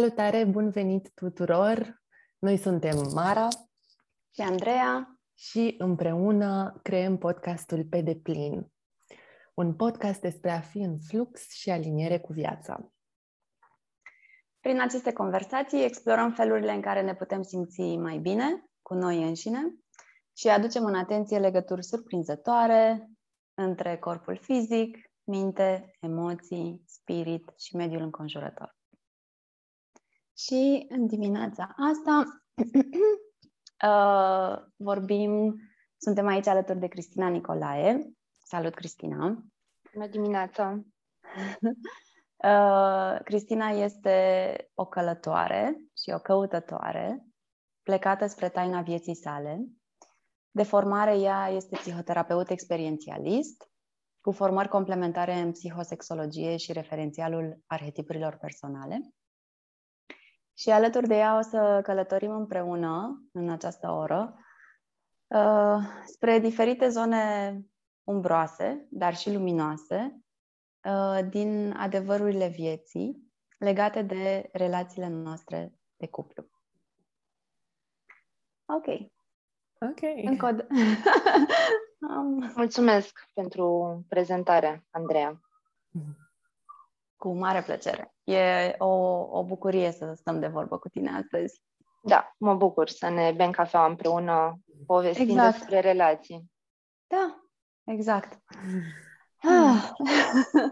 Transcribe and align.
Salutare, 0.00 0.44
bun 0.44 0.70
venit 0.70 1.10
tuturor! 1.14 2.02
Noi 2.38 2.56
suntem 2.56 3.10
Mara 3.14 3.48
și 4.34 4.40
Andreea 4.40 5.20
și 5.34 5.74
împreună 5.78 6.80
creăm 6.82 7.18
podcastul 7.18 7.84
Pe 7.84 8.00
deplin, 8.00 8.72
un 9.54 9.74
podcast 9.74 10.20
despre 10.20 10.50
a 10.50 10.60
fi 10.60 10.78
în 10.78 10.98
flux 10.98 11.50
și 11.50 11.70
aliniere 11.70 12.18
cu 12.18 12.32
viața. 12.32 12.92
Prin 14.60 14.80
aceste 14.80 15.12
conversații 15.12 15.84
explorăm 15.84 16.32
felurile 16.32 16.72
în 16.72 16.80
care 16.80 17.02
ne 17.02 17.14
putem 17.14 17.42
simți 17.42 17.96
mai 17.96 18.18
bine 18.18 18.64
cu 18.82 18.94
noi 18.94 19.22
înșine 19.22 19.74
și 20.36 20.48
aducem 20.48 20.84
în 20.84 20.94
atenție 20.94 21.38
legături 21.38 21.84
surprinzătoare 21.84 23.10
între 23.54 23.98
corpul 23.98 24.36
fizic, 24.36 24.96
minte, 25.24 25.90
emoții, 26.00 26.82
spirit 26.86 27.52
și 27.58 27.76
mediul 27.76 28.02
înconjurător. 28.02 28.78
Și 30.44 30.86
în 30.88 31.06
dimineața 31.06 31.74
asta 31.76 32.24
uh, 33.88 34.58
vorbim, 34.76 35.56
suntem 35.96 36.26
aici 36.26 36.46
alături 36.46 36.78
de 36.78 36.86
Cristina 36.86 37.28
Nicolae. 37.28 38.10
Salut, 38.38 38.74
Cristina! 38.74 39.44
Bună 39.92 40.06
dimineața! 40.06 40.80
uh, 42.48 43.20
Cristina 43.24 43.68
este 43.68 44.54
o 44.74 44.86
călătoare 44.86 45.76
și 46.02 46.10
o 46.14 46.18
căutătoare 46.18 47.24
plecată 47.82 48.26
spre 48.26 48.48
taina 48.48 48.82
vieții 48.82 49.16
sale. 49.16 49.64
De 50.50 50.62
formare, 50.62 51.18
ea 51.18 51.48
este 51.48 51.76
psihoterapeut 51.76 52.50
experiențialist, 52.50 53.70
cu 54.20 54.32
formări 54.32 54.68
complementare 54.68 55.34
în 55.34 55.52
psihosexologie 55.52 56.56
și 56.56 56.72
referențialul 56.72 57.62
arhetipurilor 57.66 58.36
personale. 58.36 59.00
Și 60.60 60.70
alături 60.70 61.06
de 61.06 61.14
ea 61.14 61.38
o 61.38 61.40
să 61.40 61.80
călătorim 61.82 62.30
împreună 62.30 63.22
în 63.32 63.50
această 63.50 63.90
oră 63.90 64.38
uh, 65.26 65.78
spre 66.04 66.38
diferite 66.38 66.88
zone 66.88 67.54
umbroase, 68.04 68.86
dar 68.90 69.16
și 69.16 69.32
luminoase, 69.32 70.20
uh, 70.84 71.18
din 71.28 71.74
adevărurile 71.76 72.48
vieții 72.48 73.32
legate 73.58 74.02
de 74.02 74.48
relațiile 74.52 75.08
noastre 75.08 75.74
de 75.96 76.06
cuplu. 76.08 76.50
Ok. 78.64 78.86
Ok. 79.90 80.00
Încă 80.24 80.46
o 80.46 80.76
Mulțumesc 82.54 83.28
pentru 83.34 84.04
prezentare, 84.08 84.86
Andreea. 84.90 85.40
Cu 87.20 87.32
mare 87.32 87.62
plăcere. 87.62 88.14
E 88.24 88.74
o, 88.78 88.86
o 89.38 89.44
bucurie 89.44 89.90
să 89.90 90.12
stăm 90.16 90.40
de 90.40 90.46
vorbă 90.46 90.78
cu 90.78 90.88
tine 90.88 91.10
astăzi. 91.10 91.62
Da, 92.02 92.34
mă 92.38 92.54
bucur 92.54 92.88
să 92.88 93.08
ne 93.08 93.32
bem 93.36 93.50
cafea 93.50 93.84
împreună 93.84 94.60
povestind 94.86 95.30
exact. 95.30 95.56
despre 95.58 95.80
relații. 95.80 96.50
Da, 97.06 97.40
exact. 97.84 98.42
Ah. 99.36 99.90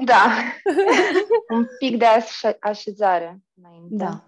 Da. 0.05 0.27
Un 1.55 1.67
pic 1.79 1.99
de 1.99 2.05
aș- 2.05 2.57
așezare 2.61 3.39
înainte. 3.55 3.97
Da. 3.97 4.25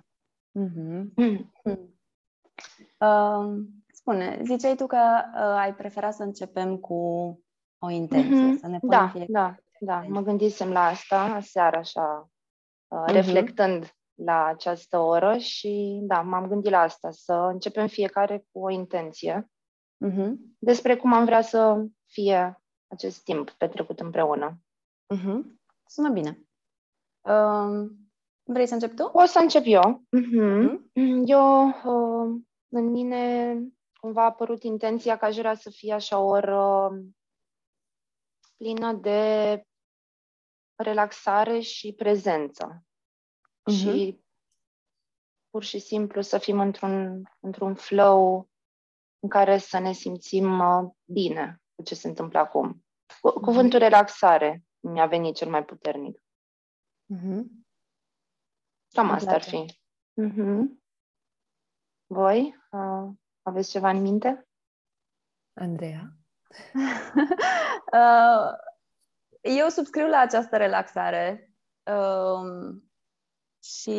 Mm-hmm. 0.59 1.05
Mm. 1.15 1.53
Uh, 2.99 3.62
spune, 3.93 4.41
ziceai 4.44 4.77
tu 4.77 4.87
că 4.87 5.23
uh, 5.34 5.41
ai 5.41 5.75
preferat 5.75 6.15
să 6.15 6.23
începem 6.23 6.77
cu 6.77 6.94
o 7.78 7.91
intenție, 7.91 8.55
mm-hmm. 8.55 8.61
să 8.61 8.67
ne 8.67 8.78
punem 8.78 8.99
Da, 8.99 9.09
fie... 9.09 9.27
da, 9.28 9.55
da. 9.83 10.05
Mă 10.09 10.21
gândisem 10.21 10.73
la 10.73 10.85
asta 10.85 11.41
seara 11.41 11.79
așa, 11.79 12.31
uh, 12.89 12.99
mm-hmm. 12.99 13.13
reflectând 13.13 13.95
la 14.15 14.45
această 14.45 14.99
oră 14.99 15.37
și 15.37 16.01
da, 16.03 16.21
m-am 16.21 16.49
gândit 16.49 16.71
la 16.71 16.81
asta, 16.81 17.11
să 17.11 17.33
începem 17.33 17.87
fiecare 17.87 18.45
cu 18.53 18.65
o 18.65 18.71
intenție 18.71 19.51
mm-hmm. 20.07 20.33
despre 20.59 20.97
cum 20.97 21.13
am 21.13 21.25
vrea 21.25 21.41
să 21.41 21.85
fie 22.07 22.63
acest 22.87 23.25
timp 23.25 23.51
petrecut 23.51 24.01
împreună. 24.01 24.59
Mm-hmm. 25.15 25.41
Sună 25.87 26.11
bine. 26.11 26.39
Uh, 27.21 27.91
vrei 28.43 28.67
să 28.67 28.75
încep 28.75 28.95
tu? 28.95 29.11
O 29.12 29.25
să 29.25 29.39
încep 29.39 29.62
eu. 29.65 30.03
Mm-hmm. 30.17 30.79
Mm-hmm. 30.79 31.23
Eu, 31.25 31.67
uh, 31.67 32.41
în 32.69 32.91
mine, 32.91 33.55
cumva 34.01 34.23
a 34.23 34.25
apărut 34.25 34.62
intenția 34.62 35.17
că 35.17 35.25
aș 35.25 35.37
vrea 35.37 35.55
să 35.55 35.71
fie 35.71 35.93
așa 35.93 36.19
o 36.19 36.27
oră 36.27 36.91
plină 38.57 38.93
de 38.93 39.62
relaxare 40.83 41.61
și 41.61 41.93
prezență. 41.93 42.85
Uh-huh. 43.71 43.75
Și 43.75 44.21
pur 45.51 45.63
și 45.63 45.79
simplu 45.79 46.21
să 46.21 46.39
fim 46.39 46.61
într-un, 46.61 47.23
într-un 47.41 47.75
flow 47.75 48.49
în 49.19 49.29
care 49.29 49.59
să 49.59 49.79
ne 49.79 49.93
simțim 49.93 50.59
uh, 50.59 50.91
bine 51.05 51.63
cu 51.75 51.83
ce 51.83 51.95
se 51.95 52.09
întâmplă 52.09 52.39
acum. 52.39 52.85
Cu, 53.21 53.31
cuvântul 53.31 53.79
uh-huh. 53.79 53.83
relaxare 53.83 54.65
mi-a 54.81 55.07
venit 55.07 55.35
cel 55.35 55.51
mai 55.51 55.65
puternic. 55.65 56.19
Uh-huh. 57.15 57.43
Cam 58.93 59.11
asta 59.11 59.33
ar 59.33 59.43
fi. 59.43 59.65
Uh-huh. 60.23 60.79
Voi 62.07 62.57
uh, 62.71 63.09
aveți 63.43 63.71
ceva 63.71 63.91
în 63.91 64.01
minte? 64.01 64.49
Andreea? 65.53 66.17
uh, 67.93 68.69
eu 69.41 69.69
subscriu 69.69 70.09
la 70.09 70.19
această 70.19 70.56
relaxare 70.56 71.55
um, 71.84 72.84
și 73.62 73.91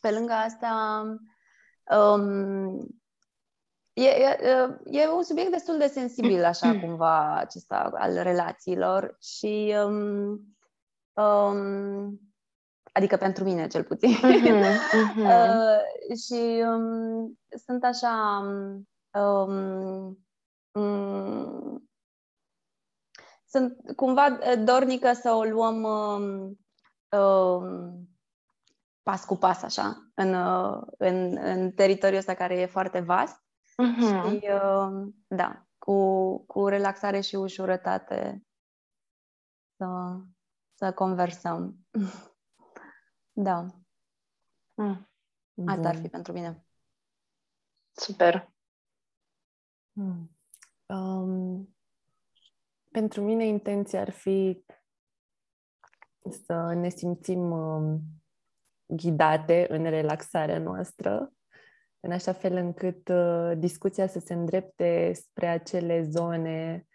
pe 0.00 0.10
lângă 0.10 0.32
asta 0.32 1.02
um, 1.90 2.86
e, 3.92 4.08
e, 4.08 4.38
e 4.84 5.08
un 5.08 5.22
subiect 5.22 5.50
destul 5.50 5.78
de 5.78 5.86
sensibil, 5.86 6.44
așa 6.54 6.78
cumva, 6.80 7.36
acesta 7.36 7.90
al 7.94 8.22
relațiilor 8.22 9.16
și 9.20 9.74
um, 9.84 10.56
um, 11.24 12.20
adică 12.92 13.16
pentru 13.16 13.44
mine 13.44 13.66
cel 13.66 13.84
puțin. 13.84 14.14
Uh-huh, 14.14 14.78
uh-huh. 15.02 15.24
uh, 15.24 16.16
și 16.26 16.62
um, 16.66 17.38
sunt 17.64 17.84
așa 17.84 18.42
um, 19.12 20.18
um, 20.72 21.88
sunt 23.54 23.96
cumva 23.96 24.38
dornică 24.64 25.12
să 25.12 25.32
o 25.32 25.44
luăm 25.44 25.82
um, 25.82 26.58
um, 27.18 28.08
pas 29.02 29.24
cu 29.24 29.36
pas, 29.36 29.62
așa, 29.62 30.10
în, 30.14 30.34
în, 30.98 31.36
în 31.36 31.72
teritoriul 31.72 32.18
ăsta 32.18 32.34
care 32.34 32.60
e 32.60 32.66
foarte 32.66 33.00
vast. 33.00 33.36
Uh-huh. 33.36 34.28
Și, 34.28 34.48
uh, 34.50 35.12
da, 35.26 35.66
cu, 35.78 36.38
cu 36.46 36.66
relaxare 36.66 37.20
și 37.20 37.34
ușurătate 37.34 38.46
să, 39.76 40.18
să 40.74 40.92
conversăm. 40.92 41.76
da. 43.48 43.66
Mm. 44.74 45.08
Asta 45.66 45.88
ar 45.88 45.96
fi 45.96 46.08
pentru 46.08 46.32
mine. 46.32 46.66
Super. 47.92 48.52
Mm. 49.92 50.30
Um, 50.86 51.73
pentru 52.94 53.22
mine 53.22 53.46
intenția 53.46 54.00
ar 54.00 54.10
fi 54.10 54.64
să 56.30 56.72
ne 56.72 56.88
simțim 56.88 57.50
um, 57.50 58.00
ghidate 58.86 59.66
în 59.68 59.82
relaxarea 59.82 60.58
noastră, 60.58 61.32
în 62.00 62.12
așa 62.12 62.32
fel 62.32 62.56
încât 62.56 63.08
uh, 63.08 63.52
discuția 63.58 64.06
să 64.06 64.18
se 64.18 64.34
îndrepte 64.34 65.12
spre 65.12 65.46
acele 65.46 66.02
zone 66.02 66.86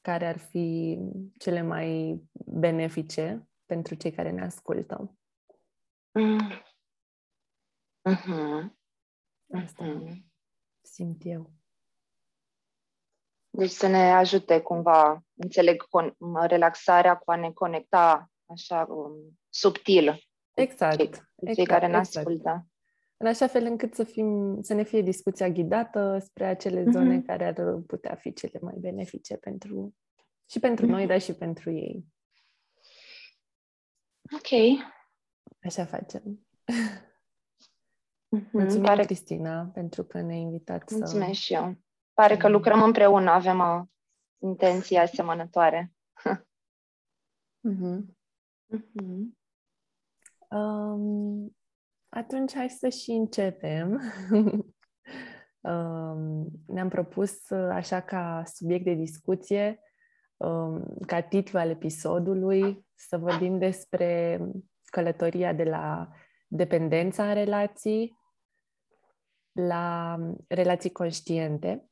care 0.00 0.26
ar 0.26 0.38
fi 0.38 0.98
cele 1.38 1.62
mai 1.62 2.20
benefice 2.46 3.48
pentru 3.66 3.94
cei 3.94 4.12
care 4.12 4.30
ne 4.30 4.42
ascultă. 4.42 5.16
Mm. 6.12 6.38
Uh-huh. 8.10 8.70
Asta 9.52 9.84
uh-huh. 9.84 10.16
simt 10.80 11.20
eu. 11.24 11.52
Deci 13.56 13.70
să 13.70 13.86
ne 13.86 14.12
ajute 14.12 14.60
cumva, 14.60 15.24
înțeleg, 15.34 15.84
con- 15.84 16.46
relaxarea 16.46 17.16
cu 17.16 17.30
a 17.30 17.36
ne 17.36 17.50
conecta 17.50 18.30
așa 18.46 18.86
um, 18.88 19.38
subtil 19.48 20.22
exact, 20.54 20.96
cei, 20.96 21.04
exact, 21.04 21.54
cei 21.54 21.66
care 21.66 21.86
ne 21.86 21.96
exact. 21.96 22.16
ascultă. 22.16 22.66
În 23.16 23.26
așa 23.26 23.46
fel 23.46 23.64
încât 23.64 23.94
să, 23.94 24.04
fim, 24.04 24.58
să 24.62 24.74
ne 24.74 24.82
fie 24.82 25.00
discuția 25.00 25.48
ghidată 25.48 26.18
spre 26.24 26.44
acele 26.44 26.84
zone 26.90 27.18
mm-hmm. 27.18 27.26
care 27.26 27.44
ar 27.44 27.82
putea 27.86 28.14
fi 28.14 28.32
cele 28.32 28.58
mai 28.62 28.74
benefice 28.78 29.36
pentru 29.36 29.94
și 30.50 30.58
pentru 30.58 30.86
mm-hmm. 30.86 30.90
noi, 30.90 31.06
dar 31.06 31.20
și 31.20 31.34
pentru 31.34 31.70
ei. 31.70 32.04
Ok. 34.32 34.80
Așa 35.62 35.84
facem. 35.84 36.46
Mm-hmm. 38.36 38.50
Mulțumim, 38.52 38.84
Pare... 38.84 39.04
Cristina, 39.04 39.64
pentru 39.64 40.04
că 40.04 40.20
ne-ai 40.20 40.40
invitat 40.40 40.90
Mulțumesc 40.90 41.10
să... 41.10 41.16
Mulțumesc 41.16 41.40
și 41.40 41.54
eu. 41.54 41.83
Pare 42.14 42.36
că 42.36 42.48
lucrăm 42.48 42.82
împreună, 42.82 43.30
avem 43.30 43.60
o 43.60 43.84
intenție 44.38 44.98
asemănătoare. 44.98 45.92
mm-hmm. 47.68 48.04
Mm-hmm. 48.76 49.42
Um, 50.50 51.56
atunci 52.08 52.54
hai 52.54 52.68
să 52.68 52.88
și 52.88 53.10
începem. 53.10 54.00
Um, 55.64 56.46
ne-am 56.66 56.88
propus, 56.88 57.50
așa 57.50 58.00
ca 58.00 58.42
subiect 58.46 58.84
de 58.84 58.92
discuție, 58.92 59.80
um, 60.36 60.96
ca 61.06 61.20
titlu 61.22 61.58
al 61.58 61.70
episodului, 61.70 62.86
să 62.94 63.18
vorbim 63.18 63.58
despre 63.58 64.40
călătoria 64.84 65.52
de 65.52 65.64
la 65.64 66.08
dependența 66.46 67.28
în 67.28 67.34
relații 67.34 68.18
la 69.52 70.18
relații 70.48 70.92
conștiente. 70.92 71.88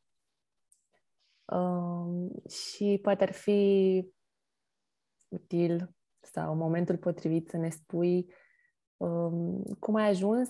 Um, 1.45 2.31
și 2.49 2.99
poate 3.03 3.23
ar 3.23 3.33
fi 3.33 4.05
util 5.29 5.95
sau 6.21 6.55
momentul 6.55 6.97
potrivit 6.97 7.49
să 7.49 7.57
ne 7.57 7.69
spui 7.69 8.35
um, 8.97 9.63
cum 9.79 9.95
ai 9.95 10.09
ajuns 10.09 10.49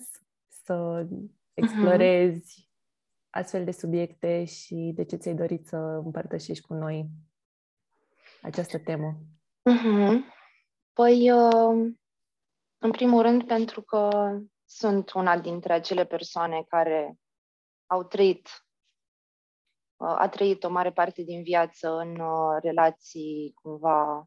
să 0.49 1.07
explorezi 1.55 2.61
uh-huh. 2.61 3.31
astfel 3.31 3.65
de 3.65 3.71
subiecte 3.71 4.45
și 4.45 4.93
de 4.95 5.05
ce 5.05 5.17
ți-ai 5.17 5.35
dorit 5.35 5.67
să 5.67 5.77
împărtășești 5.77 6.67
cu 6.67 6.75
noi 6.75 7.09
această 8.43 8.79
temă. 8.79 9.19
Uh-huh. 9.71 10.19
Păi, 10.93 11.31
uh, 11.31 11.93
în 12.79 12.91
primul 12.91 13.23
rând, 13.23 13.47
pentru 13.47 13.83
că 13.83 14.09
sunt 14.65 15.13
una 15.13 15.39
dintre 15.39 15.73
acele 15.73 16.05
persoane 16.05 16.65
care 16.69 17.19
au 17.87 18.05
trăit, 18.05 18.49
uh, 18.49 18.72
a 20.05 20.29
trăit 20.29 20.65
o 20.65 20.69
mare 20.69 20.93
parte 20.93 21.23
din 21.23 21.43
viață 21.43 21.97
în 21.97 22.21
uh, 22.21 22.59
relații 22.63 23.55
cumva 23.63 24.27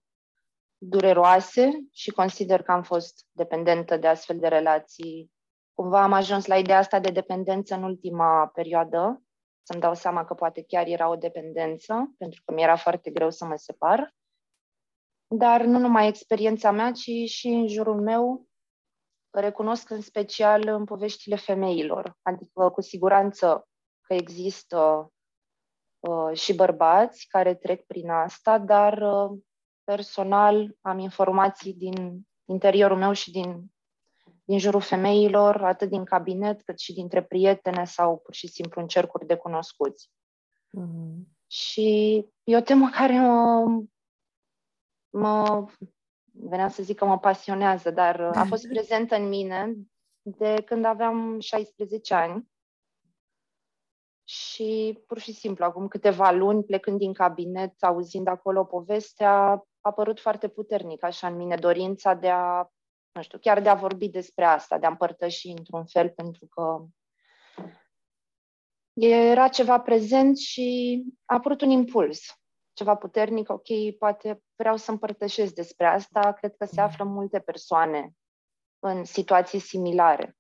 dureroase 0.78 1.70
și 1.92 2.12
consider 2.12 2.62
că 2.62 2.72
am 2.72 2.84
fost 2.84 3.26
dependentă 3.32 3.98
de 3.98 4.08
astfel 4.08 4.40
de 4.40 4.48
relații. 4.48 5.32
Cumva 5.74 6.02
am 6.02 6.14
ajuns 6.14 6.46
la 6.46 6.58
ideea 6.58 6.78
asta 6.78 7.00
de 7.00 7.12
dependență 7.12 7.76
în 7.76 7.84
ultima 7.84 8.48
perioadă, 8.48 9.22
să-mi 9.64 9.82
dau 9.82 9.94
seama 9.94 10.26
că 10.26 10.34
poate 10.34 10.64
chiar 10.64 10.88
era 10.88 11.10
o 11.10 11.16
dependență, 11.16 12.14
pentru 12.18 12.42
că 12.46 12.54
mi-era 12.54 12.76
foarte 12.76 13.12
greu 13.12 13.30
să 13.30 13.46
mă 13.46 13.56
separ. 13.56 14.16
Dar 15.28 15.62
nu 15.62 15.80
numai 15.80 16.08
experiența 16.08 16.72
mea, 16.72 16.92
ci 16.92 17.30
și 17.30 17.48
în 17.48 17.68
jurul 17.68 18.02
meu 18.02 18.48
recunosc 19.30 19.90
în 19.90 20.02
special 20.02 20.68
în 20.68 20.84
poveștile 20.84 21.36
femeilor. 21.36 22.18
Adică, 22.22 22.70
cu 22.70 22.82
siguranță 22.82 23.68
că 24.02 24.14
există 24.14 24.78
uh, 24.78 25.15
și 26.34 26.56
bărbați 26.56 27.28
care 27.28 27.54
trec 27.54 27.86
prin 27.86 28.10
asta, 28.10 28.58
dar 28.58 29.02
uh, 29.02 29.40
personal 29.84 30.76
am 30.82 31.00
informații 31.00 31.74
din 31.74 32.22
interiorul 32.46 32.98
meu 32.98 33.12
și 33.12 33.32
din, 33.32 33.66
din 34.44 34.60
jurul 34.60 34.82
femeilor, 34.82 35.64
atât 35.64 35.90
din 35.90 36.04
cabinet 36.04 36.62
cât 36.62 36.80
și 36.80 36.94
dintre 36.94 37.24
prietene 37.24 37.86
sau 37.86 38.18
pur 38.18 38.34
și 38.34 38.48
simplu 38.48 38.82
în 38.82 38.88
cercuri 38.88 39.26
de 39.26 39.36
cunoscuți. 39.36 40.10
Mm-hmm. 40.80 41.34
Și 41.48 42.18
e 42.44 42.58
o 42.58 42.62
temă 42.62 42.90
care 42.90 43.20
mă, 43.20 43.64
mă 45.10 45.66
venea 46.32 46.70
să 46.70 46.84
zic 46.84 46.98
că 46.98 47.06
mă 47.06 47.20
pasionează, 47.20 47.92
dar 47.92 48.22
a 48.22 48.44
fost 48.44 48.68
prezentă 48.74 49.16
în 49.16 49.28
mine 49.28 49.76
de 50.22 50.64
când 50.66 50.86
aveam 50.86 51.40
16 51.40 52.14
ani. 52.14 52.54
Și 54.28 55.00
pur 55.08 55.20
și 55.20 55.34
simplu, 55.34 55.66
acum 55.66 55.88
câteva 55.88 56.32
luni, 56.32 56.64
plecând 56.64 56.98
din 56.98 57.14
cabinet, 57.14 57.84
auzind 57.84 58.28
acolo 58.28 58.64
povestea, 58.64 59.32
a 59.32 59.64
apărut 59.82 60.20
foarte 60.20 60.48
puternic 60.48 61.04
așa 61.04 61.28
în 61.28 61.36
mine 61.36 61.56
dorința 61.56 62.14
de 62.14 62.30
a, 62.30 62.68
nu 63.12 63.22
știu, 63.22 63.38
chiar 63.40 63.62
de 63.62 63.70
a 63.70 63.76
vorbi 63.76 64.10
despre 64.10 64.46
asta, 64.46 64.78
de 64.78 64.86
a 64.86 64.90
împărtăși 64.90 65.48
într-un 65.48 65.86
fel, 65.86 66.10
pentru 66.10 66.48
că 66.48 66.86
era 68.94 69.48
ceva 69.48 69.80
prezent 69.80 70.38
și 70.38 71.04
a 71.26 71.36
apărut 71.36 71.62
un 71.62 71.70
impuls 71.70 72.20
ceva 72.76 72.96
puternic, 72.96 73.50
ok, 73.50 73.98
poate 74.00 74.44
vreau 74.56 74.78
să 74.78 74.92
împărtășesc 74.92 75.54
despre 75.54 75.86
asta, 75.86 76.34
cred 76.34 76.56
că 76.56 76.66
se 76.66 76.82
află 76.82 77.04
multe 77.04 77.40
persoane 77.40 78.12
în 78.80 79.04
situații 79.04 79.60
similare. 79.60 80.38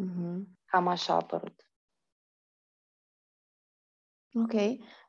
Mm-hmm. 0.00 0.42
Cam 0.64 0.88
așa 0.88 1.12
a 1.12 1.16
apărut. 1.16 1.71
Ok. 4.34 4.52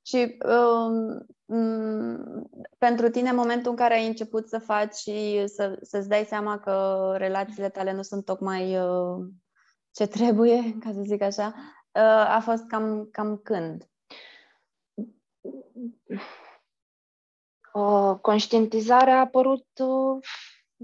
Și 0.06 0.38
um, 0.46 1.26
m- 1.46 2.44
pentru 2.78 3.10
tine, 3.10 3.30
în 3.30 3.36
momentul 3.36 3.72
în 3.72 3.78
care 3.78 3.94
ai 3.94 4.08
început 4.08 4.48
să 4.48 4.60
faci 4.60 4.94
și 4.94 5.48
să, 5.48 5.78
să-ți 5.82 6.08
dai 6.08 6.26
seama 6.26 6.60
că 6.60 7.14
relațiile 7.18 7.70
tale 7.70 7.92
nu 7.92 8.02
sunt 8.02 8.26
tocmai 8.26 8.78
uh, 8.80 9.26
ce 9.92 10.08
trebuie, 10.08 10.74
ca 10.84 10.92
să 10.94 11.02
zic 11.02 11.22
așa, 11.22 11.54
uh, 11.92 12.36
a 12.36 12.40
fost 12.44 12.66
cam, 12.66 13.08
cam 13.12 13.38
când? 13.38 13.88
Uh, 17.74 18.20
conștientizarea 18.22 19.16
a 19.16 19.20
apărut 19.20 19.68
uh, 19.80 20.24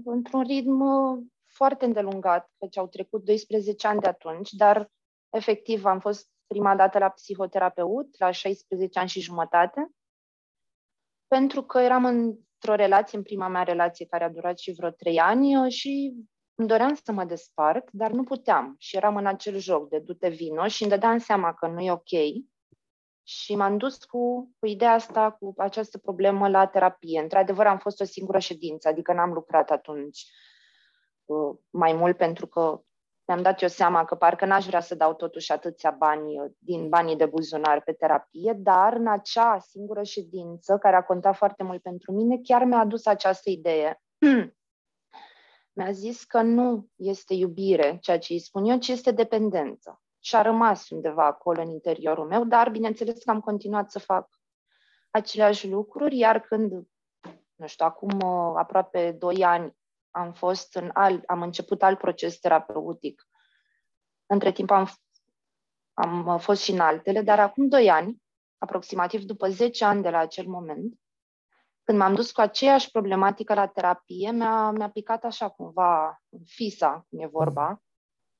într-un 0.04 0.42
ritm 0.42 0.80
uh, 0.80 1.18
foarte 1.46 1.84
îndelungat, 1.84 2.50
căci 2.58 2.76
au 2.76 2.88
trecut 2.88 3.24
12 3.24 3.86
ani 3.86 4.00
de 4.00 4.06
atunci, 4.06 4.50
dar 4.50 4.90
efectiv 5.30 5.84
am 5.84 6.00
fost 6.00 6.28
prima 6.52 6.76
dată 6.76 6.98
la 6.98 7.08
psihoterapeut 7.08 8.18
la 8.18 8.30
16 8.30 8.98
ani 8.98 9.08
și 9.08 9.20
jumătate, 9.20 9.90
pentru 11.26 11.62
că 11.62 11.78
eram 11.78 12.04
într-o 12.04 12.74
relație, 12.74 13.18
în 13.18 13.24
prima 13.24 13.48
mea 13.48 13.62
relație 13.62 14.06
care 14.06 14.24
a 14.24 14.30
durat 14.30 14.58
și 14.58 14.72
vreo 14.72 14.90
3 14.90 15.20
ani 15.20 15.70
și 15.70 16.14
îmi 16.54 16.68
doream 16.68 16.94
să 16.94 17.12
mă 17.12 17.24
despart, 17.24 17.90
dar 17.92 18.10
nu 18.10 18.24
puteam 18.24 18.74
și 18.78 18.96
eram 18.96 19.16
în 19.16 19.26
acel 19.26 19.58
joc 19.58 19.88
de 19.88 19.98
du-te 19.98 20.28
vino 20.28 20.66
și 20.66 20.82
îmi 20.82 20.90
dădeam 20.90 21.18
seama 21.18 21.54
că 21.54 21.66
nu 21.66 21.80
e 21.80 21.92
ok 21.92 22.12
și 23.22 23.54
m-am 23.54 23.76
dus 23.76 24.04
cu, 24.04 24.54
cu 24.58 24.66
ideea 24.66 24.92
asta, 24.92 25.30
cu 25.30 25.54
această 25.56 25.98
problemă 25.98 26.48
la 26.48 26.66
terapie. 26.66 27.20
Într-adevăr, 27.20 27.66
am 27.66 27.78
fost 27.78 28.00
o 28.00 28.04
singură 28.04 28.38
ședință, 28.38 28.88
adică 28.88 29.12
n-am 29.12 29.32
lucrat 29.32 29.70
atunci 29.70 30.26
uh, 31.24 31.58
mai 31.70 31.92
mult 31.92 32.16
pentru 32.16 32.46
că 32.46 32.82
mi-am 33.30 33.42
dat 33.42 33.62
eu 33.62 33.68
seama 33.68 34.04
că 34.04 34.14
parcă 34.14 34.44
n-aș 34.44 34.66
vrea 34.66 34.80
să 34.80 34.94
dau 34.94 35.14
totuși 35.14 35.52
atâția 35.52 35.90
bani 35.90 36.40
uh, 36.40 36.50
din 36.58 36.88
banii 36.88 37.16
de 37.16 37.26
buzunar 37.26 37.82
pe 37.82 37.92
terapie, 37.92 38.52
dar 38.56 38.92
în 38.92 39.06
acea 39.06 39.58
singură 39.58 40.02
ședință, 40.02 40.78
care 40.78 40.96
a 40.96 41.02
contat 41.02 41.36
foarte 41.36 41.62
mult 41.62 41.82
pentru 41.82 42.12
mine, 42.12 42.38
chiar 42.42 42.64
mi-a 42.64 42.78
adus 42.78 43.06
această 43.06 43.50
idee. 43.50 44.02
mi-a 45.76 45.90
zis 45.90 46.24
că 46.24 46.42
nu 46.42 46.88
este 46.96 47.34
iubire, 47.34 47.98
ceea 48.00 48.18
ce 48.18 48.32
îi 48.32 48.38
spun 48.38 48.64
eu, 48.64 48.78
ci 48.78 48.88
este 48.88 49.10
dependență 49.10 50.00
și 50.18 50.36
a 50.36 50.42
rămas 50.42 50.88
undeva 50.88 51.26
acolo 51.26 51.60
în 51.60 51.68
interiorul 51.68 52.26
meu, 52.26 52.44
dar 52.44 52.70
bineînțeles 52.70 53.22
că 53.22 53.30
am 53.30 53.40
continuat 53.40 53.90
să 53.90 53.98
fac 53.98 54.28
aceleași 55.10 55.68
lucruri, 55.68 56.18
iar 56.18 56.40
când, 56.40 56.72
nu 57.54 57.66
știu, 57.66 57.86
acum 57.86 58.20
uh, 58.20 58.52
aproape 58.56 59.16
2 59.18 59.44
ani 59.44 59.78
am 60.10 60.32
fost 60.32 60.74
în 60.74 60.90
alt, 60.92 61.24
am 61.24 61.42
început 61.42 61.82
alt 61.82 61.98
proces 61.98 62.38
terapeutic. 62.38 63.28
Între 64.26 64.52
timp 64.52 64.70
am, 64.70 64.88
am 65.92 66.26
uh, 66.26 66.40
fost 66.40 66.62
și 66.62 66.70
în 66.70 66.80
altele, 66.80 67.22
dar 67.22 67.40
acum 67.40 67.68
2 67.68 67.90
ani, 67.90 68.22
aproximativ 68.58 69.22
după 69.22 69.48
10 69.48 69.84
ani 69.84 70.02
de 70.02 70.10
la 70.10 70.18
acel 70.18 70.46
moment, 70.46 71.00
când 71.82 71.98
m-am 71.98 72.14
dus 72.14 72.32
cu 72.32 72.40
aceeași 72.40 72.90
problematică 72.90 73.54
la 73.54 73.66
terapie, 73.66 74.30
mi-a, 74.30 74.70
mi-a 74.70 74.90
picat 74.90 75.24
așa 75.24 75.48
cumva 75.48 76.20
fisa, 76.44 77.06
cum 77.08 77.20
e 77.20 77.26
vorba, 77.26 77.82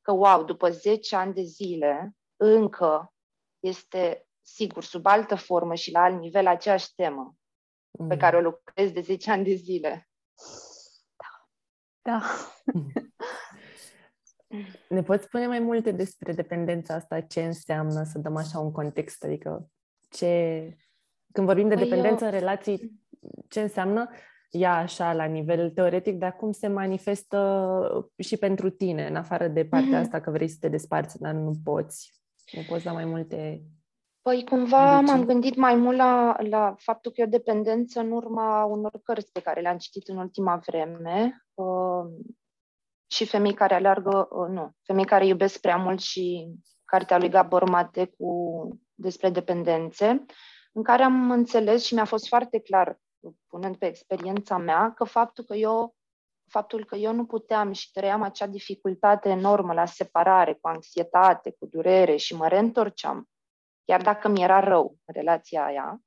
că, 0.02 0.12
wow, 0.12 0.44
după 0.44 0.70
10 0.70 1.16
ani 1.16 1.34
de 1.34 1.42
zile, 1.42 2.16
încă 2.36 3.12
este, 3.60 4.26
sigur, 4.42 4.84
sub 4.84 5.06
altă 5.06 5.34
formă 5.34 5.74
și 5.74 5.92
la 5.92 6.00
alt 6.02 6.20
nivel, 6.20 6.46
aceeași 6.46 6.94
temă 6.94 7.34
mm. 7.90 8.08
pe 8.08 8.16
care 8.16 8.36
o 8.36 8.40
lucrez 8.40 8.90
de 8.90 9.00
10 9.00 9.30
ani 9.30 9.44
de 9.44 9.54
zile. 9.54 10.08
Da. 12.02 12.20
Da. 12.64 13.00
Ne 14.88 15.02
poți 15.02 15.24
spune 15.24 15.46
mai 15.46 15.58
multe 15.58 15.90
despre 15.90 16.32
dependența 16.32 16.94
asta? 16.94 17.20
Ce 17.20 17.44
înseamnă 17.44 18.02
să 18.02 18.18
dăm 18.18 18.36
așa 18.36 18.58
un 18.58 18.72
context? 18.72 19.24
Adică 19.24 19.70
ce... 20.08 20.76
Când 21.32 21.46
vorbim 21.46 21.68
de 21.68 21.74
păi 21.74 21.84
dependență 21.84 22.24
eu... 22.24 22.30
în 22.30 22.38
relații, 22.38 23.00
ce 23.48 23.60
înseamnă? 23.60 24.10
ea 24.50 24.76
așa 24.76 25.12
la 25.12 25.24
nivel 25.24 25.70
teoretic, 25.70 26.18
dar 26.18 26.36
cum 26.36 26.52
se 26.52 26.68
manifestă 26.68 28.10
și 28.18 28.36
pentru 28.36 28.70
tine, 28.70 29.06
în 29.06 29.16
afară 29.16 29.48
de 29.48 29.64
partea 29.64 29.98
mm-hmm. 29.98 30.02
asta 30.02 30.20
că 30.20 30.30
vrei 30.30 30.48
să 30.48 30.56
te 30.60 30.68
desparți, 30.68 31.18
dar 31.18 31.32
nu 31.32 31.52
poți. 31.64 32.14
Nu 32.52 32.62
poți 32.68 32.84
da 32.84 32.92
mai 32.92 33.04
multe 33.04 33.62
Păi 34.22 34.44
cumva 34.44 34.94
indicii. 34.94 35.14
m-am 35.14 35.26
gândit 35.26 35.56
mai 35.56 35.74
mult 35.74 35.96
la, 35.96 36.36
la 36.48 36.74
faptul 36.78 37.12
că 37.12 37.20
e 37.20 37.24
o 37.24 37.28
dependență 37.28 38.00
în 38.00 38.10
urma 38.10 38.64
unor 38.64 39.00
cărți 39.02 39.32
pe 39.32 39.40
care 39.40 39.60
le-am 39.60 39.76
citit 39.76 40.08
în 40.08 40.16
ultima 40.16 40.56
vreme 40.66 41.44
uh, 41.49 41.49
și 43.06 43.26
femei 43.26 43.54
care 43.54 43.74
aleargă, 43.74 44.28
uh, 44.30 44.48
nu, 44.48 44.70
femei 44.82 45.04
care 45.04 45.26
iubesc 45.26 45.60
prea 45.60 45.76
mult 45.76 46.00
și 46.00 46.48
cartea 46.84 47.18
lui 47.18 47.28
Gabor 47.28 47.68
Mate 47.68 48.06
cu 48.18 48.68
despre 48.94 49.30
dependențe, 49.30 50.24
în 50.72 50.82
care 50.82 51.02
am 51.02 51.30
înțeles 51.30 51.84
și 51.84 51.94
mi-a 51.94 52.04
fost 52.04 52.28
foarte 52.28 52.60
clar 52.60 53.00
punând 53.46 53.76
pe 53.76 53.86
experiența 53.86 54.56
mea, 54.56 54.92
că 54.92 55.04
faptul 55.04 55.44
că 55.44 55.54
eu 55.54 55.94
faptul 56.50 56.84
că 56.84 56.96
eu 56.96 57.12
nu 57.12 57.26
puteam 57.26 57.72
și 57.72 57.90
trăiam 57.90 58.22
acea 58.22 58.46
dificultate 58.46 59.28
enormă 59.28 59.72
la 59.72 59.84
separare, 59.84 60.54
cu 60.54 60.68
anxietate, 60.68 61.50
cu 61.58 61.66
durere 61.66 62.16
și 62.16 62.34
mă 62.34 62.48
reîntorceam, 62.48 63.28
chiar 63.84 64.02
dacă 64.02 64.28
mi 64.28 64.42
era 64.42 64.60
rău 64.60 64.96
relația 65.04 65.64
aia, 65.64 66.00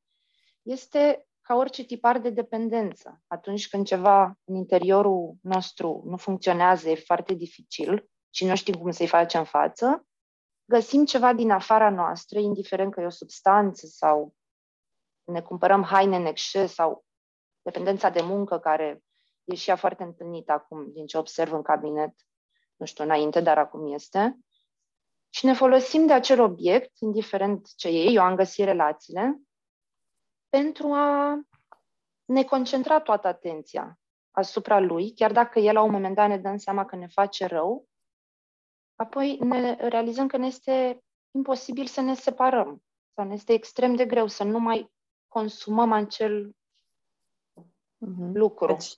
este 0.62 1.28
ca 1.44 1.56
orice 1.56 1.84
tipar 1.84 2.20
de 2.20 2.30
dependență. 2.30 3.22
Atunci 3.28 3.70
când 3.70 3.86
ceva 3.86 4.40
în 4.44 4.56
interiorul 4.56 5.36
nostru 5.42 6.04
nu 6.06 6.18
funcționează, 6.18 6.90
e 6.90 6.96
foarte 6.96 7.34
dificil 7.34 8.10
și 8.30 8.46
nu 8.46 8.56
știm 8.56 8.74
cum 8.74 8.92
să-i 8.92 9.08
facem 9.08 9.44
față, 9.44 10.08
găsim 10.66 11.06
ceva 11.06 11.34
din 11.34 11.52
afara 11.52 11.90
noastră, 11.90 12.40
indiferent 12.40 12.94
că 12.94 13.02
e 13.02 13.06
o 13.06 13.10
substanță 13.10 13.88
sau 13.88 14.36
ne 15.24 15.42
cumpărăm 15.42 15.84
haine 15.84 16.16
în 16.16 16.26
exces 16.26 16.74
sau 16.74 17.06
dependența 17.62 18.10
de 18.10 18.22
muncă 18.22 18.60
care 18.60 19.04
e 19.44 19.56
și 19.56 19.70
ea 19.70 19.76
foarte 19.76 20.04
întâlnită 20.04 20.52
acum, 20.52 20.92
din 20.92 21.06
ce 21.06 21.18
observ 21.18 21.54
în 21.54 21.62
cabinet, 21.62 22.14
nu 22.76 22.86
știu 22.86 23.04
înainte, 23.04 23.42
dar 23.42 23.58
acum 23.58 23.94
este. 23.94 24.40
Și 25.30 25.46
ne 25.46 25.54
folosim 25.54 26.06
de 26.06 26.14
acel 26.14 26.40
obiect, 26.40 26.98
indiferent 27.00 27.68
ce 27.76 27.88
e, 27.88 28.12
eu 28.12 28.24
am 28.24 28.36
găsit 28.36 28.66
relațiile, 28.66 29.42
pentru 30.54 30.92
a 30.92 31.40
ne 32.26 32.44
concentra 32.44 33.00
toată 33.02 33.28
atenția 33.28 34.00
asupra 34.32 34.80
lui, 34.80 35.14
chiar 35.14 35.32
dacă 35.32 35.60
el 35.60 35.74
la 35.74 35.82
un 35.82 35.92
moment 35.92 36.16
dat 36.16 36.28
ne 36.28 36.38
dăm 36.38 36.58
seama 36.58 36.86
că 36.86 36.96
ne 36.96 37.08
face 37.08 37.46
rău, 37.46 37.88
apoi 38.96 39.38
ne 39.38 39.74
realizăm 39.74 40.28
că 40.28 40.38
ne 40.38 40.46
este 40.46 41.04
imposibil 41.32 41.86
să 41.86 42.02
ne 42.02 42.14
separăm 42.14 42.84
sau 43.14 43.26
ne 43.26 43.34
este 43.34 43.54
extrem 43.54 43.96
de 43.96 44.06
greu 44.06 44.28
să 44.28 44.44
nu 44.44 44.60
mai 44.60 44.92
consumăm 45.28 45.92
acel 45.92 46.56
uh-huh. 48.00 48.34
lucru. 48.34 48.74
Deci, 48.74 48.98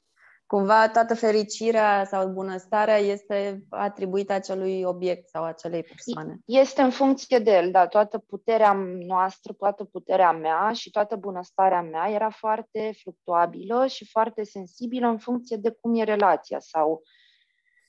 cumva 0.55 0.89
toată 0.89 1.15
fericirea 1.15 2.05
sau 2.05 2.27
bunăstarea 2.27 2.97
este 2.97 3.63
atribuită 3.69 4.33
acelui 4.33 4.83
obiect 4.83 5.29
sau 5.29 5.43
acelei 5.43 5.83
persoane. 5.83 6.39
Este 6.45 6.81
în 6.81 6.89
funcție 6.89 7.39
de 7.39 7.51
el, 7.51 7.71
da. 7.71 7.87
Toată 7.87 8.17
puterea 8.17 8.73
noastră, 9.07 9.53
toată 9.53 9.83
puterea 9.83 10.31
mea 10.31 10.71
și 10.73 10.89
toată 10.89 11.15
bunăstarea 11.15 11.81
mea 11.81 12.09
era 12.09 12.29
foarte 12.29 12.93
fluctuabilă 13.01 13.85
și 13.87 14.09
foarte 14.09 14.43
sensibilă 14.43 15.07
în 15.07 15.17
funcție 15.17 15.57
de 15.57 15.77
cum 15.81 15.95
e 15.95 16.03
relația 16.03 16.59
sau 16.59 17.01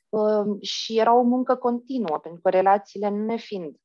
uh, 0.08 0.60
și 0.60 0.98
era 0.98 1.14
o 1.14 1.22
muncă 1.22 1.56
continuă, 1.56 2.18
pentru 2.18 2.40
că 2.42 2.50
relațiile 2.50 3.08
nu 3.08 3.24
ne 3.24 3.36
fiind 3.36 3.76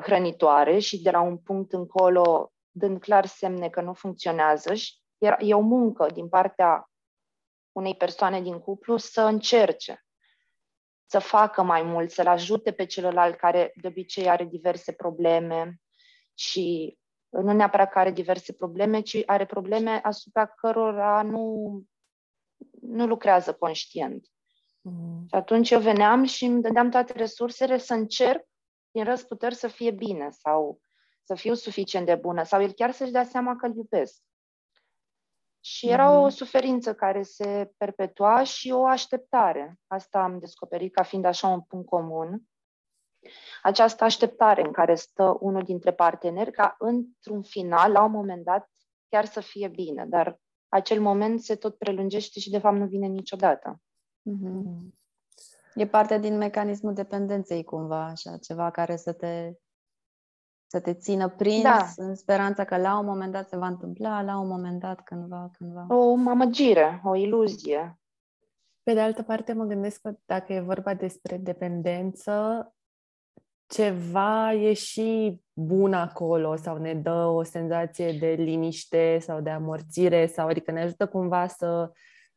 hrănitoare 0.00 0.78
și 0.78 1.02
de 1.02 1.10
la 1.10 1.20
un 1.20 1.36
punct 1.36 1.72
încolo 1.72 2.52
dând 2.70 3.00
clar 3.00 3.26
semne 3.26 3.68
că 3.68 3.80
nu 3.80 3.92
funcționează 3.92 4.74
și 4.74 4.94
e 5.38 5.54
o 5.54 5.60
muncă 5.60 6.06
din 6.14 6.28
partea 6.28 6.87
unei 7.78 7.94
persoane 7.94 8.42
din 8.42 8.58
cuplu 8.58 8.96
să 8.96 9.20
încerce 9.20 10.02
să 11.10 11.18
facă 11.18 11.62
mai 11.62 11.82
mult, 11.82 12.10
să-l 12.10 12.26
ajute 12.26 12.72
pe 12.72 12.84
celălalt 12.84 13.36
care 13.36 13.72
de 13.80 13.86
obicei 13.86 14.28
are 14.28 14.44
diverse 14.44 14.92
probleme 14.92 15.80
și 16.34 16.98
nu 17.28 17.52
neapărat 17.52 17.90
că 17.90 17.98
are 17.98 18.10
diverse 18.10 18.52
probleme, 18.52 19.00
ci 19.00 19.22
are 19.26 19.46
probleme 19.46 20.00
asupra 20.02 20.46
cărora 20.46 21.22
nu, 21.22 21.82
nu 22.80 23.06
lucrează 23.06 23.54
conștient. 23.54 24.26
Mm. 24.80 25.24
Și 25.28 25.34
atunci 25.34 25.70
eu 25.70 25.80
veneam 25.80 26.24
și 26.24 26.44
îmi 26.44 26.62
dădeam 26.62 26.90
toate 26.90 27.12
resursele 27.12 27.78
să 27.78 27.94
încerc 27.94 28.44
din 28.90 29.04
răsputeri 29.04 29.54
să 29.54 29.68
fie 29.68 29.90
bine 29.90 30.30
sau 30.30 30.80
să 31.22 31.34
fiu 31.34 31.54
suficient 31.54 32.06
de 32.06 32.14
bună 32.14 32.42
sau 32.42 32.62
el 32.62 32.72
chiar 32.72 32.90
să-și 32.90 33.12
dea 33.12 33.24
seama 33.24 33.56
că 33.56 33.66
îl 33.66 33.74
iubesc. 33.74 34.22
Și 35.70 35.88
era 35.88 36.10
mm-hmm. 36.10 36.24
o 36.24 36.28
suferință 36.28 36.94
care 36.94 37.22
se 37.22 37.72
perpetua 37.76 38.42
și 38.42 38.70
o 38.70 38.86
așteptare. 38.86 39.78
Asta 39.86 40.22
am 40.22 40.38
descoperit 40.38 40.94
ca 40.94 41.02
fiind 41.02 41.24
așa 41.24 41.48
un 41.48 41.60
punct 41.60 41.88
comun. 41.88 42.42
Această 43.62 44.04
așteptare 44.04 44.62
în 44.62 44.72
care 44.72 44.94
stă 44.94 45.36
unul 45.40 45.62
dintre 45.62 45.92
parteneri 45.92 46.50
ca 46.50 46.74
într-un 46.78 47.42
final, 47.42 47.92
la 47.92 48.02
un 48.04 48.10
moment 48.10 48.44
dat, 48.44 48.70
chiar 49.08 49.24
să 49.24 49.40
fie 49.40 49.68
bine. 49.68 50.06
Dar 50.06 50.40
acel 50.68 51.00
moment 51.00 51.40
se 51.40 51.54
tot 51.54 51.78
prelungește 51.78 52.40
și 52.40 52.50
de 52.50 52.58
fapt 52.58 52.76
nu 52.76 52.86
vine 52.86 53.06
niciodată. 53.06 53.80
Mm-hmm. 54.30 54.88
E 55.74 55.86
parte 55.86 56.18
din 56.18 56.36
mecanismul 56.36 56.94
dependenței 56.94 57.64
cumva, 57.64 58.04
așa, 58.04 58.36
ceva 58.36 58.70
care 58.70 58.96
să 58.96 59.12
te 59.12 59.52
să 60.70 60.80
te 60.80 60.94
țină 60.94 61.28
prins 61.28 61.62
da. 61.62 61.86
în 61.96 62.14
speranța 62.14 62.64
că 62.64 62.76
la 62.76 62.98
un 62.98 63.06
moment 63.06 63.32
dat 63.32 63.48
se 63.48 63.56
va 63.56 63.66
întâmpla, 63.66 64.22
la 64.22 64.38
un 64.38 64.48
moment 64.48 64.80
dat 64.80 65.00
cândva, 65.00 65.50
cândva. 65.58 65.86
O 65.88 66.28
amăgire, 66.28 67.00
o 67.04 67.14
iluzie. 67.14 67.98
Pe 68.82 68.92
de 68.94 69.00
altă 69.00 69.22
parte, 69.22 69.52
mă 69.52 69.64
gândesc 69.64 70.00
că 70.00 70.12
dacă 70.26 70.52
e 70.52 70.60
vorba 70.60 70.94
despre 70.94 71.36
dependență, 71.36 72.72
ceva 73.66 74.52
e 74.52 74.72
și 74.72 75.40
bun 75.52 75.92
acolo 75.92 76.56
sau 76.56 76.76
ne 76.76 76.94
dă 76.94 77.24
o 77.26 77.42
senzație 77.42 78.12
de 78.12 78.26
liniște 78.26 79.18
sau 79.20 79.40
de 79.40 79.50
amorțire 79.50 80.26
sau 80.26 80.48
adică 80.48 80.70
ne 80.70 80.82
ajută 80.82 81.06
cumva 81.06 81.46
să 81.46 81.92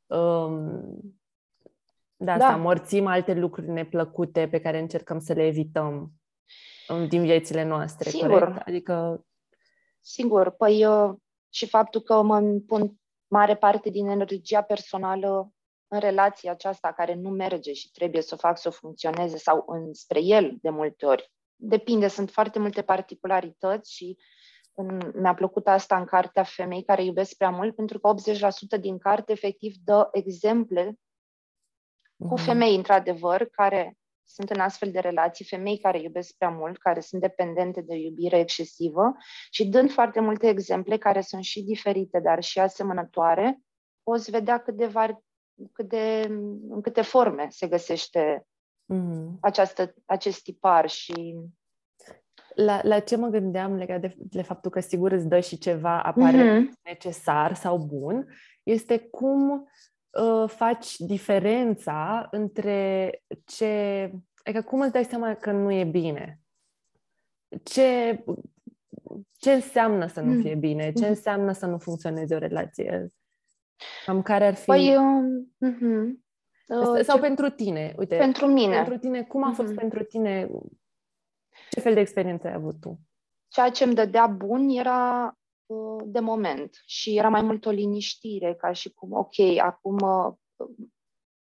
um, 0.05 0.81
da, 2.15 2.37
da. 2.37 2.45
să 2.45 2.51
amorțim 2.51 3.05
alte 3.05 3.33
lucruri 3.33 3.69
neplăcute 3.69 4.47
pe 4.47 4.59
care 4.59 4.79
încercăm 4.79 5.19
să 5.19 5.33
le 5.33 5.45
evităm 5.45 6.11
din 7.07 7.21
viețile 7.21 7.63
noastre, 7.63 8.09
Sigur. 8.09 8.29
corect? 8.29 8.67
Adică... 8.67 9.25
Sigur. 9.99 10.49
Păi 10.49 10.85
uh, 10.85 11.13
și 11.49 11.67
faptul 11.67 12.01
că 12.01 12.21
mă 12.21 12.41
pun 12.67 12.99
mare 13.27 13.55
parte 13.55 13.89
din 13.89 14.07
energia 14.07 14.61
personală 14.61 15.51
în 15.87 15.99
relația 15.99 16.51
aceasta 16.51 16.93
care 16.93 17.13
nu 17.13 17.29
merge 17.29 17.73
și 17.73 17.91
trebuie 17.91 18.21
să 18.21 18.33
o 18.33 18.37
fac 18.37 18.57
să 18.57 18.67
o 18.67 18.71
funcționeze 18.71 19.37
sau 19.37 19.63
înspre 19.67 20.19
el 20.21 20.57
de 20.61 20.69
multe 20.69 21.05
ori. 21.05 21.31
Depinde, 21.55 22.07
sunt 22.07 22.29
foarte 22.29 22.59
multe 22.59 22.81
particularități 22.81 23.93
și 23.93 24.17
în, 24.73 25.11
mi-a 25.15 25.33
plăcut 25.33 25.67
asta 25.67 25.97
în 25.97 26.05
cartea 26.05 26.43
Femei 26.43 26.83
care 26.83 27.03
iubesc 27.03 27.37
prea 27.37 27.49
mult, 27.49 27.75
pentru 27.75 27.99
că 27.99 28.13
80% 28.77 28.79
din 28.79 28.97
carte 28.97 29.31
efectiv 29.31 29.73
dă 29.83 30.09
exemple 30.11 30.99
cu 32.17 32.33
mhm. 32.33 32.43
femei, 32.43 32.75
într-adevăr, 32.75 33.45
care 33.45 33.97
sunt 34.33 34.49
în 34.49 34.59
astfel 34.59 34.91
de 34.91 34.99
relații, 34.99 35.45
femei 35.45 35.77
care 35.79 36.01
iubesc 36.01 36.33
prea 36.37 36.49
mult, 36.49 36.77
care 36.77 36.99
sunt 36.99 37.21
dependente 37.21 37.81
de 37.81 37.95
iubire 37.95 38.39
excesivă 38.39 39.15
și 39.51 39.67
dând 39.67 39.91
foarte 39.91 40.19
multe 40.19 40.47
exemple 40.47 40.97
care 40.97 41.21
sunt 41.21 41.43
și 41.43 41.63
diferite, 41.63 42.19
dar 42.19 42.43
și 42.43 42.59
asemănătoare, 42.59 43.59
poți 44.03 44.31
vedea 44.31 44.57
cât 44.57 44.75
de, 44.75 44.85
var, 44.85 45.21
cât 45.71 45.89
de 45.89 46.27
în 46.69 46.81
câte 46.81 47.01
forme 47.01 47.47
se 47.49 47.67
găsește 47.67 48.45
mm-hmm. 48.93 49.39
această, 49.41 49.93
acest 50.05 50.43
tipar 50.43 50.89
și 50.89 51.35
la, 52.55 52.79
la 52.83 52.99
ce 52.99 53.15
mă 53.15 53.27
gândeam 53.27 53.75
legat 53.75 54.01
de, 54.01 54.15
de 54.17 54.41
faptul 54.41 54.71
că 54.71 54.79
sigur 54.79 55.11
îți 55.11 55.27
dă 55.27 55.39
și 55.39 55.57
ceva 55.57 56.01
apare 56.01 56.61
mm-hmm. 56.61 56.81
necesar 56.83 57.53
sau 57.53 57.77
bun, 57.77 58.27
este 58.63 58.99
cum 58.99 59.67
uh, 60.11 60.49
faci 60.49 60.97
diferența 60.97 62.27
între 62.31 63.11
ce... 63.45 63.65
Adică 64.43 64.63
cum 64.63 64.81
îți 64.81 64.91
dai 64.91 65.03
seama 65.03 65.35
că 65.35 65.51
nu 65.51 65.71
e 65.71 65.83
bine? 65.83 66.39
Ce, 67.63 68.23
ce 69.37 69.51
înseamnă 69.51 70.07
să 70.07 70.21
nu 70.21 70.33
mm. 70.33 70.41
fie 70.41 70.55
bine? 70.55 70.91
Ce 70.91 71.05
mm-hmm. 71.05 71.09
înseamnă 71.09 71.51
să 71.51 71.65
nu 71.65 71.77
funcționeze 71.77 72.35
o 72.35 72.37
relație? 72.37 73.07
Cam 74.05 74.21
care 74.21 74.45
ar 74.45 74.53
fi... 74.53 74.65
Păi, 74.65 74.95
uh, 74.95 75.03
uh-huh. 75.65 76.07
uh, 76.67 77.03
Sau 77.03 77.15
ce... 77.15 77.21
pentru 77.21 77.49
tine, 77.49 77.93
uite. 77.97 78.15
Pentru 78.17 78.45
mine. 78.45 78.75
Pentru 78.75 78.97
tine, 78.97 79.23
cum 79.23 79.43
a 79.43 79.51
fost 79.51 79.71
uh-huh. 79.71 79.75
pentru 79.75 80.03
tine? 80.03 80.49
Ce 81.69 81.79
fel 81.79 81.93
de 81.93 81.99
experiență 81.99 82.47
ai 82.47 82.53
avut 82.53 82.79
tu? 82.79 82.99
Ceea 83.47 83.69
ce 83.69 83.83
îmi 83.83 83.93
dădea 83.93 84.27
bun 84.27 84.69
era 84.69 85.35
de 86.05 86.19
moment. 86.19 86.81
Și 86.85 87.17
era 87.17 87.29
mai 87.29 87.41
mult 87.41 87.65
o 87.65 87.69
liniștire, 87.69 88.55
ca 88.55 88.71
și 88.71 88.93
cum, 88.93 89.11
ok, 89.11 89.39
acum 89.61 89.97
uh, 89.97 90.33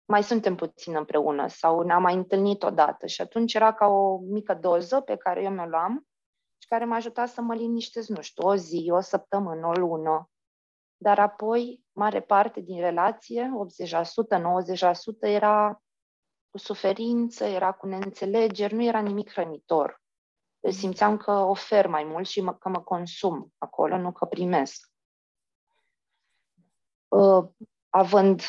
mai 0.05 0.23
suntem 0.23 0.55
puțin 0.55 0.97
împreună 0.97 1.47
sau 1.49 1.81
ne-am 1.81 2.03
mai 2.03 2.15
întâlnit 2.15 2.63
odată. 2.63 3.07
Și 3.07 3.21
atunci 3.21 3.55
era 3.55 3.75
ca 3.75 3.87
o 3.87 4.19
mică 4.19 4.55
doză 4.55 5.01
pe 5.01 5.17
care 5.17 5.43
eu 5.43 5.51
mi-o 5.51 5.65
luam 5.65 6.07
și 6.59 6.69
care 6.69 6.85
m-a 6.85 6.97
ajutat 6.97 7.29
să 7.29 7.41
mă 7.41 7.55
liniștesc, 7.55 8.09
nu 8.09 8.21
știu, 8.21 8.49
o 8.49 8.57
zi, 8.57 8.89
o 8.91 9.01
săptămână, 9.01 9.67
o 9.67 9.73
lună. 9.73 10.31
Dar 10.97 11.19
apoi, 11.19 11.85
mare 11.93 12.21
parte 12.21 12.61
din 12.61 12.81
relație, 12.81 13.51
80%, 14.37 14.39
90% 15.27 15.29
era 15.29 15.83
cu 16.51 16.59
suferință, 16.59 17.45
era 17.45 17.73
cu 17.73 17.87
neînțelegeri, 17.87 18.75
nu 18.75 18.83
era 18.83 19.01
nimic 19.01 19.31
hrănitor 19.31 20.02
simțeam 20.71 21.17
că 21.17 21.31
ofer 21.31 21.87
mai 21.87 22.05
mult 22.05 22.27
și 22.27 22.41
mă, 22.41 22.55
că 22.55 22.69
mă 22.69 22.81
consum 22.81 23.53
acolo, 23.59 23.97
nu 23.97 24.13
că 24.13 24.25
primesc. 24.25 24.91
Uh, 27.09 27.49
având 27.89 28.43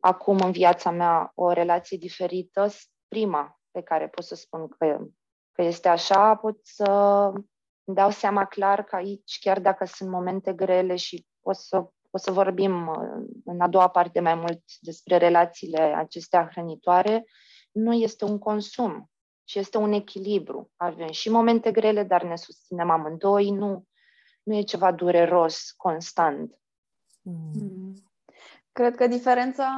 acum 0.00 0.38
în 0.38 0.52
viața 0.52 0.90
mea 0.90 1.32
o 1.34 1.52
relație 1.52 1.96
diferită, 1.96 2.68
prima 3.08 3.60
pe 3.70 3.82
care 3.82 4.08
pot 4.08 4.24
să 4.24 4.34
spun 4.34 4.68
că, 4.68 5.06
că 5.52 5.62
este 5.62 5.88
așa, 5.88 6.36
pot 6.36 6.58
să 6.62 6.90
îmi 7.84 7.96
dau 7.96 8.10
seama 8.10 8.44
clar 8.44 8.84
că 8.84 8.96
aici, 8.96 9.38
chiar 9.40 9.60
dacă 9.60 9.84
sunt 9.84 10.10
momente 10.10 10.52
grele 10.52 10.96
și 10.96 11.26
pot 11.40 11.56
să 11.56 11.90
o 12.16 12.18
să 12.18 12.30
vorbim 12.30 12.86
uh, 12.86 13.26
în 13.44 13.60
a 13.60 13.68
doua 13.68 13.88
parte 13.88 14.20
mai 14.20 14.34
mult 14.34 14.62
despre 14.80 15.16
relațiile 15.16 15.80
acestea 15.80 16.48
hrănitoare, 16.50 17.24
nu 17.72 17.92
este 17.92 18.24
un 18.24 18.38
consum, 18.38 19.10
ci 19.46 19.54
este 19.54 19.78
un 19.78 19.92
echilibru. 19.92 20.70
Avem 20.76 21.10
și 21.10 21.30
momente 21.30 21.70
grele, 21.70 22.02
dar 22.02 22.22
ne 22.22 22.36
susținem 22.36 22.90
amândoi, 22.90 23.50
nu, 23.50 23.86
nu 24.42 24.54
e 24.54 24.62
ceva 24.62 24.92
dureros, 24.92 25.70
constant. 25.76 26.58
Mm. 27.22 27.92
Cred 28.72 28.94
că 28.94 29.06
diferența 29.06 29.76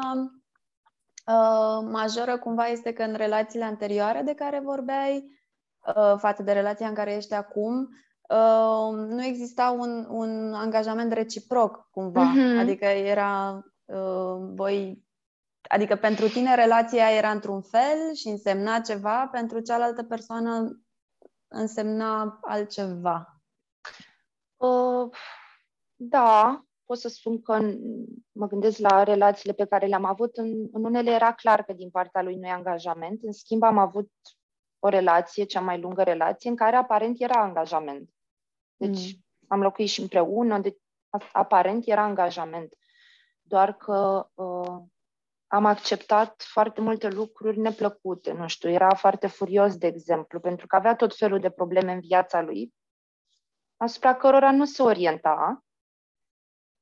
uh, 1.26 1.88
majoră 1.90 2.38
cumva 2.38 2.66
este 2.66 2.92
că 2.92 3.02
în 3.02 3.14
relațiile 3.14 3.64
anterioare 3.64 4.22
de 4.22 4.34
care 4.34 4.60
vorbeai, 4.60 5.40
uh, 5.86 6.14
față 6.18 6.42
de 6.42 6.52
relația 6.52 6.88
în 6.88 6.94
care 6.94 7.14
ești 7.14 7.34
acum, 7.34 7.88
uh, 8.28 9.06
nu 9.08 9.24
exista 9.24 9.70
un, 9.70 10.06
un 10.10 10.54
angajament 10.54 11.12
reciproc 11.12 11.88
cumva. 11.90 12.32
Uh-huh. 12.32 12.60
Adică 12.60 12.84
era 12.84 13.64
uh, 13.84 14.36
voi 14.54 15.07
Adică 15.68 15.96
pentru 15.96 16.28
tine 16.28 16.54
relația 16.54 17.10
era 17.10 17.30
într-un 17.30 17.62
fel 17.62 18.14
și 18.14 18.28
însemna 18.28 18.80
ceva, 18.80 19.28
pentru 19.32 19.60
cealaltă 19.60 20.02
persoană 20.02 20.82
însemna 21.48 22.38
altceva. 22.42 23.42
Uh, 24.56 25.10
da, 25.94 26.62
pot 26.84 26.98
să 26.98 27.08
spun 27.08 27.42
că 27.42 27.60
mă 28.32 28.46
gândesc 28.46 28.78
la 28.78 29.02
relațiile 29.02 29.54
pe 29.54 29.64
care 29.64 29.86
le-am 29.86 30.04
avut. 30.04 30.36
În, 30.36 30.68
în 30.72 30.84
unele 30.84 31.10
era 31.10 31.32
clar 31.32 31.62
că 31.62 31.72
din 31.72 31.90
partea 31.90 32.22
lui 32.22 32.36
nu 32.36 32.46
e 32.46 32.50
angajament. 32.50 33.22
În 33.22 33.32
schimb, 33.32 33.62
am 33.62 33.78
avut 33.78 34.10
o 34.78 34.88
relație, 34.88 35.44
cea 35.44 35.60
mai 35.60 35.80
lungă 35.80 36.02
relație, 36.02 36.50
în 36.50 36.56
care 36.56 36.76
aparent 36.76 37.20
era 37.20 37.42
angajament. 37.42 38.10
Deci 38.76 39.14
mm. 39.14 39.24
am 39.48 39.60
locuit 39.60 39.88
și 39.88 40.00
împreună, 40.00 40.58
deci 40.58 40.78
aparent 41.32 41.86
era 41.86 42.02
angajament. 42.02 42.74
Doar 43.42 43.76
că 43.76 44.28
uh, 44.34 44.82
am 45.48 45.64
acceptat 45.64 46.42
foarte 46.42 46.80
multe 46.80 47.08
lucruri 47.08 47.58
neplăcute. 47.58 48.32
Nu 48.32 48.48
știu, 48.48 48.70
era 48.70 48.94
foarte 48.94 49.26
furios, 49.26 49.76
de 49.76 49.86
exemplu, 49.86 50.40
pentru 50.40 50.66
că 50.66 50.76
avea 50.76 50.96
tot 50.96 51.16
felul 51.16 51.40
de 51.40 51.50
probleme 51.50 51.92
în 51.92 52.00
viața 52.00 52.40
lui, 52.40 52.74
asupra 53.76 54.14
cărora 54.14 54.52
nu 54.52 54.64
se 54.64 54.82
orienta 54.82 55.64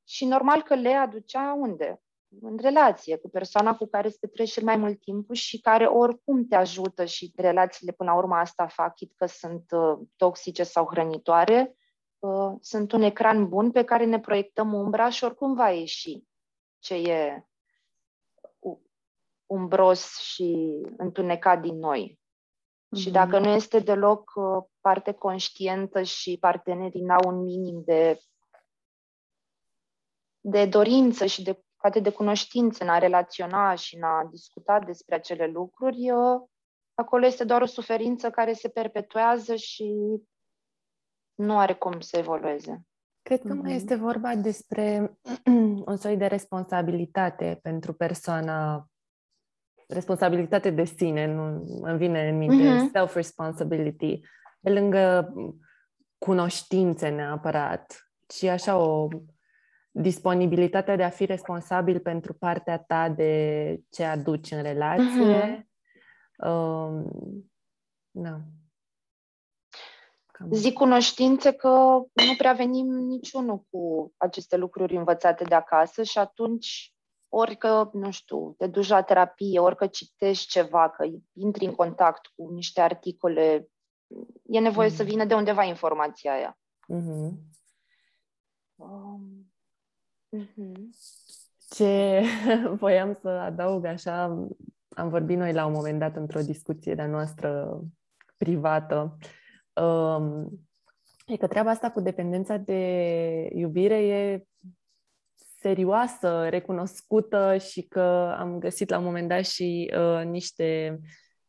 și 0.05 0.25
normal 0.25 0.63
că 0.63 0.75
le 0.75 0.93
aducea 0.93 1.53
unde? 1.53 2.01
În 2.41 2.59
relație 2.61 3.17
cu 3.17 3.29
persoana 3.29 3.77
cu 3.77 3.87
care 3.87 4.09
se 4.09 4.17
petreci 4.21 4.53
cel 4.53 4.65
mai 4.65 4.77
mult 4.77 5.01
timp 5.01 5.33
și 5.33 5.61
care 5.61 5.85
oricum 5.85 6.47
te 6.47 6.55
ajută 6.55 7.05
și 7.05 7.33
relațiile 7.37 7.93
până 7.93 8.11
la 8.11 8.17
urmă 8.17 8.35
asta 8.35 8.67
fac, 8.67 8.95
chit 8.95 9.13
că 9.17 9.27
sunt 9.27 9.71
uh, 9.71 9.99
toxice 10.17 10.63
sau 10.63 10.89
hrănitoare, 10.91 11.77
uh, 12.19 12.53
sunt 12.61 12.93
un 12.93 13.03
ecran 13.03 13.49
bun 13.49 13.71
pe 13.71 13.85
care 13.85 14.05
ne 14.05 14.21
proiectăm 14.21 14.73
umbra 14.73 15.09
și 15.09 15.25
oricum 15.25 15.55
va 15.55 15.71
ieși 15.71 16.23
ce 16.79 16.95
e 16.95 17.47
umbros 19.47 20.19
și 20.19 20.77
întunecat 20.97 21.61
din 21.61 21.79
noi. 21.79 22.19
Mm-hmm. 22.19 23.01
Și 23.01 23.11
dacă 23.11 23.39
nu 23.39 23.49
este 23.49 23.79
deloc 23.79 24.33
uh, 24.35 24.65
parte 24.81 25.13
conștientă 25.13 26.03
și 26.03 26.37
partenerii 26.41 27.03
n-au 27.03 27.29
un 27.29 27.43
minim 27.43 27.83
de, 27.85 28.21
de 30.41 30.67
dorință 30.67 31.27
și 31.27 31.43
de 31.43 31.61
poate 31.77 32.01
de 32.01 32.13
cunoștință 32.13 32.85
în 32.85 32.91
a 32.91 32.99
relaționa 32.99 33.75
și 33.75 33.97
în 33.97 34.03
a 34.03 34.25
discuta 34.31 34.79
despre 34.81 35.15
acele 35.15 35.47
lucruri, 35.47 36.11
uh, 36.11 36.43
acolo 36.95 37.27
este 37.27 37.45
doar 37.45 37.63
o 37.63 37.67
suferință 37.67 38.31
care 38.31 38.53
se 38.53 38.69
perpetuează 38.69 39.55
și 39.55 39.95
nu 41.35 41.59
are 41.59 41.75
cum 41.75 42.01
să 42.01 42.17
evolueze. 42.19 42.87
Cred 43.23 43.41
că 43.41 43.55
mm-hmm. 43.55 43.63
mai 43.63 43.75
este 43.75 43.95
vorba 43.95 44.35
despre 44.35 45.19
un 45.87 45.97
soi 45.97 46.17
de 46.17 46.27
responsabilitate 46.27 47.59
pentru 47.63 47.93
persoana 47.93 48.89
responsabilitate 49.87 50.71
de 50.71 50.85
sine, 50.85 51.27
nu 51.35 51.65
îmi 51.83 51.99
vine 51.99 52.29
în 52.29 52.37
minte, 52.37 52.87
uh-huh. 52.87 52.91
self-responsibility, 52.93 54.21
pe 54.61 54.71
lângă 54.71 55.33
cunoștințe 56.19 57.09
neapărat, 57.09 58.11
ci 58.27 58.43
așa 58.43 58.77
o 58.77 59.09
disponibilitate 59.91 60.97
de 60.97 61.03
a 61.03 61.09
fi 61.09 61.25
responsabil 61.25 62.01
pentru 62.01 62.35
partea 62.35 62.79
ta 62.79 63.09
de 63.09 63.77
ce 63.91 64.05
aduci 64.05 64.51
în 64.51 64.63
relație. 64.63 65.61
Uh-huh. 65.61 66.49
Um, 66.49 67.51
da. 68.11 68.41
Cam... 70.27 70.49
Zic 70.53 70.73
cunoștințe 70.73 71.53
că 71.53 71.69
nu 72.13 72.35
prea 72.39 72.53
venim 72.53 72.87
niciunul 72.87 73.67
cu 73.71 74.13
aceste 74.17 74.57
lucruri 74.57 74.97
învățate 74.97 75.45
de 75.45 75.55
acasă 75.55 76.03
și 76.03 76.19
atunci 76.19 76.96
orică, 77.39 77.91
nu 77.93 78.11
știu, 78.11 78.55
te 78.59 78.67
duci 78.67 78.89
la 78.89 79.03
terapie, 79.03 79.61
orică 79.61 79.87
citești 79.87 80.47
ceva, 80.47 80.91
că 80.91 81.07
intri 81.33 81.65
în 81.65 81.75
contact 81.75 82.27
cu 82.37 82.51
niște 82.53 82.81
articole, 82.81 83.69
e 84.43 84.59
nevoie 84.59 84.91
mm-hmm. 84.91 84.97
să 84.97 85.03
vină 85.03 85.25
de 85.25 85.35
undeva 85.35 85.63
informația 85.63 86.33
aia. 86.33 86.59
Mm-hmm. 86.95 87.33
Um, 88.75 89.53
mm-hmm. 90.37 90.75
Ce 91.69 92.23
voiam 92.81 93.19
să 93.21 93.29
adaug 93.29 93.85
așa, 93.85 94.25
am 94.89 95.09
vorbit 95.09 95.37
noi 95.37 95.53
la 95.53 95.67
un 95.67 95.73
moment 95.73 95.99
dat 95.99 96.17
într-o 96.17 96.41
discuție 96.41 96.95
de-a 96.95 97.07
noastră 97.07 97.81
privată, 98.37 99.17
um, 99.83 100.49
e 101.27 101.37
că 101.37 101.47
treaba 101.47 101.71
asta 101.71 101.91
cu 101.91 102.01
dependența 102.01 102.57
de 102.57 103.51
iubire 103.53 104.07
e 104.07 104.47
serioasă, 105.59 106.47
recunoscută 106.49 107.57
și 107.57 107.83
că 107.83 108.35
am 108.39 108.59
găsit 108.59 108.91
la 108.91 108.99
un 108.99 109.05
moment 109.05 109.29
dat 109.29 109.45
și 109.45 109.93
uh, 109.99 110.25
niște 110.25 111.01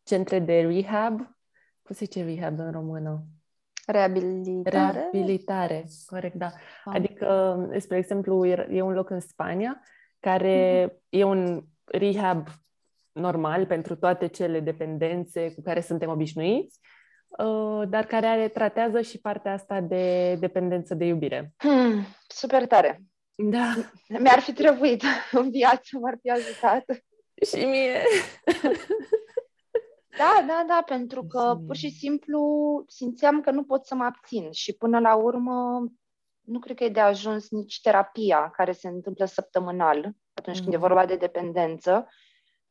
centre 0.03 0.39
de 0.39 0.61
rehab. 0.61 1.17
Cum 1.81 1.95
se 1.95 2.05
zice 2.05 2.23
rehab 2.23 2.59
în 2.59 2.71
română? 2.71 3.23
Reabilitare? 3.85 5.09
Reabilitare, 5.11 5.85
corect, 6.05 6.35
da. 6.35 6.51
Ah. 6.85 6.95
Adică, 6.95 7.57
spre 7.77 7.97
exemplu, 7.97 8.45
e 8.45 8.81
un 8.81 8.93
loc 8.93 9.09
în 9.09 9.19
Spania 9.19 9.81
care 10.19 10.87
mm-hmm. 10.87 11.09
e 11.09 11.23
un 11.23 11.63
rehab 11.85 12.47
normal 13.11 13.65
pentru 13.65 13.95
toate 13.95 14.27
cele 14.27 14.59
dependențe 14.59 15.53
cu 15.53 15.61
care 15.61 15.81
suntem 15.81 16.09
obișnuiți, 16.09 16.79
uh, 17.27 17.89
dar 17.89 18.05
care 18.05 18.25
are, 18.25 18.47
tratează 18.47 19.01
și 19.01 19.19
partea 19.19 19.53
asta 19.53 19.81
de 19.81 20.35
dependență 20.35 20.93
de 20.93 21.05
iubire. 21.05 21.53
Hmm, 21.57 22.05
super 22.27 22.67
tare! 22.67 23.01
Da. 23.37 23.73
Mi-ar 24.23 24.39
fi 24.39 24.53
trebuit 24.53 25.03
în 25.31 25.49
viață, 25.49 25.97
m-ar 25.97 26.17
fi 26.21 26.29
ajutat. 26.29 26.85
Și 27.45 27.65
mie. 27.65 28.01
Da, 30.17 30.45
da, 30.47 30.63
da, 30.67 30.83
pentru 30.85 31.23
că 31.23 31.59
pur 31.65 31.75
și 31.75 31.89
simplu 31.89 32.41
simțeam 32.87 33.41
că 33.41 33.51
nu 33.51 33.63
pot 33.63 33.85
să 33.85 33.95
mă 33.95 34.03
abțin 34.03 34.51
și 34.51 34.73
până 34.73 34.99
la 34.99 35.15
urmă 35.15 35.85
nu 36.41 36.59
cred 36.59 36.75
că 36.75 36.83
e 36.83 36.89
de 36.89 36.99
ajuns 36.99 37.49
nici 37.49 37.81
terapia 37.81 38.49
care 38.49 38.71
se 38.71 38.87
întâmplă 38.87 39.25
săptămânal 39.25 40.15
atunci 40.33 40.57
mm. 40.57 40.61
când 40.61 40.73
e 40.73 40.77
mhm. 40.77 40.87
vorba 40.87 41.05
de 41.05 41.15
dependență, 41.15 42.07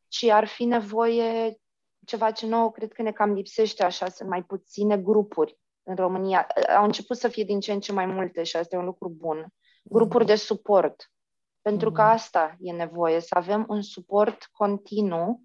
ci 0.08 0.24
ar 0.24 0.46
fi 0.46 0.64
nevoie 0.64 1.60
ceva 2.06 2.30
ce 2.30 2.46
nouă 2.46 2.70
cred 2.70 2.92
că 2.92 3.02
ne 3.02 3.12
cam 3.12 3.32
lipsește 3.32 3.84
așa, 3.84 4.08
sunt 4.08 4.28
mai 4.28 4.42
puține 4.42 4.98
grupuri 4.98 5.58
în 5.82 5.94
România. 5.94 6.46
Au 6.76 6.84
început 6.84 7.16
să 7.16 7.28
fie 7.28 7.44
din 7.44 7.60
ce 7.60 7.72
în 7.72 7.80
ce 7.80 7.92
mai 7.92 8.06
multe 8.06 8.42
și 8.42 8.56
asta 8.56 8.76
e 8.76 8.78
un 8.78 8.84
lucru 8.84 9.08
bun 9.08 9.46
grupuri 9.88 10.26
de 10.26 10.34
suport. 10.34 11.10
Pentru 11.62 11.92
că 11.92 12.02
mhm. 12.02 12.10
asta 12.10 12.56
e 12.60 12.72
nevoie, 12.72 13.20
să 13.20 13.34
avem 13.38 13.64
un 13.68 13.82
suport 13.82 14.48
continuu 14.52 15.42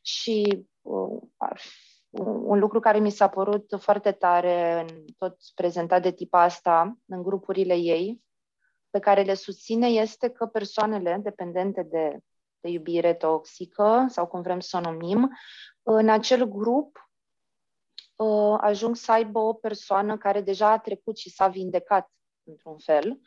și 0.00 0.66
uh, 0.80 1.22
un 2.44 2.58
lucru 2.58 2.80
care 2.80 2.98
mi 2.98 3.10
s-a 3.10 3.28
părut 3.28 3.76
foarte 3.78 4.12
tare 4.12 4.80
în 4.80 5.04
tot 5.18 5.36
prezentat 5.54 6.02
de 6.02 6.12
tip 6.12 6.34
asta 6.34 6.98
în 7.06 7.22
grupurile 7.22 7.74
ei, 7.74 8.22
pe 8.90 8.98
care 8.98 9.22
le 9.22 9.34
susține, 9.34 9.86
este 9.86 10.28
că 10.30 10.46
persoanele 10.46 11.20
dependente 11.22 11.82
de, 11.82 12.18
de 12.60 12.68
iubire 12.68 13.14
toxică, 13.14 14.06
sau 14.08 14.26
cum 14.26 14.42
vrem 14.42 14.60
să 14.60 14.76
o 14.76 14.90
numim, 14.90 15.30
în 15.82 16.08
acel 16.08 16.44
grup 16.44 17.10
uh, 18.16 18.56
ajung 18.60 18.96
să 18.96 19.12
aibă 19.12 19.38
o 19.38 19.52
persoană 19.52 20.18
care 20.18 20.40
deja 20.40 20.70
a 20.70 20.78
trecut 20.78 21.16
și 21.16 21.30
s-a 21.30 21.48
vindecat 21.48 22.10
într-un 22.42 22.78
fel 22.78 23.20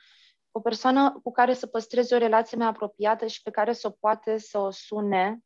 o 0.58 0.60
persoană 0.60 1.20
cu 1.24 1.32
care 1.32 1.54
să 1.54 1.68
păstreze 1.68 2.16
o 2.16 2.18
relație 2.18 2.58
mai 2.58 2.68
apropiată 2.68 3.28
și 3.28 3.42
pe 3.42 3.52
care 3.52 3.74
să 3.74 3.88
o 3.88 3.90
poate 4.00 4.38
să 4.38 4.58
o 4.58 4.70
sune 4.70 5.40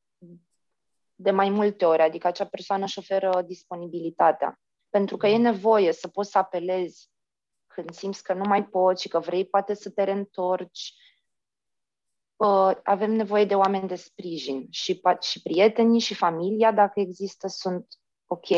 de 1.15 1.31
mai 1.31 1.49
multe 1.49 1.85
ori, 1.85 2.01
adică 2.01 2.27
acea 2.27 2.45
persoană 2.45 2.83
își 2.83 2.99
oferă 2.99 3.41
disponibilitatea. 3.41 4.59
Pentru 4.89 5.17
că 5.17 5.27
e 5.27 5.37
nevoie 5.37 5.91
să 5.91 6.07
poți 6.07 6.31
să 6.31 6.37
apelezi 6.37 7.09
când 7.67 7.93
simți 7.93 8.23
că 8.23 8.33
nu 8.33 8.43
mai 8.47 8.65
poți 8.65 9.01
și 9.01 9.07
că 9.07 9.19
vrei 9.19 9.45
poate 9.45 9.73
să 9.73 9.89
te 9.89 10.03
reîntorci. 10.03 10.93
Avem 12.83 13.11
nevoie 13.11 13.45
de 13.45 13.55
oameni 13.55 13.87
de 13.87 13.95
sprijin 13.95 14.67
și, 14.69 15.01
și 15.19 15.41
prietenii 15.41 15.99
și 15.99 16.13
familia, 16.13 16.71
dacă 16.71 16.99
există, 16.99 17.47
sunt 17.47 17.87
ok. 18.25 18.49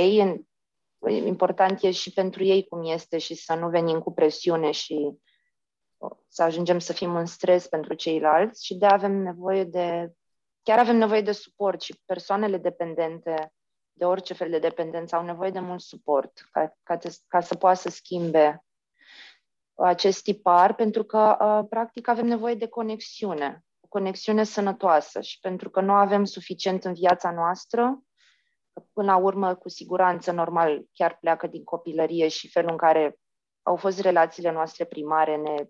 Important 1.26 1.84
e 1.84 1.92
și 1.92 2.14
pentru 2.14 2.44
ei 2.44 2.68
cum 2.68 2.84
este 2.84 3.18
și 3.18 3.36
să 3.36 3.56
nu 3.56 3.70
venim 3.70 4.00
cu 4.00 4.14
presiune 4.14 4.72
și 4.72 5.20
să 6.28 6.44
ajungem 6.44 6.80
să 6.80 6.94
fim 6.94 7.16
în 7.16 7.26
stres 7.26 7.68
pentru 7.68 7.94
ceilalți 7.94 8.66
și 8.66 8.76
de 8.76 8.86
avem 8.86 9.12
nevoie 9.12 9.64
de, 9.64 10.14
chiar 10.64 10.80
avem 10.80 10.96
nevoie 10.96 11.22
de 11.22 11.32
suport 11.32 11.82
și 11.82 12.02
persoanele 12.06 12.58
dependente 12.58 13.54
de 13.94 14.06
orice 14.06 14.34
fel 14.34 14.50
de 14.50 14.60
dependență 14.60 15.16
au 15.16 15.24
nevoie 15.24 15.50
de 15.50 15.60
mult 15.60 15.82
suport 15.82 16.48
ca, 16.52 16.78
ca, 16.84 16.98
te, 16.98 17.10
ca 17.28 17.40
să 17.40 17.56
poată 17.56 17.78
să 17.78 17.90
schimbe 17.90 18.64
acest 19.74 20.24
tipar, 20.24 20.76
pentru 20.76 21.04
că, 21.04 21.38
uh, 21.40 21.68
practic, 21.70 22.08
avem 22.08 22.26
nevoie 22.26 22.56
de 22.56 22.68
conexiune, 22.68 23.64
o 23.80 23.88
conexiune 23.88 24.44
sănătoasă 24.44 25.22
și 25.22 25.40
pentru 25.40 25.70
că 25.70 25.82
nu 25.82 25.92
avem 25.92 26.24
suficient 26.24 26.86
în 26.86 26.94
viața 26.94 27.32
noastră, 27.32 28.02
până 28.94 29.12
la 29.12 29.18
urmă, 29.18 29.56
cu 29.56 29.70
siguranță, 29.70 30.32
normal, 30.32 30.86
chiar 30.94 31.18
pleacă 31.20 31.48
din 31.48 31.64
copilărie 31.64 32.28
și 32.28 32.50
felul 32.50 32.72
în 32.72 32.78
care 32.78 33.20
au 33.62 33.76
fost 33.76 34.00
relațiile 34.00 34.52
noastre 34.52 34.86
primare 34.86 35.36
ne 35.36 35.52
uh, 35.52 35.68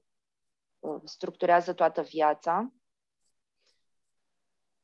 structurează 1.04 1.74
toată 1.74 2.02
viața. 2.02 2.74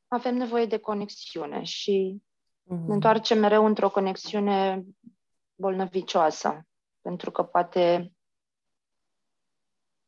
Avem 0.08 0.36
nevoie 0.36 0.66
de 0.66 0.78
conexiune 0.78 1.64
și 1.64 2.22
mm-hmm. 2.22 2.68
ne 2.68 2.76
mhm. 2.76 2.92
întoarcem 2.92 3.40
mereu 3.40 3.66
într-o 3.66 3.90
conexiune 3.90 4.84
bolnăvicioasă, 5.56 6.68
pentru 7.02 7.32
că 7.32 7.44
poate 7.44 8.14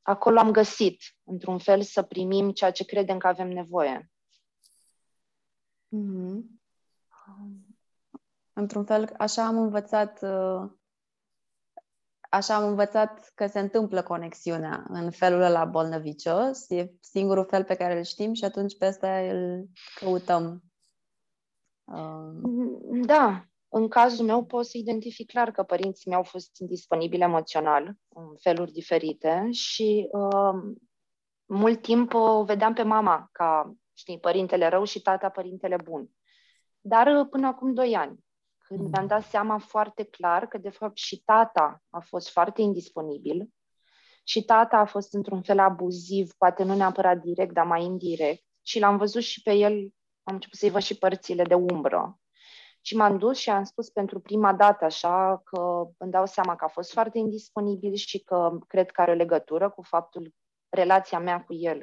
acolo 0.01 0.39
am 0.39 0.51
găsit, 0.51 1.01
într-un 1.23 1.59
fel, 1.59 1.81
să 1.81 2.03
primim 2.03 2.51
ceea 2.51 2.71
ce 2.71 2.85
credem 2.85 3.17
că 3.17 3.27
avem 3.27 3.47
nevoie. 3.47 4.11
Mm-hmm. 5.95 6.57
Într-un 8.53 8.85
fel, 8.85 9.13
așa 9.17 9.45
am 9.45 9.57
învățat 9.57 10.21
uh, 10.21 10.71
așa 12.29 12.55
am 12.55 12.67
învățat 12.67 13.31
că 13.35 13.47
se 13.47 13.59
întâmplă 13.59 14.01
conexiunea 14.01 14.85
în 14.89 15.11
felul 15.11 15.41
ăla 15.41 15.65
bolnăvicios. 15.65 16.69
E 16.69 16.91
singurul 16.99 17.45
fel 17.45 17.63
pe 17.63 17.75
care 17.75 17.97
îl 17.97 18.03
știm 18.03 18.33
și 18.33 18.43
atunci 18.43 18.77
pe 18.77 18.85
ăsta 18.85 19.17
îl 19.17 19.67
căutăm. 19.95 20.63
Um, 21.83 23.01
da, 23.05 23.43
în 23.69 23.87
cazul 23.87 24.25
meu 24.25 24.45
pot 24.45 24.65
să 24.65 24.77
identific 24.77 25.31
clar 25.31 25.51
că 25.51 25.63
părinții 25.63 26.09
mei 26.09 26.17
au 26.17 26.23
fost 26.23 26.57
indisponibili 26.59 27.21
emoțional 27.21 27.93
în 28.09 28.35
feluri 28.41 28.71
diferite 28.71 29.47
și 29.51 30.07
uh, 30.11 30.73
mult 31.45 31.81
timp 31.81 32.13
o 32.13 32.43
vedeam 32.43 32.73
pe 32.73 32.83
mama 32.83 33.29
ca, 33.31 33.73
știi, 33.93 34.19
părintele 34.19 34.67
rău 34.67 34.83
și 34.83 35.01
tata 35.01 35.29
părintele 35.29 35.75
bun. 35.83 36.09
Dar 36.81 37.07
uh, 37.07 37.27
până 37.29 37.47
acum 37.47 37.73
doi 37.73 37.95
ani, 37.95 38.19
când 38.69 38.81
mm. 38.81 38.89
mi-am 38.91 39.07
dat 39.07 39.23
seama 39.23 39.57
foarte 39.57 40.03
clar 40.03 40.47
că, 40.47 40.57
de 40.57 40.69
fapt, 40.69 40.97
și 40.97 41.21
tata 41.23 41.81
a 41.89 41.99
fost 41.99 42.29
foarte 42.29 42.61
indisponibil 42.61 43.49
și 44.23 44.43
tata 44.43 44.77
a 44.77 44.85
fost 44.85 45.13
într-un 45.13 45.41
fel 45.41 45.59
abuziv, 45.59 46.33
poate 46.37 46.63
nu 46.63 46.75
neapărat 46.75 47.17
direct, 47.17 47.53
dar 47.53 47.65
mai 47.65 47.83
indirect, 47.83 48.43
și 48.61 48.79
l-am 48.79 48.97
văzut 48.97 49.21
și 49.21 49.41
pe 49.41 49.53
el, 49.53 49.73
am 50.23 50.33
început 50.33 50.57
să-i 50.57 50.69
văd 50.69 50.81
și 50.81 50.97
părțile 50.97 51.43
de 51.43 51.53
umbră. 51.53 52.19
Și 52.81 52.95
m-am 52.95 53.17
dus 53.17 53.37
și 53.37 53.49
am 53.49 53.63
spus 53.63 53.89
pentru 53.89 54.19
prima 54.19 54.53
dată 54.53 54.85
așa 54.85 55.41
că 55.43 55.87
îmi 55.97 56.11
dau 56.11 56.25
seama 56.25 56.55
că 56.55 56.65
a 56.65 56.67
fost 56.67 56.91
foarte 56.91 57.17
indisponibil 57.17 57.93
și 57.93 58.19
că 58.19 58.57
cred 58.67 58.91
că 58.91 59.01
are 59.01 59.11
o 59.11 59.15
legătură 59.15 59.69
cu 59.69 59.81
faptul, 59.81 60.33
relația 60.69 61.19
mea 61.19 61.43
cu 61.43 61.53
el, 61.53 61.77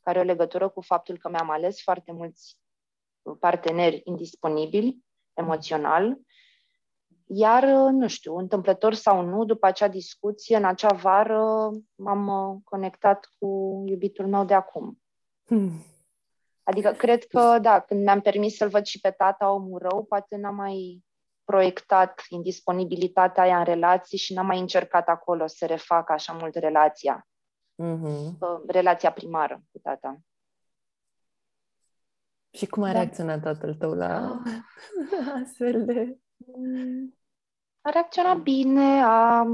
care 0.00 0.18
are 0.18 0.20
o 0.20 0.30
legătură 0.30 0.68
cu 0.68 0.80
faptul 0.80 1.18
că 1.18 1.28
mi-am 1.28 1.50
ales 1.50 1.82
foarte 1.82 2.12
mulți 2.12 2.58
parteneri 3.38 4.00
indisponibili 4.04 5.04
emoțional. 5.34 6.18
Iar, 7.32 7.64
nu 7.90 8.08
știu, 8.08 8.36
întâmplător 8.36 8.94
sau 8.94 9.24
nu, 9.24 9.44
după 9.44 9.66
acea 9.66 9.88
discuție, 9.88 10.56
în 10.56 10.64
acea 10.64 10.92
vară, 10.92 11.70
m-am 11.94 12.26
uh, 12.26 12.60
conectat 12.64 13.28
cu 13.38 13.82
iubitul 13.86 14.26
meu 14.26 14.44
de 14.44 14.54
acum. 14.54 15.00
Hmm. 15.44 15.84
Adică 16.62 16.90
cred 16.90 17.24
că, 17.24 17.58
da, 17.62 17.80
când 17.80 18.02
mi-am 18.02 18.20
permis 18.20 18.56
să-l 18.56 18.68
văd 18.68 18.84
și 18.84 19.00
pe 19.00 19.10
tata 19.10 19.52
omul 19.52 19.78
rău, 19.78 20.04
poate 20.04 20.36
n-am 20.36 20.54
mai 20.54 21.04
proiectat 21.44 22.22
indisponibilitatea 22.28 23.42
aia 23.42 23.58
în 23.58 23.64
relații 23.64 24.18
și 24.18 24.32
n-am 24.32 24.46
mai 24.46 24.58
încercat 24.58 25.08
acolo 25.08 25.46
să 25.46 25.66
refac 25.66 26.10
așa 26.10 26.32
mult 26.32 26.54
relația. 26.54 27.28
Mm-hmm. 27.82 28.36
Relația 28.66 29.12
primară 29.12 29.62
cu 29.72 29.78
tata. 29.78 30.20
Și 32.50 32.66
cum 32.66 32.82
a 32.82 32.86
da. 32.86 32.92
reacționat 32.92 33.42
tatăl 33.42 33.74
tău 33.74 33.92
la 33.92 34.42
astfel 35.42 35.84
de... 35.84 36.18
A 37.80 37.90
reacționat 37.90 38.36
bine, 38.36 39.02
a, 39.02 39.46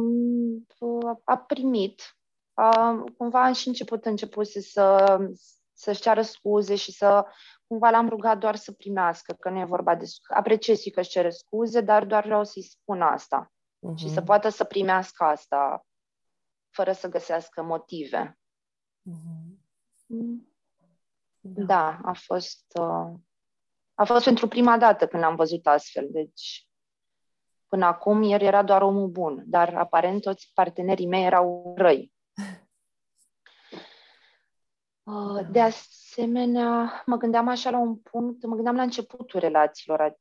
a 1.25 1.37
primit. 1.39 2.17
A, 2.55 3.05
cumva 3.17 3.53
și 3.53 3.69
început 3.69 4.05
început 4.05 4.47
să, 4.47 5.19
să-și 5.73 6.01
ceară 6.01 6.23
scuze 6.23 6.75
și 6.75 6.93
să 6.93 7.27
cumva 7.67 7.91
l-am 7.91 8.09
rugat 8.09 8.39
doar 8.39 8.57
să 8.57 8.73
primească, 8.73 9.33
că 9.33 9.51
nu 9.51 9.59
e 9.59 9.65
vorba 9.65 9.95
de... 9.95 10.05
Apreciez 10.35 10.83
că 10.95 11.01
își 11.01 11.11
cere 11.11 11.31
scuze, 11.31 11.81
dar 11.81 12.05
doar 12.05 12.25
vreau 12.25 12.45
să-i 12.45 12.63
spun 12.63 13.03
asta. 13.03 13.53
Uh-huh. 13.53 13.97
Și 13.97 14.09
să 14.09 14.23
poată 14.23 14.49
să 14.49 14.65
primească 14.65 15.25
asta 15.25 15.87
fără 16.71 16.93
să 16.93 17.09
găsească 17.09 17.63
motive. 17.63 18.39
Uh-huh. 19.11 19.65
Mm. 20.07 20.49
Da, 21.41 21.65
da 21.65 21.99
a 22.03 22.13
fost 22.13 22.65
uh, 22.81 23.13
a 23.95 24.05
fost 24.05 24.25
pentru 24.25 24.49
prima 24.49 24.79
dată 24.79 25.07
când 25.07 25.23
l-am 25.23 25.37
văzut 25.37 25.67
astfel. 25.67 26.07
Deci, 26.11 26.66
până 27.69 27.85
acum, 27.85 28.23
el 28.23 28.41
era 28.41 28.63
doar 28.63 28.83
omul 28.83 29.09
bun, 29.09 29.43
dar 29.47 29.75
aparent 29.75 30.21
toți 30.21 30.51
partenerii 30.55 31.07
mei 31.07 31.25
erau 31.25 31.75
răi. 31.77 32.13
Uh, 35.03 35.47
de 35.51 35.61
asemenea, 35.61 37.03
mă 37.07 37.17
gândeam 37.17 37.49
așa 37.49 37.71
la 37.71 37.79
un 37.79 37.97
punct, 37.97 38.47
mă 38.47 38.55
gândeam 38.55 38.77
la 38.77 38.83
începutul 38.83 39.41
relațiilor. 39.41 40.19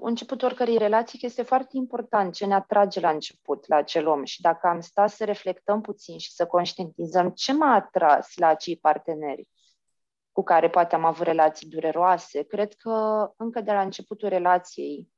Începutul 0.00 0.46
oricărei 0.46 0.78
relații 0.78 1.18
este 1.22 1.42
foarte 1.42 1.76
important 1.76 2.34
ce 2.34 2.46
ne 2.46 2.54
atrage 2.54 3.00
la 3.00 3.10
început 3.10 3.66
la 3.66 3.76
acel 3.76 4.06
om 4.06 4.24
și 4.24 4.40
dacă 4.40 4.66
am 4.66 4.80
stat 4.80 5.10
să 5.10 5.24
reflectăm 5.24 5.80
puțin 5.80 6.18
și 6.18 6.32
să 6.32 6.46
conștientizăm 6.46 7.30
ce 7.30 7.52
m-a 7.52 7.74
atras 7.74 8.36
la 8.36 8.46
acei 8.46 8.76
parteneri, 8.76 9.48
cu 10.32 10.42
care 10.42 10.70
poate 10.70 10.94
am 10.94 11.04
avut 11.04 11.26
relații 11.26 11.68
dureroase. 11.68 12.42
Cred 12.42 12.74
că 12.74 13.28
încă 13.36 13.60
de 13.60 13.72
la 13.72 13.80
începutul 13.80 14.28
relației 14.28 14.98
uh, 14.98 15.17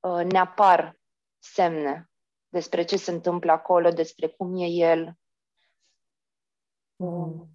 ne 0.00 0.38
apar 0.38 1.00
semne 1.38 2.10
despre 2.48 2.84
ce 2.84 2.96
se 2.96 3.10
întâmplă 3.10 3.52
acolo, 3.52 3.90
despre 3.90 4.26
cum 4.26 4.56
e 4.56 4.66
el. 4.66 5.18
Mm. 6.96 7.48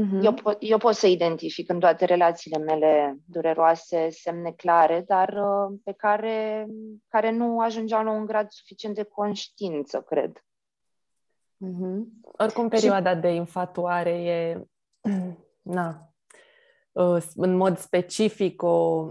Mm-hmm. 0.00 0.22
Eu, 0.22 0.34
po- 0.34 0.58
eu 0.58 0.78
pot 0.78 0.94
să 0.94 1.06
identific 1.06 1.68
în 1.68 1.80
toate 1.80 2.04
relațiile 2.04 2.58
mele 2.58 3.18
dureroase 3.26 4.08
semne 4.08 4.52
clare, 4.52 5.00
dar 5.00 5.28
uh, 5.28 5.78
pe 5.84 5.92
care, 5.92 6.66
care 7.08 7.30
nu 7.30 7.60
ajungeau 7.60 8.04
la 8.04 8.10
un 8.10 8.26
grad 8.26 8.50
suficient 8.50 8.94
de 8.94 9.02
conștiință, 9.02 10.00
cred. 10.00 10.44
Mm-hmm. 11.66 12.02
Oricum, 12.22 12.68
perioada 12.68 13.14
și... 13.14 13.20
de 13.20 13.28
infatuare 13.28 14.10
e 14.10 14.66
na, 15.62 15.88
uh, 15.88 16.13
în 17.34 17.56
mod 17.56 17.78
specific 17.78 18.62
o 18.62 18.68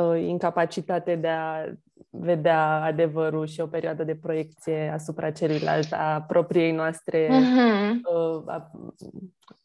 uh, 0.00 0.20
incapacitate 0.20 1.14
de 1.14 1.28
a 1.28 1.64
vedea 2.10 2.82
adevărul 2.82 3.46
și 3.46 3.60
o 3.60 3.66
perioadă 3.66 4.04
de 4.04 4.14
proiecție 4.14 4.88
asupra 4.88 5.30
celuilalt 5.30 5.92
a 5.92 6.24
propriei 6.28 6.72
noastre 6.72 7.26
uh-huh. 7.26 8.44
a 8.46 8.70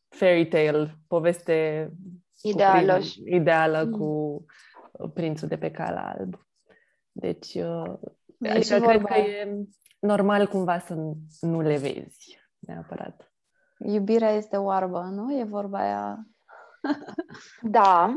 fairy 0.10 0.48
tale, 0.48 0.98
poveste 1.08 1.90
ideală, 2.42 2.94
cu 2.94 3.00
prin, 3.00 3.36
ideală 3.36 3.88
uh-huh. 3.88 3.92
cu 3.92 4.46
prințul 5.14 5.48
de 5.48 5.58
pe 5.58 5.72
cal 5.72 5.96
alb. 5.96 6.48
Deci, 7.12 7.58
adică 8.40 8.80
cred 8.80 9.02
că 9.02 9.14
e 9.14 9.58
normal 10.00 10.48
cumva 10.48 10.80
să 10.80 10.94
nu 11.42 11.62
le 11.62 11.78
vezi 11.78 12.40
neapărat. 12.60 13.34
Iubirea 13.78 14.32
este 14.32 14.58
oarbă, 14.58 15.10
nu? 15.12 15.40
E 15.40 15.44
vorba 15.44 15.80
aia. 15.80 16.28
Da, 17.62 18.16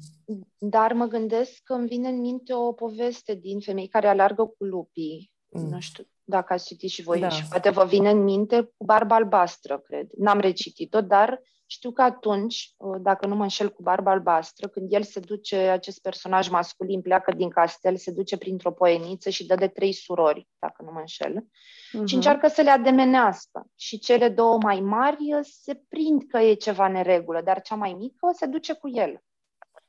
dar 0.74 0.92
mă 0.92 1.06
gândesc 1.06 1.60
că 1.64 1.72
îmi 1.72 1.88
vine 1.88 2.08
în 2.08 2.20
minte 2.20 2.54
o 2.54 2.72
poveste 2.72 3.34
din 3.34 3.60
femei 3.60 3.88
care 3.88 4.08
alargă 4.08 4.44
cu 4.44 4.64
lupii. 4.64 5.32
Mm. 5.48 5.68
Nu 5.68 5.80
știu 5.80 6.04
dacă 6.24 6.52
ați 6.52 6.66
citit 6.66 6.90
și 6.90 7.02
voi 7.02 7.20
da. 7.20 7.28
și 7.28 7.48
poate 7.48 7.70
vă 7.70 7.84
vine 7.84 8.10
în 8.10 8.22
minte 8.22 8.62
cu 8.62 8.84
barba 8.84 9.14
albastră, 9.14 9.78
cred. 9.78 10.10
N-am 10.16 10.40
recitit-o, 10.40 11.00
dar 11.00 11.40
știu 11.70 11.90
că 11.90 12.02
atunci, 12.02 12.74
uh, 12.76 12.96
dacă 13.00 13.26
nu 13.26 13.34
mă 13.34 13.42
înșel 13.42 13.70
cu 13.70 13.82
barba 13.82 14.10
albastră, 14.10 14.68
când 14.68 14.92
el 14.92 15.02
se 15.02 15.20
duce, 15.20 15.56
acest 15.56 16.02
personaj 16.02 16.48
masculin 16.48 17.00
pleacă 17.00 17.32
din 17.32 17.48
castel, 17.48 17.96
se 17.96 18.10
duce 18.10 18.38
printr-o 18.38 18.72
poeniță 18.72 19.30
și 19.30 19.46
dă 19.46 19.54
de 19.54 19.68
trei 19.68 19.92
surori, 19.92 20.48
dacă 20.58 20.82
nu 20.82 20.92
mă 20.92 20.98
înșel, 20.98 21.36
uh-huh. 21.36 22.04
și 22.04 22.14
încearcă 22.14 22.48
să 22.48 22.62
le 22.62 22.70
ademenească. 22.70 23.66
Și 23.76 23.98
cele 23.98 24.28
două 24.28 24.58
mai 24.62 24.80
mari 24.80 25.34
uh, 25.34 25.40
se 25.42 25.82
prind 25.88 26.22
că 26.28 26.38
e 26.38 26.54
ceva 26.54 26.88
neregulă, 26.88 27.40
dar 27.40 27.60
cea 27.60 27.74
mai 27.74 27.92
mică 27.92 28.30
se 28.32 28.46
duce 28.46 28.72
cu 28.72 28.88
el. 28.88 29.22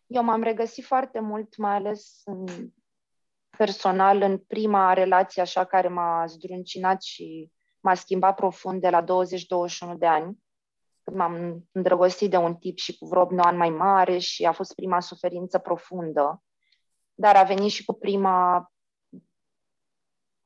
Eu 0.07 0.23
m-am 0.23 0.43
regăsit 0.43 0.85
foarte 0.85 1.19
mult, 1.19 1.57
mai 1.57 1.75
ales 1.75 2.21
în 2.25 2.45
personal, 3.57 4.21
în 4.21 4.37
prima 4.37 4.93
relație 4.93 5.41
așa 5.41 5.65
care 5.65 5.87
m-a 5.87 6.25
zdruncinat 6.27 7.01
și 7.01 7.51
m-a 7.79 7.93
schimbat 7.93 8.35
profund 8.35 8.81
de 8.81 8.89
la 8.89 9.03
20-21 9.03 9.97
de 9.97 10.05
ani, 10.05 10.37
când 11.03 11.17
m-am 11.17 11.67
îndrăgostit 11.71 12.29
de 12.29 12.37
un 12.37 12.55
tip 12.55 12.77
și 12.77 12.97
cu 12.97 13.05
vreo 13.05 13.21
8 13.21 13.39
ani 13.39 13.57
mai 13.57 13.69
mare 13.69 14.17
și 14.17 14.45
a 14.45 14.51
fost 14.51 14.75
prima 14.75 14.99
suferință 14.99 15.57
profundă, 15.57 16.43
dar 17.13 17.35
a 17.35 17.43
venit 17.43 17.71
și 17.71 17.85
cu 17.85 17.93
prima 17.93 18.71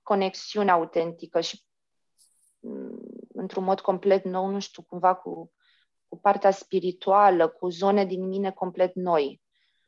conexiune 0.02 0.72
autentică 0.72 1.42
și 1.42 1.64
mm, 2.60 3.00
într-un 3.34 3.64
mod 3.64 3.80
complet 3.80 4.24
nou, 4.24 4.48
nu 4.48 4.60
știu, 4.60 4.84
cumva 4.84 5.16
cu, 5.16 5.52
cu 6.08 6.20
partea 6.20 6.52
spirituală, 6.52 7.48
cu 7.48 7.70
zone 7.70 8.06
din 8.06 8.28
mine 8.28 8.52
complet 8.52 8.96
noi. 8.96 9.42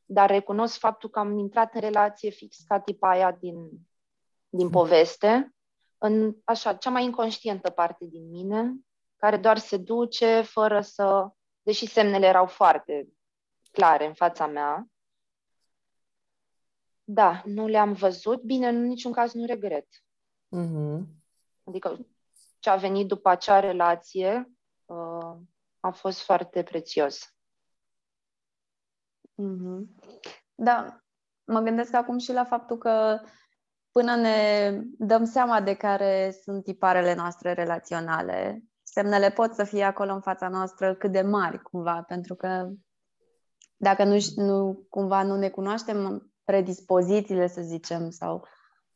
Dar 0.06 0.30
recunosc 0.30 0.80
faptul 0.80 1.10
că 1.10 1.20
am 1.20 1.38
intrat 1.38 1.74
în 1.74 1.82
relație 1.82 2.30
fix 2.30 2.58
ca 2.68 2.80
tipa 2.80 3.10
aia 3.10 3.32
din, 3.32 3.70
din 4.50 4.70
poveste, 4.70 5.56
în 5.98 6.36
așa, 6.44 6.74
cea 6.74 6.90
mai 6.90 7.04
inconștientă 7.04 7.70
parte 7.70 8.06
din 8.06 8.30
mine, 8.30 8.74
care 9.18 9.38
doar 9.38 9.58
se 9.58 9.78
duce 9.78 10.42
fără 10.42 10.82
să, 10.82 11.30
deși 11.62 11.86
semnele 11.86 12.26
erau 12.26 12.46
foarte 12.46 13.08
clare 13.72 14.06
în 14.06 14.14
fața 14.14 14.48
mea. 14.48 14.88
Da, 17.04 17.42
nu 17.46 17.68
le-am 17.68 17.94
văzut. 17.94 18.42
Bine, 18.42 18.68
în 18.68 18.86
niciun 18.86 19.12
caz 19.12 19.34
nu 19.34 19.46
regret. 19.46 19.88
Mm-hmm. 20.56 21.06
Adică 21.64 22.08
ce 22.60 22.70
a 22.70 22.76
venit 22.76 23.08
după 23.08 23.30
acea 23.30 23.60
relație 23.60 24.52
uh, 24.86 25.36
a 25.80 25.92
fost 25.92 26.22
foarte 26.22 26.64
prețios. 26.64 27.36
Mm-hmm. 29.32 29.86
Da, 30.56 31.04
mă 31.44 31.60
gândesc 31.60 31.94
acum 31.94 32.18
și 32.18 32.32
la 32.32 32.44
faptul 32.44 32.78
că 32.78 33.22
până 33.92 34.16
ne 34.16 34.72
dăm 34.98 35.26
seama 35.26 35.62
de 35.62 35.76
care 35.76 36.32
sunt 36.42 36.64
tiparele 36.64 37.14
noastre 37.14 37.54
relaționale, 37.54 38.64
semnele 38.90 39.30
pot 39.30 39.54
să 39.54 39.64
fie 39.64 39.84
acolo 39.84 40.14
în 40.14 40.22
fața 40.22 40.48
noastră 40.48 40.96
cât 40.96 41.12
de 41.12 41.22
mari, 41.22 41.62
cumva, 41.62 42.04
pentru 42.08 42.36
că 42.36 42.70
dacă 43.78 44.04
nu, 44.04 44.18
nu 44.36 44.86
cumva 44.90 45.24
nu 45.24 45.36
ne 45.36 45.50
cunoaștem 45.50 46.32
predispozițiile, 46.44 47.48
să 47.48 47.62
zicem, 47.62 48.10
sau 48.10 48.48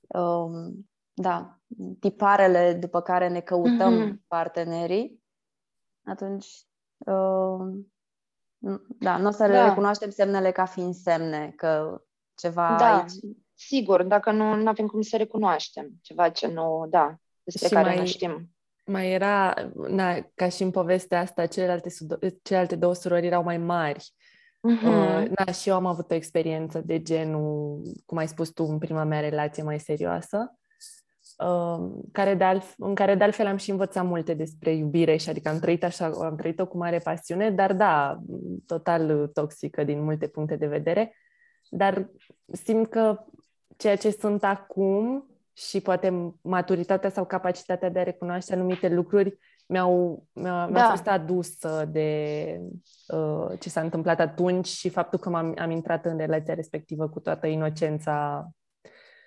um, 0.08 0.90
da, 1.14 1.60
tiparele 2.00 2.74
după 2.74 3.02
care 3.02 3.28
ne 3.28 3.40
căutăm 3.40 3.94
mm-hmm. 3.94 4.28
partenerii, 4.28 5.24
atunci 6.04 6.48
uh, 6.98 7.84
da, 9.00 9.18
nu 9.18 9.28
o 9.28 9.32
să 9.32 9.48
da. 9.48 9.68
recunoaștem 9.68 10.10
semnele 10.10 10.52
ca 10.52 10.66
fiind 10.66 10.94
semne 10.94 11.54
că 11.56 12.02
ceva 12.36 12.76
da, 12.80 12.98
aici... 12.98 13.12
sigur, 13.54 14.04
dacă 14.04 14.32
nu 14.32 14.68
avem 14.68 14.88
cum 14.88 15.02
să 15.02 15.18
recunoaștem 15.18 15.90
ceva 16.02 16.30
ce 16.30 16.48
nu, 16.48 16.88
da, 16.90 17.16
despre 17.44 17.68
și 17.68 17.74
care 17.74 17.88
mai, 17.88 17.98
nu 17.98 18.06
știm. 18.06 18.51
Mai 18.84 19.12
era, 19.12 19.54
na, 19.88 20.32
ca 20.36 20.50
și 20.50 20.64
în 20.64 20.72
povestea 20.72 21.20
asta, 21.20 21.46
celelalte, 21.46 21.90
celelalte 22.42 22.76
două 22.76 22.94
surori 22.94 23.26
erau 23.26 23.44
mai 23.44 23.58
mari. 23.58 24.14
Uh-huh. 24.70 24.86
Uh, 24.86 25.30
da, 25.32 25.52
și 25.52 25.70
eu 25.70 25.76
am 25.76 25.86
avut 25.86 26.12
o 26.12 26.14
experiență 26.14 26.82
de 26.86 27.02
genul, 27.02 27.82
cum 28.06 28.18
ai 28.18 28.28
spus 28.28 28.50
tu, 28.50 28.64
în 28.64 28.78
prima 28.78 29.04
mea 29.04 29.20
relație 29.20 29.64
mai 29.64 29.80
serioasă. 29.80 30.56
Um, 31.38 32.02
care 32.12 32.36
de 32.36 32.44
altf- 32.44 32.76
în 32.78 32.96
care 32.96 33.16
de 33.16 33.24
altfel 33.24 33.46
am 33.46 33.58
și 33.58 33.72
învățat 33.72 34.06
multe 34.06 34.34
despre 34.34 34.74
iubire 34.74 35.16
și 35.16 35.30
adică 35.30 35.50
am 35.50 35.60
trăit 35.60 35.84
așa, 35.84 36.06
am 36.06 36.36
trăit-o 36.36 36.68
cu 36.68 36.78
mare 36.78 36.98
pasiune, 36.98 37.52
dar 37.52 37.74
da, 37.74 38.20
total 38.66 39.28
toxică 39.34 39.84
din 39.84 40.04
multe 40.04 40.28
puncte 40.28 40.56
de 40.56 40.68
vedere. 40.68 41.16
Dar 41.70 42.10
simt 42.52 42.88
că 42.88 43.26
ceea 43.78 43.96
ce 43.96 44.10
sunt 44.10 44.44
acum 44.44 45.26
și 45.54 45.82
poate 45.82 46.36
maturitatea 46.42 47.10
sau 47.10 47.26
capacitatea 47.26 47.90
de 47.90 48.00
a 48.00 48.04
recunoaște 48.04 48.54
anumite 48.54 48.90
lucruri 48.90 49.38
mi-au, 49.72 50.24
mi-a, 50.34 50.66
mi-a 50.66 50.82
da. 50.82 50.90
fost 50.90 51.08
adusă 51.08 51.90
de 51.92 52.60
uh, 53.08 53.60
ce 53.60 53.70
s-a 53.70 53.82
întâmplat 53.82 54.20
atunci 54.20 54.68
și 54.68 54.90
faptul 54.90 55.20
că 55.20 55.30
m-am 55.30 55.54
am 55.58 55.72
intrat 55.72 56.06
în 56.06 56.18
relația 56.18 56.54
respectivă 56.54 57.10
cu 57.10 57.20
toată 57.20 57.48
inocența 57.48 58.50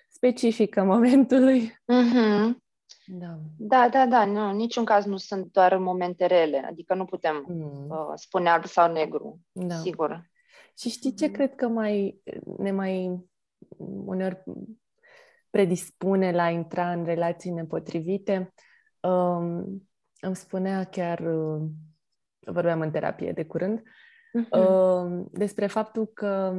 specifică 0.09 0.83
momentului. 0.83 1.61
Mm-hmm. 1.69 2.63
Da. 3.07 3.39
da, 3.57 3.89
da, 3.91 4.05
da, 4.05 4.25
nu, 4.25 4.49
în 4.49 4.55
niciun 4.55 4.85
caz 4.85 5.05
nu 5.05 5.17
sunt 5.17 5.51
doar 5.51 5.77
momente 5.77 6.25
rele, 6.25 6.57
adică 6.57 6.93
nu 6.93 7.05
putem 7.05 7.45
mm. 7.47 7.89
uh, 7.89 8.11
spune 8.15 8.49
alb 8.49 8.65
sau 8.65 8.91
negru, 8.91 9.39
da. 9.51 9.75
sigur. 9.75 10.29
Și 10.77 10.89
știi 10.89 11.13
ce 11.13 11.27
mm. 11.27 11.31
cred 11.31 11.55
că 11.55 11.67
mai 11.67 12.21
ne 12.57 12.71
mai 12.71 13.25
uneori 14.05 14.43
predispune 15.55 16.31
la 16.31 16.43
a 16.43 16.49
intra 16.49 16.91
în 16.91 17.05
relații 17.05 17.51
nepotrivite? 17.51 18.53
Um, 18.99 19.87
îmi 20.19 20.35
spunea 20.35 20.83
chiar, 20.83 21.19
uh, 21.19 21.61
vorbeam 22.39 22.81
în 22.81 22.91
terapie 22.91 23.31
de 23.31 23.45
curând, 23.45 23.79
mm-hmm. 23.79 24.59
uh, 24.59 25.25
despre 25.31 25.67
faptul 25.67 26.05
că 26.05 26.53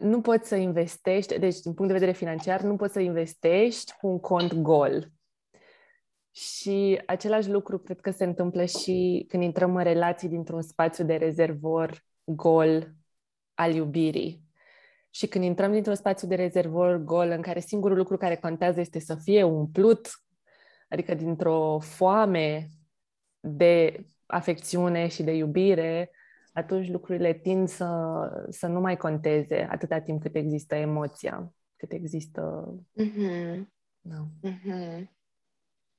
nu 0.00 0.20
poți 0.20 0.48
să 0.48 0.56
investești, 0.56 1.38
deci 1.38 1.60
din 1.60 1.74
punct 1.74 1.92
de 1.92 1.98
vedere 1.98 2.16
financiar, 2.16 2.60
nu 2.60 2.76
poți 2.76 2.92
să 2.92 3.00
investești 3.00 3.92
cu 4.00 4.06
un 4.06 4.20
cont 4.20 4.54
gol. 4.54 5.10
Și 6.30 7.02
același 7.06 7.50
lucru 7.50 7.78
cred 7.78 8.00
că 8.00 8.10
se 8.10 8.24
întâmplă 8.24 8.64
și 8.64 9.24
când 9.28 9.42
intrăm 9.42 9.76
în 9.76 9.82
relații 9.82 10.28
dintr-un 10.28 10.62
spațiu 10.62 11.04
de 11.04 11.14
rezervor 11.14 12.04
gol 12.24 12.92
al 13.54 13.74
iubirii. 13.74 14.47
Și 15.18 15.26
când 15.26 15.44
intrăm 15.44 15.72
dintr-un 15.72 15.94
spațiu 15.94 16.28
de 16.28 16.34
rezervor 16.34 16.96
gol 16.96 17.28
în 17.28 17.42
care 17.42 17.60
singurul 17.60 17.96
lucru 17.96 18.16
care 18.16 18.36
contează 18.36 18.80
este 18.80 18.98
să 18.98 19.14
fie 19.14 19.42
umplut, 19.42 20.08
adică 20.88 21.14
dintr-o 21.14 21.78
foame 21.78 22.68
de 23.40 24.04
afecțiune 24.26 25.08
și 25.08 25.22
de 25.22 25.32
iubire, 25.32 26.10
atunci 26.52 26.88
lucrurile 26.88 27.32
tind 27.32 27.68
să, 27.68 27.86
să 28.48 28.66
nu 28.66 28.80
mai 28.80 28.96
conteze 28.96 29.68
atâta 29.70 30.00
timp 30.00 30.22
cât 30.22 30.34
există 30.34 30.74
emoția, 30.74 31.52
cât 31.76 31.92
există... 31.92 32.74
Mm-hmm. 33.02 33.62
No. 34.00 34.24
Mm-hmm. 34.48 35.08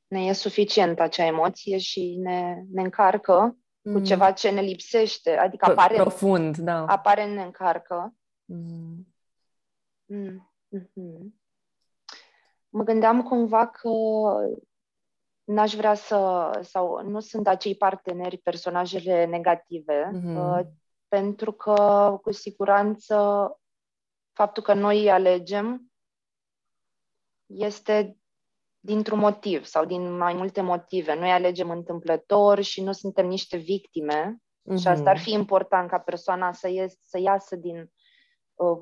Ne 0.07 0.25
e 0.25 0.33
suficient 0.33 0.99
acea 0.99 1.25
emoție 1.25 1.77
și 1.77 2.15
ne, 2.21 2.63
ne 2.71 2.81
încarcă 2.81 3.57
mm. 3.81 3.93
cu 3.93 3.99
ceva 3.99 4.31
ce 4.31 4.49
ne 4.49 4.61
lipsește, 4.61 5.35
adică 5.35 5.65
apare... 5.65 5.95
Profund, 5.95 6.57
da. 6.57 6.85
Apare, 6.85 7.25
ne 7.25 7.41
încarcă. 7.41 8.13
Mm. 8.45 9.08
Mm. 10.09 10.51
Mm-hmm. 10.77 11.33
Mă 12.69 12.83
gândeam 12.83 13.23
cumva 13.23 13.67
că 13.67 13.89
n-aș 15.43 15.73
vrea 15.73 15.93
să, 15.93 16.49
sau 16.61 17.09
nu 17.09 17.19
sunt 17.19 17.47
acei 17.47 17.75
parteneri, 17.75 18.37
personajele 18.37 19.25
negative, 19.25 20.11
mm-hmm. 20.13 20.35
uh, 20.35 20.65
pentru 21.07 21.51
că, 21.51 22.17
cu 22.21 22.31
siguranță, 22.31 23.49
faptul 24.33 24.63
că 24.63 24.73
noi 24.73 24.99
îi 24.99 25.11
alegem 25.11 25.91
este 27.45 28.17
dintr-un 28.79 29.19
motiv 29.19 29.65
sau 29.65 29.85
din 29.85 30.17
mai 30.17 30.33
multe 30.33 30.61
motive. 30.61 31.15
Noi 31.15 31.31
alegem 31.31 31.69
întâmplător 31.69 32.61
și 32.61 32.83
nu 32.83 32.91
suntem 32.91 33.27
niște 33.27 33.57
victime 33.57 34.37
mm-hmm. 34.37 34.79
și 34.79 34.87
asta 34.87 35.09
ar 35.09 35.15
mhm. 35.15 35.23
fi 35.23 35.31
important 35.31 35.89
ca 35.89 35.99
persoana 35.99 36.51
să, 36.51 36.67
ies, 36.67 36.93
să 37.01 37.19
iasă 37.19 37.55
din 37.55 37.91
uh, 38.53 38.79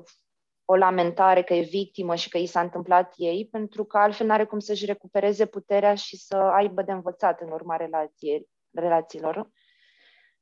o 0.70 0.76
lamentare 0.76 1.42
că 1.42 1.54
e 1.54 1.60
victimă 1.60 2.14
și 2.14 2.28
că 2.28 2.38
i 2.38 2.46
s-a 2.46 2.60
întâmplat 2.60 3.12
ei, 3.16 3.48
pentru 3.50 3.84
că 3.84 3.98
altfel 3.98 4.26
nu 4.26 4.32
are 4.32 4.44
cum 4.44 4.58
să-și 4.58 4.84
recupereze 4.84 5.46
puterea 5.46 5.94
și 5.94 6.16
să 6.16 6.36
aibă 6.36 6.82
de 6.82 6.92
învățat 6.92 7.40
în 7.40 7.50
urma 7.50 7.76
relației, 7.76 8.48
relațiilor. 8.70 9.50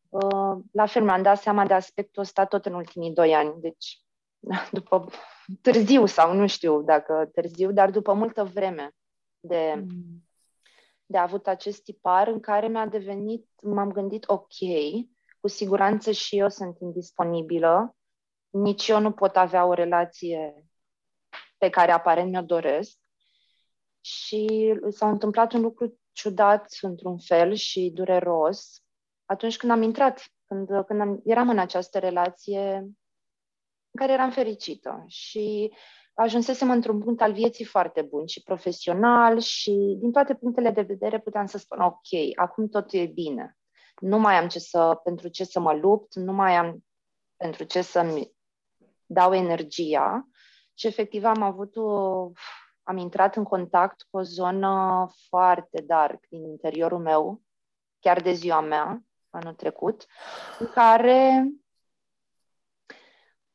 Uh, 0.09 0.57
la 0.73 0.87
fel 0.87 1.03
mi-am 1.03 1.23
dat 1.23 1.41
seama 1.41 1.67
de 1.67 1.75
aspectul 1.75 2.23
ăsta 2.23 2.45
tot 2.45 2.67
în 2.67 2.75
ultimii 2.75 3.13
doi 3.13 3.35
ani, 3.35 3.61
deci 3.61 4.01
după 4.79 5.07
târziu 5.63 6.07
sau 6.07 6.35
nu 6.35 6.47
știu 6.47 6.83
dacă 6.83 7.31
târziu, 7.33 7.73
dar 7.73 7.91
după 7.91 8.13
multă 8.13 8.45
vreme 8.45 8.91
de, 9.41 9.75
mm. 9.77 10.25
de 11.07 11.19
a 11.19 11.23
avut 11.23 11.47
acest 11.47 11.83
tipar 11.83 12.29
în 12.29 12.41
care 12.41 12.69
mi-a 12.69 12.87
devenit, 12.87 13.49
m-am 13.63 13.93
gândit, 13.93 14.25
ok, 14.29 14.55
cu 15.41 15.49
siguranță 15.49 16.11
și 16.11 16.39
eu 16.39 16.49
sunt 16.49 16.79
indisponibilă, 16.81 17.96
nici 18.63 18.89
eu 18.89 19.01
nu 19.01 19.13
pot 19.13 19.37
avea 19.37 19.65
o 19.65 19.73
relație 19.73 20.67
pe 21.59 21.71
care 21.71 21.93
aparent 21.93 22.31
mi-o 22.31 22.43
doresc. 22.43 22.99
Și 24.01 24.75
s-a 24.89 25.09
întâmplat 25.09 25.53
un 25.53 25.61
lucru 25.61 25.99
ciudat 26.13 26.77
într-un 26.81 27.19
fel 27.19 27.55
și 27.55 27.91
dureros 27.95 28.81
atunci 29.25 29.57
când 29.57 29.73
am 29.73 29.83
intrat, 29.83 30.25
când, 30.47 30.69
când 30.87 31.01
am, 31.01 31.21
eram 31.25 31.49
în 31.49 31.59
această 31.59 31.99
relație 31.99 32.77
în 33.91 33.99
care 33.99 34.13
eram 34.13 34.31
fericită 34.31 35.05
și 35.07 35.73
ajunsesem 36.15 36.71
într-un 36.71 37.01
punct 37.01 37.21
al 37.21 37.33
vieții 37.33 37.65
foarte 37.65 38.03
bun 38.03 38.27
și 38.27 38.43
profesional 38.43 39.41
și 39.41 39.97
din 39.99 40.13
toate 40.13 40.35
punctele 40.35 40.71
de 40.71 40.83
vedere 40.83 41.21
puteam 41.21 41.47
să 41.47 41.59
spun 41.59 41.81
ok, 41.81 42.07
acum 42.35 42.69
totul 42.69 42.99
e 42.99 43.07
bine. 43.07 43.57
Nu 44.01 44.19
mai 44.19 44.35
am 44.35 44.49
ce 44.49 44.59
să, 44.59 45.01
pentru 45.05 45.29
ce 45.29 45.45
să 45.45 45.61
mă 45.61 45.73
lupt, 45.73 46.15
nu 46.15 46.33
mai 46.33 46.57
am 46.57 46.85
pentru 47.37 47.65
ce 47.65 47.83
să-mi 47.83 48.36
dau 49.07 49.35
energia 49.35 50.29
și 50.75 50.87
efectiv 50.87 51.25
am 51.25 51.43
avut 51.43 51.77
o, 51.77 52.31
am 52.83 52.97
intrat 52.97 53.37
în 53.37 53.45
contact 53.45 54.03
cu 54.11 54.17
o 54.17 54.23
zonă 54.23 55.07
foarte 55.29 55.83
dark 55.87 56.27
din 56.29 56.45
interiorul 56.45 56.99
meu, 56.99 57.43
chiar 58.01 58.21
de 58.21 58.33
ziua 58.33 58.61
mea, 58.61 59.05
anul 59.31 59.55
trecut, 59.55 60.07
în 60.59 60.67
care 60.67 61.49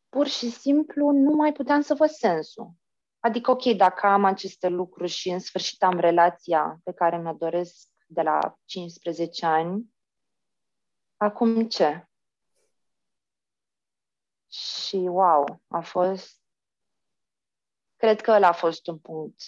pur 0.10 0.28
și 0.28 0.50
simplu 0.50 1.10
nu 1.10 1.32
mai 1.32 1.52
puteam 1.52 1.82
să 1.82 1.94
văd 1.94 2.10
sensul. 2.10 2.72
Adică, 3.20 3.52
ok, 3.52 3.64
dacă 3.64 4.08
am 4.08 4.26
aceste 4.26 4.68
lucruri 4.68 5.12
și 5.12 5.30
în 5.30 5.40
sfârșit 5.40 5.84
am 5.84 6.00
relația 6.00 6.80
pe 6.84 6.94
care 6.94 7.18
mi-o 7.18 7.34
doresc 7.34 7.88
de 8.08 8.22
la 8.22 8.56
15 8.66 9.46
ani, 9.46 9.94
acum 11.18 11.68
ce? 11.68 12.11
Și 14.52 14.96
wow, 14.96 15.62
a 15.68 15.82
fost 15.82 16.42
Cred 17.96 18.22
că 18.22 18.32
ăla 18.32 18.48
a 18.48 18.54
fost 18.54 18.88
un 18.88 19.00
punct 19.00 19.42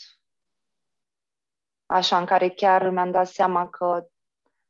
așa 1.86 2.18
în 2.18 2.26
care 2.26 2.50
chiar 2.50 2.90
mi-am 2.90 3.12
dat 3.12 3.28
seama 3.28 3.70
că 3.70 4.08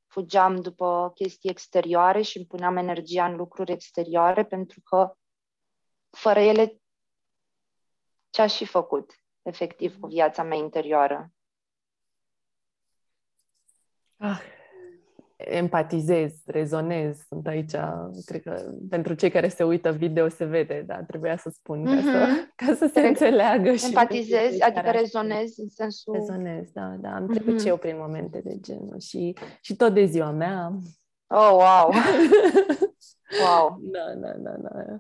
fugeam 0.08 0.62
după 0.62 1.12
chestii 1.16 1.50
exterioare 1.50 2.22
și 2.22 2.38
îmi 2.38 2.46
puneam 2.46 2.78
energia 2.78 3.26
în 3.26 3.36
lucruri 3.36 3.72
exterioare 3.72 4.46
pentru 4.46 4.82
că 4.82 5.18
fără 6.10 6.40
ele 6.40 6.82
ce 8.30 8.42
aș 8.42 8.56
fi 8.56 8.66
făcut 8.66 9.14
efectiv 9.42 10.00
cu 10.00 10.08
viața 10.08 10.44
mea 10.44 10.58
interioară. 10.58 11.32
Ah, 14.18 14.42
empatizez, 15.46 16.34
rezonez, 16.46 17.18
sunt 17.28 17.48
aici, 17.48 17.72
cred 18.26 18.42
că 18.42 18.72
pentru 18.90 19.14
cei 19.14 19.30
care 19.30 19.48
se 19.48 19.64
uită 19.64 19.92
video 19.92 20.28
se 20.28 20.46
vede, 20.46 20.84
dar 20.88 21.04
trebuia 21.08 21.38
să 21.38 21.50
spun 21.50 21.82
mm-hmm. 21.82 22.04
ca, 22.04 22.12
să, 22.12 22.28
mhm. 22.28 22.54
ca 22.66 22.76
să 22.76 22.90
se 22.94 23.00
Re- 23.00 23.08
înțeleagă. 23.08 23.74
Și 23.74 23.86
empatizez, 23.86 24.60
adică 24.60 24.90
rezonez 24.92 25.58
în 25.58 25.70
sensul... 25.70 26.14
Rezonez, 26.14 26.72
da, 26.72 26.96
da, 27.00 27.16
am 27.16 27.28
trecut 27.28 27.54
mm-hmm. 27.54 27.62
și 27.62 27.68
eu 27.68 27.78
prin 27.78 27.96
momente 27.98 28.42
de 28.44 28.60
genul 28.60 29.00
și, 29.00 29.36
și 29.62 29.76
tot 29.76 29.94
de 29.94 30.06
ziua 30.06 30.32
mea. 30.32 30.78
Oh, 31.28 31.52
wow! 31.52 31.94
wow! 33.44 33.80
Da, 33.82 34.14
da, 34.16 34.34
da, 34.38 34.56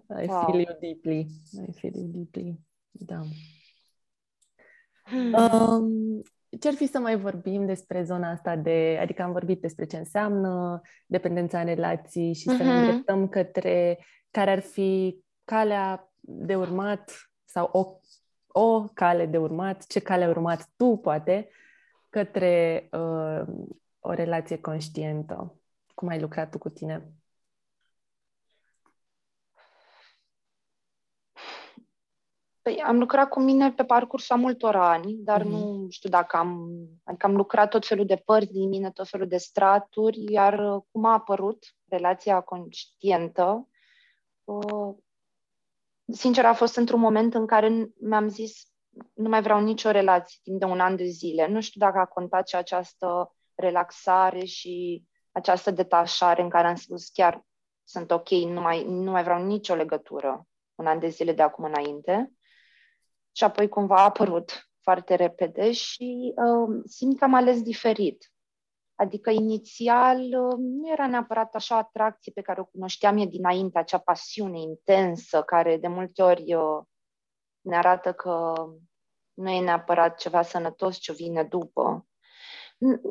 da, 0.07 0.21
I 0.21 0.25
wow. 0.25 0.45
feel 0.45 0.59
you 0.59 0.77
deeply, 0.79 1.27
I 1.67 1.71
feel 1.71 1.93
you 1.95 2.07
deeply, 2.07 2.59
da. 2.91 3.19
Hmm. 5.05 5.33
Um, 5.33 6.23
ce 6.59 6.67
ar 6.67 6.73
fi 6.73 6.85
să 6.85 6.99
mai 6.99 7.17
vorbim 7.17 7.65
despre 7.65 8.03
zona 8.03 8.29
asta 8.29 8.55
de, 8.55 8.97
adică 9.01 9.21
am 9.21 9.31
vorbit 9.31 9.61
despre 9.61 9.85
ce 9.85 9.97
înseamnă 9.97 10.81
dependența 11.05 11.59
în 11.59 11.65
relații 11.65 12.33
și 12.33 12.49
uh-huh. 12.49 12.57
să 12.57 12.63
ne 12.63 12.73
mhm. 12.73 12.79
îndreptăm 12.79 13.27
către 13.27 13.99
care 14.31 14.51
ar 14.51 14.59
fi 14.59 15.23
calea 15.43 16.11
de 16.19 16.55
urmat 16.55 17.11
sau 17.45 17.69
o, 17.71 17.99
o 18.61 18.83
cale 18.93 19.25
de 19.25 19.37
urmat, 19.37 19.85
ce 19.85 19.99
cale 19.99 20.23
ai 20.23 20.29
urmat 20.29 20.69
tu, 20.75 20.97
poate, 20.97 21.49
către 22.09 22.87
uh, 22.91 23.41
o 23.99 24.11
relație 24.11 24.57
conștientă. 24.57 25.59
Cum 25.93 26.07
ai 26.07 26.19
lucrat 26.19 26.49
tu 26.51 26.57
cu 26.57 26.69
tine? 26.69 27.13
Păi 32.63 32.81
am 32.81 32.99
lucrat 32.99 33.29
cu 33.29 33.39
mine 33.39 33.71
pe 33.71 33.83
parcursul 33.83 34.35
a 34.35 34.39
multor 34.39 34.75
ani, 34.75 35.13
dar 35.13 35.41
mm-hmm. 35.41 35.49
nu 35.49 35.87
știu 35.89 36.09
dacă 36.09 36.37
am... 36.37 36.71
Adică 37.03 37.25
am 37.25 37.35
lucrat 37.35 37.69
tot 37.69 37.87
felul 37.87 38.05
de 38.05 38.15
părți 38.15 38.51
din 38.51 38.69
mine, 38.69 38.91
tot 38.91 39.07
felul 39.07 39.27
de 39.27 39.37
straturi, 39.37 40.23
iar 40.31 40.75
uh, 40.75 40.81
cum 40.91 41.05
a 41.05 41.13
apărut 41.13 41.75
relația 41.87 42.41
conștientă, 42.41 43.67
uh, 44.43 44.95
sincer 46.13 46.45
a 46.45 46.53
fost 46.53 46.75
într-un 46.75 46.99
moment 46.99 47.33
în 47.33 47.45
care 47.45 47.93
mi-am 47.99 48.27
zis 48.27 48.61
nu 49.13 49.29
mai 49.29 49.41
vreau 49.41 49.61
nicio 49.61 49.91
relație 49.91 50.39
timp 50.43 50.59
de 50.59 50.65
un 50.65 50.79
an 50.79 50.95
de 50.95 51.05
zile. 51.05 51.47
Nu 51.47 51.61
știu 51.61 51.79
dacă 51.79 51.97
a 51.97 52.05
contat 52.05 52.47
și 52.47 52.55
această 52.55 53.35
relaxare 53.55 54.45
și 54.45 55.03
această 55.31 55.71
detașare 55.71 56.41
în 56.41 56.49
care 56.49 56.67
am 56.67 56.75
spus 56.75 57.09
chiar 57.09 57.45
sunt 57.83 58.11
ok, 58.11 58.29
nu 58.29 58.61
mai, 58.61 58.83
nu 58.83 59.11
mai 59.11 59.23
vreau 59.23 59.43
nicio 59.43 59.75
legătură 59.75 60.47
un 60.75 60.87
an 60.87 60.99
de 60.99 61.07
zile 61.07 61.33
de 61.33 61.41
acum 61.41 61.63
înainte 61.63 62.33
și 63.35 63.43
apoi 63.43 63.69
cumva 63.69 63.95
a 63.95 64.03
apărut 64.03 64.69
foarte 64.81 65.15
repede 65.15 65.71
și 65.71 66.33
uh, 66.35 66.81
simt 66.85 67.17
că 67.17 67.23
am 67.23 67.33
ales 67.33 67.61
diferit. 67.61 68.33
Adică 68.95 69.29
inițial 69.29 70.19
uh, 70.19 70.55
nu 70.57 70.91
era 70.91 71.07
neapărat 71.07 71.55
așa 71.55 71.77
atracție 71.77 72.31
pe 72.35 72.41
care 72.41 72.59
o 72.61 72.65
cunoșteam 72.65 73.17
eu 73.17 73.25
dinainte, 73.25 73.77
acea 73.77 73.97
pasiune 73.97 74.59
intensă 74.59 75.41
care 75.41 75.77
de 75.77 75.87
multe 75.87 76.21
ori 76.21 76.53
uh, 76.53 76.83
ne 77.61 77.77
arată 77.77 78.13
că 78.13 78.53
nu 79.33 79.49
e 79.49 79.61
neapărat 79.61 80.17
ceva 80.17 80.41
sănătos 80.41 80.97
ce 80.97 81.13
vine 81.13 81.43
după. 81.43 82.07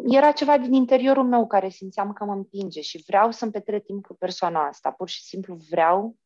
Era 0.05 0.33
ceva 0.33 0.59
din 0.59 0.73
interiorul 0.73 1.25
meu 1.25 1.47
care 1.47 1.69
simțeam 1.69 2.13
că 2.13 2.25
mă 2.25 2.33
împinge 2.33 2.81
și 2.81 3.03
vreau 3.07 3.31
să-mi 3.31 3.51
petrec 3.51 3.85
timp 3.85 4.07
cu 4.07 4.15
persoana 4.15 4.67
asta. 4.67 4.91
Pur 4.91 5.09
și 5.09 5.23
simplu 5.23 5.55
vreau, 5.71 6.17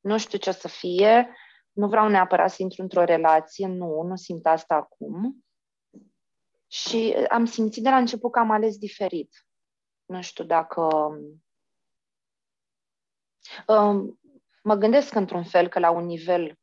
nu 0.00 0.18
știu 0.18 0.38
ce 0.38 0.50
o 0.50 0.52
să 0.52 0.68
fie, 0.68 1.36
nu 1.78 1.88
vreau 1.88 2.08
neapărat 2.08 2.50
să 2.50 2.62
intru 2.62 2.82
într-o 2.82 3.04
relație, 3.04 3.66
nu, 3.66 4.02
nu 4.02 4.16
simt 4.16 4.46
asta 4.46 4.74
acum. 4.74 5.44
Și 6.66 7.12
am 7.28 7.44
simțit 7.44 7.82
de 7.82 7.88
la 7.88 7.96
început 7.96 8.32
că 8.32 8.38
am 8.38 8.50
ales 8.50 8.78
diferit. 8.78 9.46
Nu 10.04 10.22
știu 10.22 10.44
dacă... 10.44 10.82
Um, 13.66 14.20
mă 14.62 14.74
gândesc 14.74 15.14
într-un 15.14 15.44
fel 15.44 15.68
că 15.68 15.78
la 15.78 15.90
un 15.90 16.04
nivel 16.04 16.58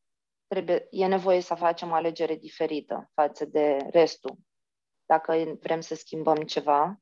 trebuie, 0.48 0.88
e 0.90 1.06
nevoie 1.06 1.42
să 1.42 1.56
facem 1.56 1.92
o 1.92 1.94
alegere 1.94 2.36
diferită 2.36 3.12
față 3.14 3.46
de 3.46 3.78
restul. 3.92 4.38
Dacă 5.06 5.58
vrem 5.60 5.82
să 5.82 5.96
schimbăm 5.96 6.38
ceva, 6.38 7.02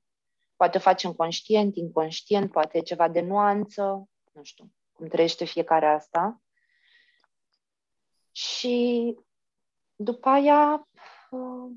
poate 0.56 0.78
facem 0.78 1.14
conștient, 1.14 1.76
inconștient, 1.76 2.52
poate 2.52 2.78
e 2.78 2.82
ceva 2.82 3.10
de 3.10 3.22
nuanță, 3.22 4.10
nu 4.32 4.44
știu 4.44 4.72
cum 4.92 5.08
trăiește 5.08 5.46
fiecare 5.46 5.86
asta. 5.86 6.43
Și 8.36 9.16
după 9.96 10.30
aia, 10.30 10.88
uh, 11.30 11.72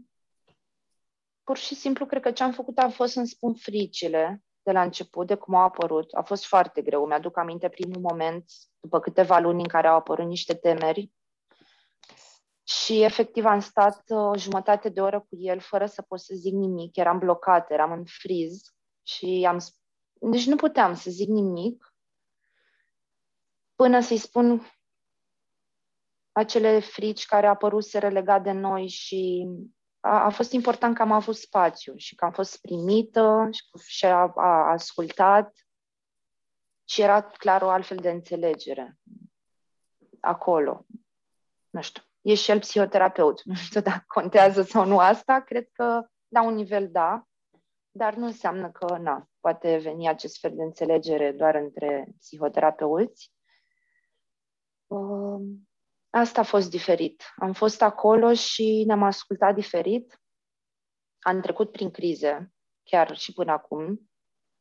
pur 1.42 1.56
și 1.56 1.74
simplu, 1.74 2.06
cred 2.06 2.22
că 2.22 2.30
ce 2.30 2.42
am 2.42 2.52
făcut 2.52 2.78
a 2.78 2.88
fost 2.88 3.12
să-mi 3.12 3.28
spun 3.28 3.54
fricile 3.54 4.44
de 4.62 4.72
la 4.72 4.82
început, 4.82 5.26
de 5.26 5.34
cum 5.34 5.54
au 5.54 5.64
apărut. 5.64 6.14
A 6.14 6.22
fost 6.22 6.46
foarte 6.46 6.82
greu. 6.82 7.06
Mi-aduc 7.06 7.36
aminte 7.38 7.68
primul 7.68 8.00
moment, 8.00 8.44
după 8.80 9.00
câteva 9.00 9.38
luni 9.38 9.60
în 9.60 9.68
care 9.68 9.86
au 9.86 9.96
apărut 9.96 10.26
niște 10.26 10.54
temeri. 10.54 11.12
Și 12.62 13.02
efectiv 13.02 13.44
am 13.44 13.60
stat 13.60 14.02
uh, 14.08 14.18
o 14.18 14.36
jumătate 14.36 14.88
de 14.88 15.00
oră 15.00 15.20
cu 15.20 15.36
el 15.38 15.60
fără 15.60 15.86
să 15.86 16.02
pot 16.02 16.20
să 16.20 16.34
zic 16.34 16.52
nimic. 16.52 16.96
Eram 16.96 17.18
blocat, 17.18 17.70
eram 17.70 17.92
în 17.92 18.04
friz 18.04 18.74
și 19.02 19.46
am... 19.48 19.58
Deci 20.12 20.46
nu 20.46 20.56
puteam 20.56 20.94
să 20.94 21.10
zic 21.10 21.28
nimic 21.28 21.94
până 23.74 24.00
să-i 24.00 24.18
spun 24.18 24.75
acele 26.36 26.80
frici 26.80 27.26
care 27.26 27.46
apăruseră 27.46 28.08
legat 28.08 28.42
de 28.42 28.50
noi 28.50 28.88
și 28.88 29.48
a, 30.00 30.24
a 30.24 30.30
fost 30.30 30.52
important 30.52 30.94
că 30.94 31.02
am 31.02 31.12
avut 31.12 31.36
spațiu 31.36 31.96
și 31.96 32.14
că 32.14 32.24
am 32.24 32.32
fost 32.32 32.60
primită 32.60 33.48
și, 33.52 33.62
și 33.86 34.06
a, 34.06 34.32
a 34.36 34.70
ascultat 34.70 35.52
și 36.84 37.00
era 37.00 37.22
clar 37.22 37.62
o 37.62 37.68
altfel 37.68 37.96
de 37.96 38.10
înțelegere 38.10 38.98
acolo. 40.20 40.86
Nu 41.70 41.80
știu, 41.80 42.02
e 42.20 42.34
și 42.34 42.50
el 42.50 42.58
psihoterapeut. 42.58 43.42
Nu 43.44 43.54
știu 43.54 43.80
dacă 43.80 44.04
contează 44.06 44.62
sau 44.62 44.84
nu 44.84 44.98
asta, 44.98 45.40
cred 45.40 45.68
că 45.72 46.06
la 46.28 46.42
un 46.42 46.54
nivel 46.54 46.90
da, 46.90 47.26
dar 47.90 48.14
nu 48.14 48.26
înseamnă 48.26 48.70
că, 48.70 48.96
na, 48.96 49.28
poate 49.40 49.76
veni 49.76 50.08
acest 50.08 50.38
fel 50.40 50.52
de 50.54 50.62
înțelegere 50.62 51.32
doar 51.32 51.54
între 51.54 52.14
psihoterapeuți. 52.18 53.32
Um, 54.86 55.65
Asta 56.16 56.40
a 56.40 56.44
fost 56.44 56.70
diferit. 56.70 57.22
Am 57.36 57.52
fost 57.52 57.82
acolo 57.82 58.32
și 58.32 58.84
ne-am 58.86 59.02
ascultat 59.02 59.54
diferit. 59.54 60.20
Am 61.18 61.40
trecut 61.40 61.72
prin 61.72 61.90
crize, 61.90 62.54
chiar 62.82 63.16
și 63.16 63.32
până 63.32 63.52
acum, 63.52 64.10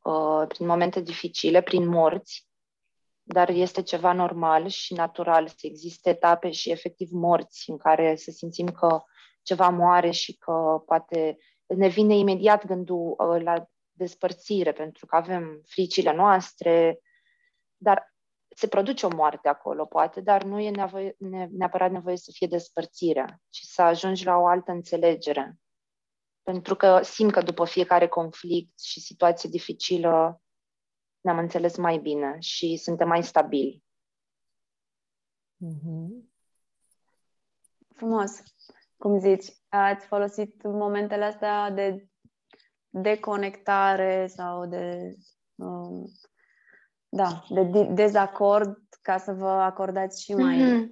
uh, 0.04 0.48
prin 0.48 0.66
momente 0.66 1.02
dificile, 1.02 1.62
prin 1.62 1.88
morți, 1.88 2.48
dar 3.24 3.50
este 3.50 3.82
ceva 3.82 4.14
normal 4.14 4.68
și 4.68 4.94
natural 4.94 5.48
să 5.48 5.56
existe 5.62 6.10
etape 6.10 6.52
și 6.52 6.72
efectiv 6.72 7.10
morți 7.12 7.70
în 7.70 7.78
care 7.78 8.16
să 8.16 8.32
simțim 8.32 8.68
că 8.68 9.04
ceva 9.42 9.70
moare 9.70 10.12
și 10.12 10.38
că 10.38 10.84
poate 10.86 11.38
ne 11.66 11.88
vine 11.88 12.16
imediat 12.16 12.66
gândul 12.66 13.16
uh, 13.18 13.42
la 13.42 13.66
despărțire, 13.92 14.72
pentru 14.72 15.06
că 15.06 15.16
avem 15.16 15.62
fricile 15.66 16.14
noastre, 16.14 17.00
dar 17.78 18.15
se 18.58 18.68
produce 18.68 19.06
o 19.06 19.16
moarte 19.16 19.48
acolo, 19.48 19.86
poate, 19.86 20.22
dar 20.22 20.44
nu 20.44 20.60
e 20.60 20.70
nevoie, 20.70 21.16
ne, 21.20 21.48
neapărat 21.52 21.92
nevoie 21.92 22.18
să 22.18 22.32
fie 22.34 22.48
despărțirea, 22.48 23.42
ci 23.50 23.60
să 23.60 23.82
ajungi 23.82 24.26
la 24.26 24.36
o 24.38 24.48
altă 24.48 24.72
înțelegere. 24.72 25.60
Pentru 26.44 26.76
că 26.76 27.02
simt 27.04 27.32
că 27.32 27.42
după 27.42 27.66
fiecare 27.66 28.08
conflict 28.08 28.80
și 28.80 29.00
situație 29.00 29.50
dificilă 29.50 30.42
ne-am 31.22 31.38
înțeles 31.38 31.78
mai 31.78 31.98
bine 31.98 32.36
și 32.40 32.78
suntem 32.78 33.08
mai 33.08 33.24
stabili. 33.24 33.84
Mm-hmm. 35.66 36.34
Frumos. 37.96 38.32
cum 38.98 39.20
zici, 39.20 39.46
ați 39.70 40.06
folosit 40.06 40.64
momentele 40.64 41.24
astea 41.24 41.72
de 41.72 42.08
deconectare 42.90 44.28
sau 44.28 44.66
de, 44.66 45.16
um, 45.56 46.06
da, 47.16 47.46
de 47.50 47.84
dezacord 47.84 48.78
ca 49.02 49.18
să 49.18 49.34
vă 49.34 49.48
acordați 49.50 50.24
și 50.24 50.34
mai, 50.34 50.58
mm-hmm. 50.58 50.90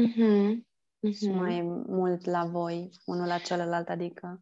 Mm-hmm. 0.00 1.12
Și 1.12 1.30
mai 1.30 1.62
mult 1.86 2.24
la 2.24 2.44
voi, 2.44 2.90
unul 3.04 3.26
la 3.26 3.38
celălalt, 3.38 3.88
adică 3.88 4.40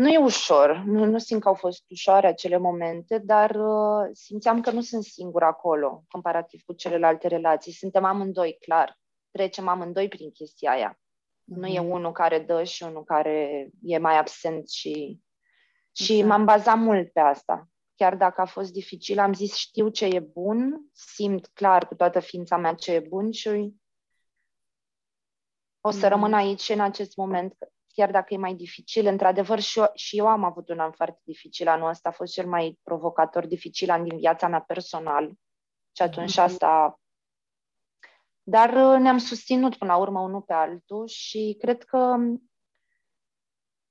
nu 0.00 0.08
e 0.08 0.18
ușor, 0.18 0.82
nu, 0.86 1.04
nu 1.04 1.18
simt 1.18 1.40
că 1.40 1.48
au 1.48 1.54
fost 1.54 1.84
ușoare 1.90 2.26
acele 2.26 2.56
momente, 2.56 3.18
dar 3.18 3.50
uh, 3.50 4.08
simțeam 4.12 4.60
că 4.60 4.70
nu 4.70 4.80
sunt 4.80 5.04
singură 5.04 5.44
acolo, 5.44 6.04
comparativ 6.08 6.62
cu 6.62 6.72
celelalte 6.72 7.28
relații. 7.28 7.72
Suntem 7.72 8.04
amândoi, 8.04 8.56
clar. 8.60 8.98
Trecem 9.30 9.68
amândoi 9.68 10.08
prin 10.08 10.30
chestia 10.30 10.70
aia. 10.70 10.92
Mm-hmm. 10.92 11.56
Nu 11.56 11.66
e 11.66 11.80
mhm. 11.80 11.90
unul 11.90 12.12
care 12.12 12.38
dă 12.38 12.62
și 12.62 12.82
unul 12.82 13.04
care 13.04 13.68
e 13.82 13.98
mai 13.98 14.18
absent 14.18 14.68
și... 14.68 15.20
Și 15.92 16.12
exact. 16.12 16.28
m-am 16.28 16.44
bazat 16.44 16.78
mult 16.78 17.12
pe 17.12 17.20
asta. 17.20 17.68
Chiar 18.00 18.16
dacă 18.16 18.40
a 18.40 18.44
fost 18.44 18.72
dificil, 18.72 19.18
am 19.18 19.32
zis 19.32 19.54
știu 19.54 19.88
ce 19.88 20.04
e 20.04 20.20
bun, 20.20 20.88
simt 20.92 21.46
clar 21.46 21.86
cu 21.86 21.94
toată 21.94 22.20
ființa 22.20 22.56
mea 22.56 22.74
ce 22.74 22.92
e 22.92 23.00
bun 23.08 23.32
și 23.32 23.74
o 25.80 25.90
să 25.90 26.06
mm-hmm. 26.06 26.08
rămân 26.08 26.32
aici 26.32 26.68
în 26.68 26.80
acest 26.80 27.16
moment 27.16 27.54
chiar 27.92 28.10
dacă 28.10 28.34
e 28.34 28.36
mai 28.36 28.54
dificil. 28.54 29.06
Într-adevăr, 29.06 29.60
și 29.60 29.78
eu, 29.78 29.90
și 29.94 30.18
eu 30.18 30.26
am 30.26 30.44
avut 30.44 30.68
un 30.68 30.78
an 30.78 30.92
foarte 30.92 31.20
dificil. 31.24 31.68
Anul 31.68 31.88
ăsta 31.88 32.08
a 32.08 32.12
fost 32.12 32.32
cel 32.32 32.46
mai 32.46 32.78
provocator, 32.82 33.46
dificil 33.46 33.90
an 33.90 34.08
din 34.08 34.18
viața 34.18 34.48
mea 34.48 34.60
personal. 34.60 35.32
Și 35.96 36.02
atunci 36.02 36.32
mm-hmm. 36.32 36.44
asta... 36.44 37.00
Dar 38.42 38.68
uh, 38.68 38.98
ne-am 38.98 39.18
susținut 39.18 39.76
până 39.76 39.92
la 39.92 39.98
urmă 39.98 40.20
unul 40.20 40.42
pe 40.42 40.52
altul 40.52 41.06
și 41.06 41.56
cred 41.58 41.84
că 41.84 42.16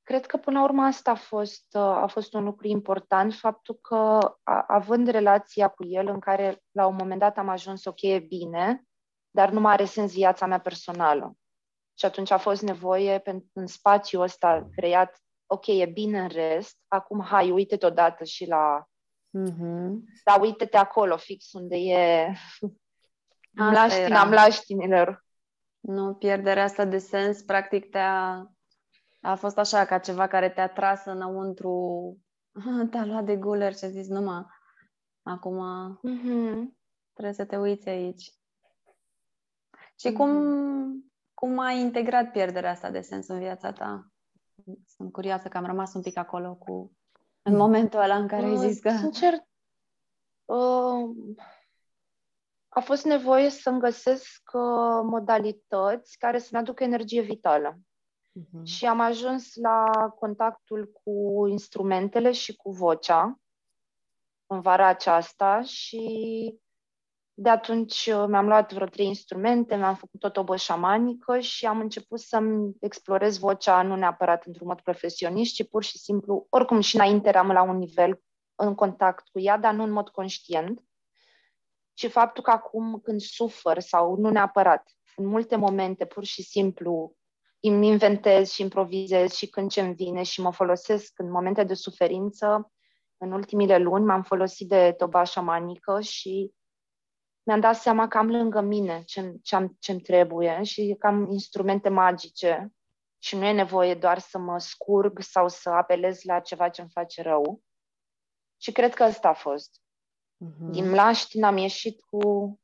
cred 0.10 0.26
că 0.26 0.38
până 0.38 0.60
la 0.60 0.64
urmă 0.64 0.84
asta 0.84 1.12
a 1.12 1.16
fost, 1.16 1.66
uh, 1.72 1.82
a 1.82 2.08
fost 2.08 2.34
un 2.34 2.44
lucru 2.44 2.68
important, 2.68 3.34
faptul 3.34 3.76
că 3.82 4.20
având 4.68 5.08
relația 5.08 5.68
cu 5.68 5.86
el 5.86 6.08
în 6.08 6.20
care 6.20 6.64
la 6.72 6.86
un 6.86 6.96
moment 6.96 7.20
dat 7.20 7.38
am 7.38 7.50
ajuns 7.50 7.86
ok, 7.86 8.02
e 8.02 8.20
bine, 8.20 8.84
dar 9.30 9.50
nu 9.50 9.60
mai 9.60 9.74
are 9.74 9.86
sens 9.86 10.14
viața 10.14 10.46
mea 10.46 10.60
personală. 10.60 11.34
Și 11.98 12.06
atunci 12.06 12.32
a 12.32 12.38
fost 12.38 12.62
nevoie 12.62 13.20
pentru 13.20 13.50
în 13.54 13.68
spațiul 13.68 14.22
ăsta 14.22 14.70
creat, 14.76 15.22
ok, 15.46 15.68
e 15.68 15.86
bine 15.86 16.20
în 16.20 16.28
rest, 16.28 16.78
acum 16.88 17.22
hai, 17.22 17.52
uite-te 17.52 17.86
odată 17.86 18.24
și 18.24 18.48
la... 18.48 18.84
Mm-hmm. 19.38 19.90
Da, 20.24 20.38
uite-te 20.42 20.78
acolo, 20.78 21.18
fix 21.18 21.54
unde 21.54 21.76
e 21.76 22.34
mlaștina 23.52 24.24
mlaștinilor. 24.24 25.26
Nu, 25.80 26.14
pierderea 26.14 26.64
asta 26.64 26.86
de 26.86 26.98
sens, 26.98 27.42
practic, 27.42 27.90
te-a... 27.90 28.48
A 29.22 29.36
fost 29.36 29.58
așa, 29.58 29.86
ca 29.86 29.98
ceva 29.98 30.28
care 30.28 30.50
te-a 30.50 30.70
tras 30.70 31.06
înăuntru, 31.06 32.18
te-a 32.92 33.06
luat 33.06 33.26
de 33.26 33.38
guler 33.38 33.76
și 33.76 33.86
a 33.86 33.90
zis, 33.90 34.08
numai, 34.08 34.46
acum 35.22 35.62
mm-hmm. 35.98 36.56
trebuie 37.14 37.34
să 37.34 37.46
te 37.46 37.58
uiți 37.58 37.90
aici. 37.90 38.34
Și 39.96 40.10
mm-hmm. 40.10 40.16
cum 40.16 40.30
cum 41.40 41.60
ai 41.60 41.80
integrat 41.80 42.32
pierderea 42.32 42.72
asta 42.72 42.90
de 42.90 43.02
sens 43.02 43.28
în 43.28 43.40
viața 43.40 43.72
ta? 43.72 44.08
Sunt 44.86 45.12
curioasă 45.12 45.48
că 45.48 45.58
am 45.58 45.66
rămas 45.66 45.94
un 45.94 46.02
pic 46.02 46.18
acolo 46.18 46.56
cu 46.56 46.92
în 47.42 47.56
momentul 47.56 48.00
ăla 48.00 48.16
în 48.16 48.28
care 48.28 48.46
uh, 48.46 48.50
ai 48.50 48.70
zis 48.70 48.80
că... 48.80 48.90
Sincer, 48.90 49.34
uh, 50.46 51.10
a 52.70 52.80
fost 52.80 53.06
nevoie 53.06 53.50
să-mi 53.50 53.80
găsesc 53.80 54.42
uh, 54.54 55.02
modalități 55.04 56.18
care 56.18 56.40
să-mi 56.40 56.62
aducă 56.62 56.84
energie 56.84 57.22
vitală. 57.22 57.80
Uh-huh. 58.40 58.64
Și 58.64 58.86
am 58.86 59.00
ajuns 59.00 59.56
la 59.56 59.84
contactul 60.20 60.92
cu 61.04 61.46
instrumentele 61.48 62.32
și 62.32 62.56
cu 62.56 62.72
vocea 62.72 63.40
în 64.46 64.62
vara 64.62 64.88
aceasta 64.88 65.62
și 65.62 66.02
de 67.34 67.50
atunci 67.50 68.10
uh, 68.14 68.26
mi-am 68.28 68.48
luat 68.48 68.74
vreo 68.74 68.88
trei 68.88 69.06
instrumente, 69.06 69.76
mi-am 69.76 69.96
făcut 69.96 70.20
tot 70.20 70.38
o 70.38 70.44
bă 70.44 70.56
șamanică 70.56 71.40
și 71.40 71.66
am 71.66 71.80
început 71.80 72.20
să-mi 72.20 72.76
explorez 72.80 73.38
vocea 73.38 73.82
nu 73.82 73.96
neapărat 73.96 74.46
într-un 74.46 74.68
mod 74.68 74.82
profesionist, 74.82 75.54
ci 75.54 75.70
pur 75.70 75.84
și 75.84 75.98
simplu, 75.98 76.48
oricum 76.50 76.80
și 76.80 76.96
înainte 76.96 77.28
eram 77.28 77.52
la 77.52 77.62
un 77.62 77.78
nivel 77.78 78.22
în 78.56 78.76
contact 78.76 79.28
cu 79.28 79.40
ea, 79.40 79.58
dar 79.58 79.74
nu 79.74 79.84
în 79.84 79.92
mod 79.92 80.10
conștient. 80.10 80.84
Și 81.94 82.08
faptul 82.08 82.44
că 82.44 82.52
acum 82.52 83.00
când 83.00 83.22
sufăr 83.22 83.80
sau 83.80 84.16
nu 84.16 84.30
neapărat, 84.30 84.92
în 85.16 85.26
multe 85.26 85.56
momente 85.56 86.06
pur 86.06 86.24
și 86.24 86.44
simplu 86.44 87.16
îmi 87.60 87.88
inventez 87.88 88.50
și 88.50 88.62
improvizez 88.62 89.34
și 89.34 89.48
când 89.48 89.70
ce-mi 89.72 89.94
vine 89.94 90.24
și 90.24 90.42
mă 90.42 90.52
folosesc 90.52 91.20
în 91.20 91.32
momente 91.32 91.64
de 91.64 91.74
suferință, 91.74 92.72
în 93.18 93.32
ultimile 93.32 93.78
luni 93.78 94.06
m-am 94.06 94.24
folosit 94.24 94.68
de 94.68 94.94
toba 94.98 95.24
șamanică 95.24 96.02
și 96.02 96.54
mi-am 97.44 97.60
dat 97.60 97.76
seama 97.76 98.08
că 98.08 98.18
am 98.18 98.30
lângă 98.30 98.62
mine 98.62 99.04
ce-mi, 99.06 99.40
ce 99.42 99.68
ce 99.80 99.96
trebuie 99.96 100.64
și 100.64 100.96
că 101.00 101.08
am 101.08 101.32
instrumente 101.32 101.90
magice 101.90 102.74
și 103.18 103.36
nu 103.36 103.46
e 103.46 103.52
nevoie 103.52 103.96
doar 103.96 104.20
să 104.20 104.38
mă 104.38 104.60
scurg 104.60 105.22
sau 105.22 105.48
să 105.48 105.70
apelez 105.70 106.24
la 106.24 106.40
ceva 106.40 106.70
ce 106.70 106.82
îmi 106.82 106.90
face 106.94 107.22
rău. 107.22 107.62
Și 108.62 108.72
cred 108.72 108.94
că 108.94 109.04
ăsta 109.04 109.28
a 109.28 109.34
fost. 109.34 109.82
Uh-huh. 110.46 110.72
Din 110.72 110.90
mlaștin 110.90 111.44
am 111.44 111.58
ieșit 111.58 112.02
cu, 112.10 112.60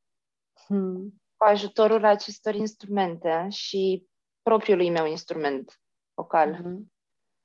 uh-huh. 0.60 1.12
cu 1.36 1.44
ajutorul 1.44 2.04
acestor 2.04 2.54
instrumente 2.54 3.46
și 3.50 4.06
propriului 4.48 4.90
meu 4.90 5.06
instrument 5.06 5.80
vocal. 6.14 6.54
Uh-huh. 6.54 6.78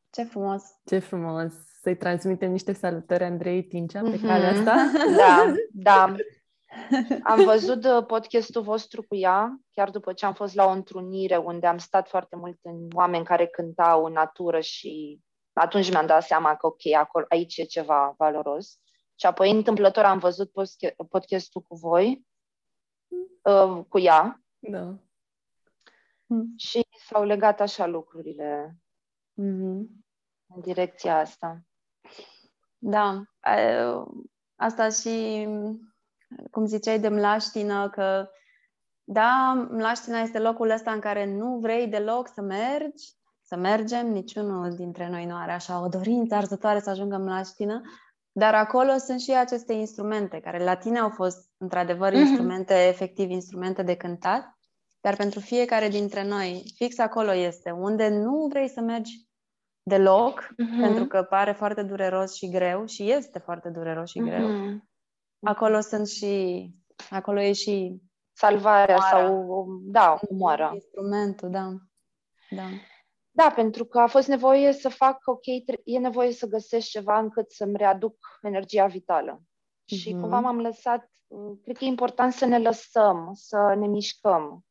Ce 0.10 0.24
frumos! 0.24 0.64
Ce 0.86 1.00
frumos! 1.00 1.54
Să-i 1.82 1.98
transmitem 1.98 2.52
niște 2.52 2.74
salutări 2.74 3.24
Andrei 3.24 3.64
Tincea 3.64 4.02
pe 4.02 4.18
uh-huh. 4.18 4.22
calea 4.22 4.52
asta. 4.52 4.92
Da, 5.18 5.54
da. 5.72 6.16
Am 7.24 7.44
văzut 7.44 7.86
uh, 7.86 8.06
podcastul 8.06 8.62
vostru 8.62 9.04
cu 9.08 9.16
ea, 9.16 9.60
chiar 9.72 9.90
după 9.90 10.14
ce 10.14 10.26
am 10.26 10.34
fost 10.34 10.56
la 10.56 10.66
o 10.66 10.70
întrunire 10.70 11.38
unde 11.38 11.68
am 11.68 11.78
stat 11.78 12.08
foarte 12.08 12.36
mult 12.36 12.58
în 12.62 12.88
oameni 12.94 13.26
care 13.26 13.48
cântau 13.48 14.06
în 14.06 14.14
natură 14.14 14.60
și 14.60 15.20
atunci 15.54 15.90
mi-am 15.92 16.06
dat 16.06 16.24
seama 16.24 16.56
că 16.56 16.66
ok, 16.66 16.94
acolo, 16.98 17.26
aici 17.30 17.58
e 17.58 17.64
ceva 17.64 18.14
valoros. 18.18 18.80
Și 19.16 19.26
apoi 19.26 19.52
întâmplător 19.52 20.04
am 20.04 20.18
văzut 20.18 20.52
podcastul 21.10 21.62
cu 21.62 21.76
voi, 21.76 22.26
uh, 23.42 23.84
cu 23.90 24.00
ea. 24.00 24.42
Da. 24.60 24.96
Și 26.56 26.88
s-au 27.08 27.24
legat 27.24 27.60
așa 27.60 27.86
lucrurile 27.86 28.78
mm-hmm. 29.32 29.86
în 30.48 30.62
direcția 30.62 31.20
asta. 31.20 31.62
Da, 32.78 33.24
asta 34.56 34.90
și 34.90 35.48
cum 36.52 36.66
ziceai 36.66 37.00
de 37.00 37.08
mlaștină, 37.08 37.90
că 37.90 38.30
da, 39.04 39.54
mlaștina 39.70 40.20
este 40.20 40.40
locul 40.40 40.70
ăsta 40.70 40.92
în 40.92 41.00
care 41.00 41.26
nu 41.26 41.60
vrei 41.60 41.88
deloc 41.88 42.28
să 42.28 42.42
mergi, 42.42 43.14
să 43.42 43.56
mergem, 43.56 44.08
niciunul 44.08 44.76
dintre 44.76 45.10
noi 45.10 45.26
nu 45.26 45.36
are 45.36 45.52
așa 45.52 45.84
o 45.84 45.88
dorință 45.88 46.36
arzătoare 46.36 46.80
să 46.80 46.90
ajungă 46.90 47.16
în 47.16 47.24
mlaștină, 47.24 47.82
dar 48.32 48.54
acolo 48.54 48.98
sunt 48.98 49.20
și 49.20 49.32
aceste 49.32 49.74
instrumente, 49.74 50.40
care 50.40 50.64
la 50.64 50.76
tine 50.76 51.00
au 51.00 51.10
fost, 51.10 51.50
într-adevăr, 51.58 52.12
mm-hmm. 52.12 52.28
instrumente, 52.28 52.88
efectiv, 52.88 53.30
instrumente 53.30 53.84
de 53.84 53.96
cântat, 53.96 54.60
dar 55.02 55.16
pentru 55.16 55.40
fiecare 55.40 55.88
dintre 55.88 56.24
noi, 56.24 56.64
fix 56.76 56.98
acolo 56.98 57.34
este, 57.34 57.72
unde 57.72 58.10
nu 58.10 58.48
vrei 58.50 58.70
să 58.70 58.82
mergi 58.82 59.30
deloc, 59.84 60.48
mm-hmm. 60.52 60.82
pentru 60.82 61.06
că 61.06 61.24
pare 61.24 61.52
foarte 61.52 61.84
dureros 61.84 62.34
și 62.36 62.50
greu 62.50 62.86
și 62.86 63.12
este 63.12 63.40
foarte 63.40 63.70
dureros 63.70 64.10
și 64.10 64.20
greu. 64.20 64.50
Mm-hmm 64.50 64.90
acolo 65.42 65.80
sunt 65.80 66.08
și, 66.08 66.66
acolo 67.10 67.42
e 67.42 67.54
și 67.54 68.02
salvarea 68.34 68.96
umoara. 68.96 69.26
sau, 69.26 69.68
da, 69.82 70.20
umoara. 70.30 70.72
Instrumentul, 70.74 71.50
da. 71.50 71.68
da. 72.50 72.64
Da, 73.34 73.52
pentru 73.56 73.86
că 73.86 74.00
a 74.00 74.08
fost 74.08 74.28
nevoie 74.28 74.74
să 74.74 74.90
fac, 74.90 75.18
ok, 75.26 75.46
e 75.84 76.00
nevoie 76.00 76.32
să 76.32 76.48
găsesc 76.48 76.88
ceva 76.88 77.20
încât 77.20 77.52
să-mi 77.52 77.78
readuc 77.78 78.18
energia 78.42 78.86
vitală. 78.86 79.40
Mm-hmm. 79.42 79.98
Și 79.98 80.12
mhm. 80.12 80.22
cumva 80.22 80.40
m-am 80.40 80.60
lăsat, 80.60 81.12
cred 81.64 81.78
că 81.78 81.84
e 81.84 81.88
important 81.88 82.34
să 82.34 82.46
ne 82.46 82.60
lăsăm, 82.60 83.32
să 83.34 83.76
ne 83.78 83.88
mișcăm, 83.88 84.66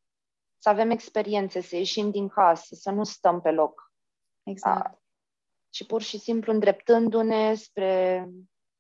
să 0.63 0.69
avem 0.69 0.91
experiențe, 0.91 1.61
să 1.61 1.77
ieșim 1.77 2.11
din 2.11 2.29
casă, 2.29 2.75
să 2.75 2.91
nu 2.91 3.05
stăm 3.05 3.41
pe 3.41 3.51
loc. 3.51 3.93
Exact. 4.43 4.87
A, 4.87 5.01
și 5.71 5.87
pur 5.87 6.03
și 6.03 6.19
simplu 6.19 6.53
îndreptându-ne 6.53 7.55
spre 7.55 8.29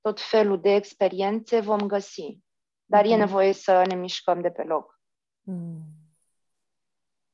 tot 0.01 0.21
felul 0.21 0.61
de 0.61 0.75
experiențe 0.75 1.61
vom 1.61 1.87
găsi. 1.87 2.39
Dar 2.85 3.03
mm-hmm. 3.03 3.11
e 3.11 3.17
mhm. 3.17 3.19
nevoie 3.19 3.53
să 3.53 3.85
ne 3.87 3.95
mișcăm 3.95 4.41
de 4.41 4.51
pe 4.51 4.63
loc. 4.63 5.01
Mm. 5.41 5.83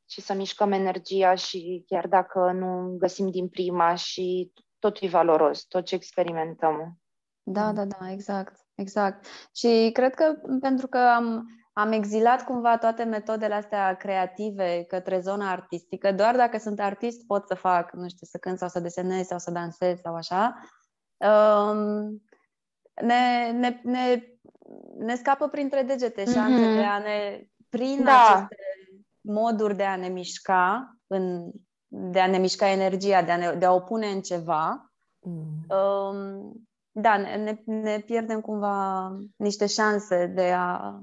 Și 0.09 0.20
să 0.20 0.32
mișcăm 0.32 0.72
energia 0.72 1.34
și 1.34 1.84
chiar 1.86 2.07
dacă 2.07 2.53
nu 2.53 2.97
găsim 2.99 3.30
din 3.30 3.49
prima 3.49 3.94
și 3.94 4.53
tot 4.78 4.99
e 5.01 5.09
valoros, 5.09 5.64
tot 5.64 5.84
ce 5.84 5.94
experimentăm. 5.94 7.01
Da, 7.42 7.68
mm. 7.68 7.74
da, 7.74 7.84
da, 7.84 8.11
exact, 8.11 8.66
exact. 8.74 9.26
Și 9.55 9.90
cred 9.92 10.14
că 10.14 10.34
pentru 10.61 10.86
că 10.86 10.99
am, 10.99 11.47
am 11.79 11.93
exilat 11.93 12.45
cumva 12.45 12.79
toate 12.79 13.03
metodele 13.03 13.55
astea 13.55 13.95
creative 13.95 14.85
către 14.89 15.20
zona 15.20 15.51
artistică. 15.51 16.12
Doar 16.12 16.37
dacă 16.37 16.59
sunt 16.59 16.81
artist 16.81 17.27
pot 17.27 17.47
să 17.47 17.55
fac, 17.55 17.93
nu 17.93 18.09
știu, 18.09 18.27
să 18.27 18.39
cânt 18.39 18.59
sau 18.59 18.68
să 18.68 18.81
desenez 18.81 19.27
sau 19.27 19.39
să 19.39 19.51
dansez 19.51 19.99
sau 20.01 20.14
așa. 20.14 20.55
Um, 21.16 22.22
ne, 23.03 23.51
ne, 23.53 23.81
ne, 23.83 24.22
ne 24.99 25.14
scapă 25.14 25.49
printre 25.49 25.83
degete 25.83 26.24
șanse 26.24 26.72
mm-hmm. 26.72 26.77
de 26.77 26.85
a 26.85 26.99
ne, 26.99 27.49
prin 27.68 28.05
da. 28.05 28.35
aceste 28.35 28.57
moduri 29.20 29.77
de 29.77 29.85
a 29.85 29.97
ne 29.97 30.09
mișca, 30.09 30.97
în, 31.07 31.51
de 31.87 32.20
a 32.20 32.27
ne 32.27 32.39
mișca 32.39 32.68
energia, 32.68 33.22
de 33.22 33.31
a, 33.31 33.37
ne, 33.37 33.55
de 33.59 33.64
a 33.64 33.72
o 33.72 33.81
pune 33.81 34.07
în 34.07 34.20
ceva, 34.20 34.93
mm. 35.20 35.77
um, 35.77 36.53
da, 36.91 37.16
ne, 37.16 37.37
ne, 37.37 37.62
ne 37.64 37.99
pierdem 37.99 38.41
cumva 38.41 39.09
niște 39.37 39.66
șanse 39.66 40.27
de 40.27 40.53
a 40.53 41.01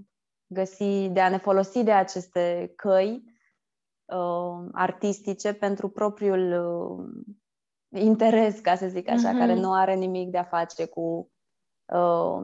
găsi, 0.53 1.09
de 1.09 1.19
a 1.19 1.29
ne 1.29 1.37
folosi 1.37 1.83
de 1.83 1.91
aceste 1.91 2.73
căi 2.75 3.23
uh, 4.05 4.69
artistice 4.71 5.53
pentru 5.53 5.89
propriul 5.89 6.51
uh, 6.51 8.01
interes, 8.01 8.59
ca 8.59 8.75
să 8.75 8.87
zic 8.87 9.09
așa, 9.09 9.33
mm-hmm. 9.33 9.37
care 9.37 9.53
nu 9.53 9.73
are 9.73 9.93
nimic 9.93 10.29
de 10.29 10.37
a 10.37 10.43
face 10.43 10.85
cu 10.85 11.31
uh, 11.85 12.43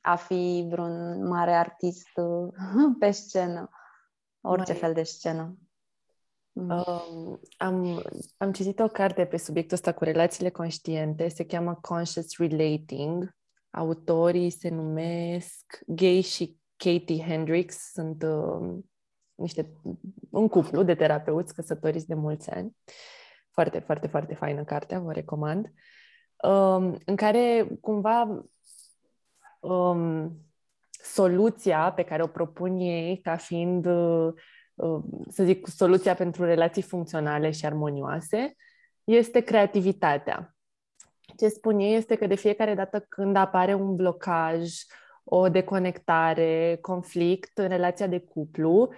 a 0.00 0.16
fi 0.16 0.66
vreun 0.68 1.26
mare 1.26 1.52
artist 1.52 2.08
uh, 2.14 2.52
pe 3.00 3.10
scenă, 3.10 3.68
orice 4.40 4.72
Mai... 4.72 4.80
fel 4.80 4.92
de 4.92 5.02
scenă. 5.02 5.58
Um, 6.52 7.40
am, 7.56 8.02
am 8.36 8.52
citit 8.52 8.78
o 8.78 8.86
carte 8.86 9.24
pe 9.24 9.36
subiectul 9.36 9.76
ăsta 9.76 9.92
cu 9.92 10.04
relațiile 10.04 10.50
conștiente, 10.50 11.28
se 11.28 11.46
cheamă 11.46 11.74
Conscious 11.74 12.36
Relating. 12.36 13.36
Autorii 13.70 14.50
se 14.50 14.68
numesc 14.68 15.78
Gay 15.86 16.20
și 16.20 16.58
Katie 16.76 17.24
Hendricks, 17.24 17.92
sunt 17.92 18.22
uh, 18.22 18.78
niște, 19.34 19.72
un 20.30 20.48
cuplu 20.48 20.82
de 20.82 20.94
terapeuți 20.94 21.54
căsătoriți 21.54 22.06
de 22.06 22.14
mulți 22.14 22.50
ani. 22.50 22.76
Foarte, 23.50 23.78
foarte, 23.78 24.06
foarte 24.06 24.34
faină 24.34 24.64
cartea, 24.64 25.00
vă 25.00 25.12
recomand. 25.12 25.72
Um, 26.42 26.98
în 27.04 27.16
care 27.16 27.68
cumva 27.80 28.44
um, 29.60 30.38
soluția 30.90 31.92
pe 31.92 32.02
care 32.02 32.22
o 32.22 32.26
propun 32.26 32.78
ei 32.78 33.20
ca 33.20 33.36
fiind 33.36 33.86
uh, 33.86 34.32
Uh, 34.74 35.02
să 35.28 35.44
zic, 35.44 35.66
soluția 35.66 36.14
pentru 36.14 36.44
relații 36.44 36.82
funcționale 36.82 37.50
și 37.50 37.66
armonioase 37.66 38.56
este 39.04 39.40
creativitatea. 39.40 40.56
Ce 41.36 41.48
spun 41.48 41.78
ei 41.78 41.94
este 41.94 42.14
că 42.14 42.26
de 42.26 42.34
fiecare 42.34 42.74
dată 42.74 43.06
când 43.08 43.36
apare 43.36 43.74
un 43.74 43.94
blocaj, 43.94 44.72
o 45.24 45.48
deconectare, 45.48 46.78
conflict 46.80 47.58
în 47.58 47.68
relația 47.68 48.06
de 48.06 48.18
cuplu, 48.18 48.88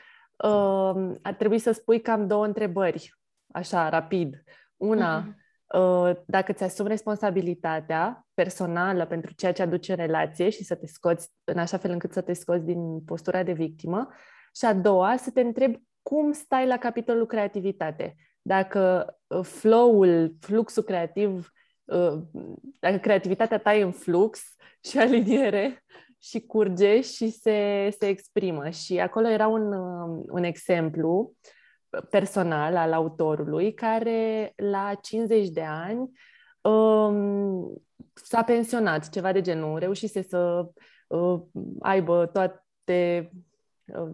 uh, 0.44 1.14
ar 1.22 1.34
trebui 1.38 1.58
să 1.58 1.72
spui 1.72 2.00
cam 2.00 2.26
două 2.26 2.44
întrebări, 2.44 3.14
așa, 3.52 3.88
rapid. 3.88 4.42
Una, 4.76 5.22
uh-huh. 5.22 6.24
dacă 6.26 6.52
ți 6.52 6.62
asumi 6.62 6.88
responsabilitatea 6.88 8.26
personală 8.34 9.06
pentru 9.06 9.32
ceea 9.32 9.52
ce 9.52 9.62
aduce 9.62 9.90
în 9.92 9.98
relație 9.98 10.50
și 10.50 10.64
să 10.64 10.74
te 10.74 10.86
scoți 10.86 11.30
în 11.44 11.58
așa 11.58 11.76
fel 11.76 11.90
încât 11.90 12.12
să 12.12 12.20
te 12.20 12.32
scoți 12.32 12.64
din 12.64 13.00
postura 13.00 13.42
de 13.42 13.52
victimă, 13.52 14.08
și 14.56 14.64
a 14.64 14.74
doua, 14.74 15.16
să 15.16 15.30
te 15.30 15.40
întrebi 15.40 15.82
cum 16.02 16.32
stai 16.32 16.66
la 16.66 16.76
capitolul 16.76 17.26
creativitate. 17.26 18.16
Dacă 18.42 19.06
uh, 19.26 19.44
flow-ul, 19.44 20.36
fluxul 20.40 20.82
creativ, 20.82 21.50
uh, 21.84 22.18
dacă 22.80 22.96
creativitatea 22.96 23.58
ta 23.58 23.74
e 23.74 23.82
în 23.82 23.92
flux 23.92 24.40
și 24.88 24.98
aliniere 25.04 25.84
și 26.18 26.40
curge 26.40 27.00
și 27.00 27.30
se, 27.30 27.88
se 27.98 28.06
exprimă. 28.08 28.68
Și 28.68 29.00
acolo 29.00 29.28
era 29.28 29.46
un, 29.46 29.72
uh, 29.72 30.24
un 30.28 30.42
exemplu 30.42 31.34
personal 32.10 32.76
al 32.76 32.92
autorului 32.92 33.74
care 33.74 34.52
la 34.56 34.94
50 35.02 35.48
de 35.48 35.62
ani 35.62 36.10
um, 36.60 37.82
s-a 38.14 38.42
pensionat, 38.42 39.08
ceva 39.08 39.32
de 39.32 39.40
genul, 39.40 39.78
reușise 39.78 40.22
să 40.22 40.68
uh, 41.08 41.40
aibă 41.80 42.26
toate 42.26 43.30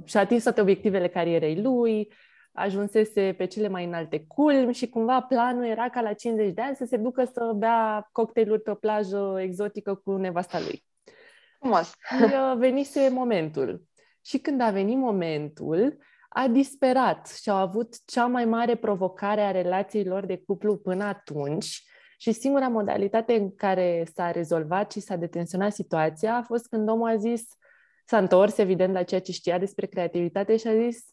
și-a 0.05 0.20
atins 0.20 0.42
toate 0.42 0.61
obiectivele 0.61 1.09
carierei 1.09 1.62
lui, 1.62 2.12
ajunsese 2.53 3.34
pe 3.38 3.44
cele 3.44 3.68
mai 3.68 3.84
înalte 3.84 4.24
culmi 4.26 4.74
și 4.74 4.88
cumva 4.88 5.20
planul 5.20 5.64
era 5.64 5.88
ca 5.88 6.00
la 6.00 6.12
50 6.12 6.53
de 6.53 6.61
ani 6.61 6.76
să 6.76 6.84
se 6.84 6.96
ducă 6.96 7.24
să 7.24 7.53
bea 7.57 8.09
cocktailuri 8.12 8.62
pe 8.62 8.70
o 8.70 8.74
plajă 8.74 9.38
exotică 9.40 9.94
cu 9.94 10.12
nevasta 10.12 10.61
lui. 10.61 10.84
Frumos! 11.62 11.94
Și 12.08 12.22
uh, 12.22 12.54
venise 12.56 13.08
momentul. 13.08 13.82
Și 14.24 14.38
când 14.38 14.60
a 14.60 14.70
venit 14.70 14.96
momentul, 14.96 15.98
a 16.28 16.48
disperat 16.48 17.26
și 17.26 17.50
au 17.50 17.56
avut 17.56 18.04
cea 18.04 18.26
mai 18.26 18.44
mare 18.44 18.74
provocare 18.74 19.40
a 19.40 19.50
relațiilor 19.50 20.26
de 20.26 20.42
cuplu 20.46 20.76
până 20.76 21.04
atunci 21.04 21.82
și 22.18 22.32
singura 22.32 22.68
modalitate 22.68 23.34
în 23.34 23.54
care 23.54 24.06
s-a 24.14 24.30
rezolvat 24.30 24.92
și 24.92 25.00
s-a 25.00 25.16
detenționat 25.16 25.72
situația 25.72 26.36
a 26.36 26.42
fost 26.42 26.66
când 26.66 26.88
omul 26.88 27.08
a 27.08 27.16
zis 27.16 27.42
s-a 28.04 28.18
întors, 28.18 28.58
evident, 28.58 28.92
la 28.92 29.02
ceea 29.02 29.20
ce 29.20 29.32
știa 29.32 29.58
despre 29.58 29.86
creativitate 29.86 30.56
și 30.56 30.66
a 30.66 30.76
zis 30.76 31.04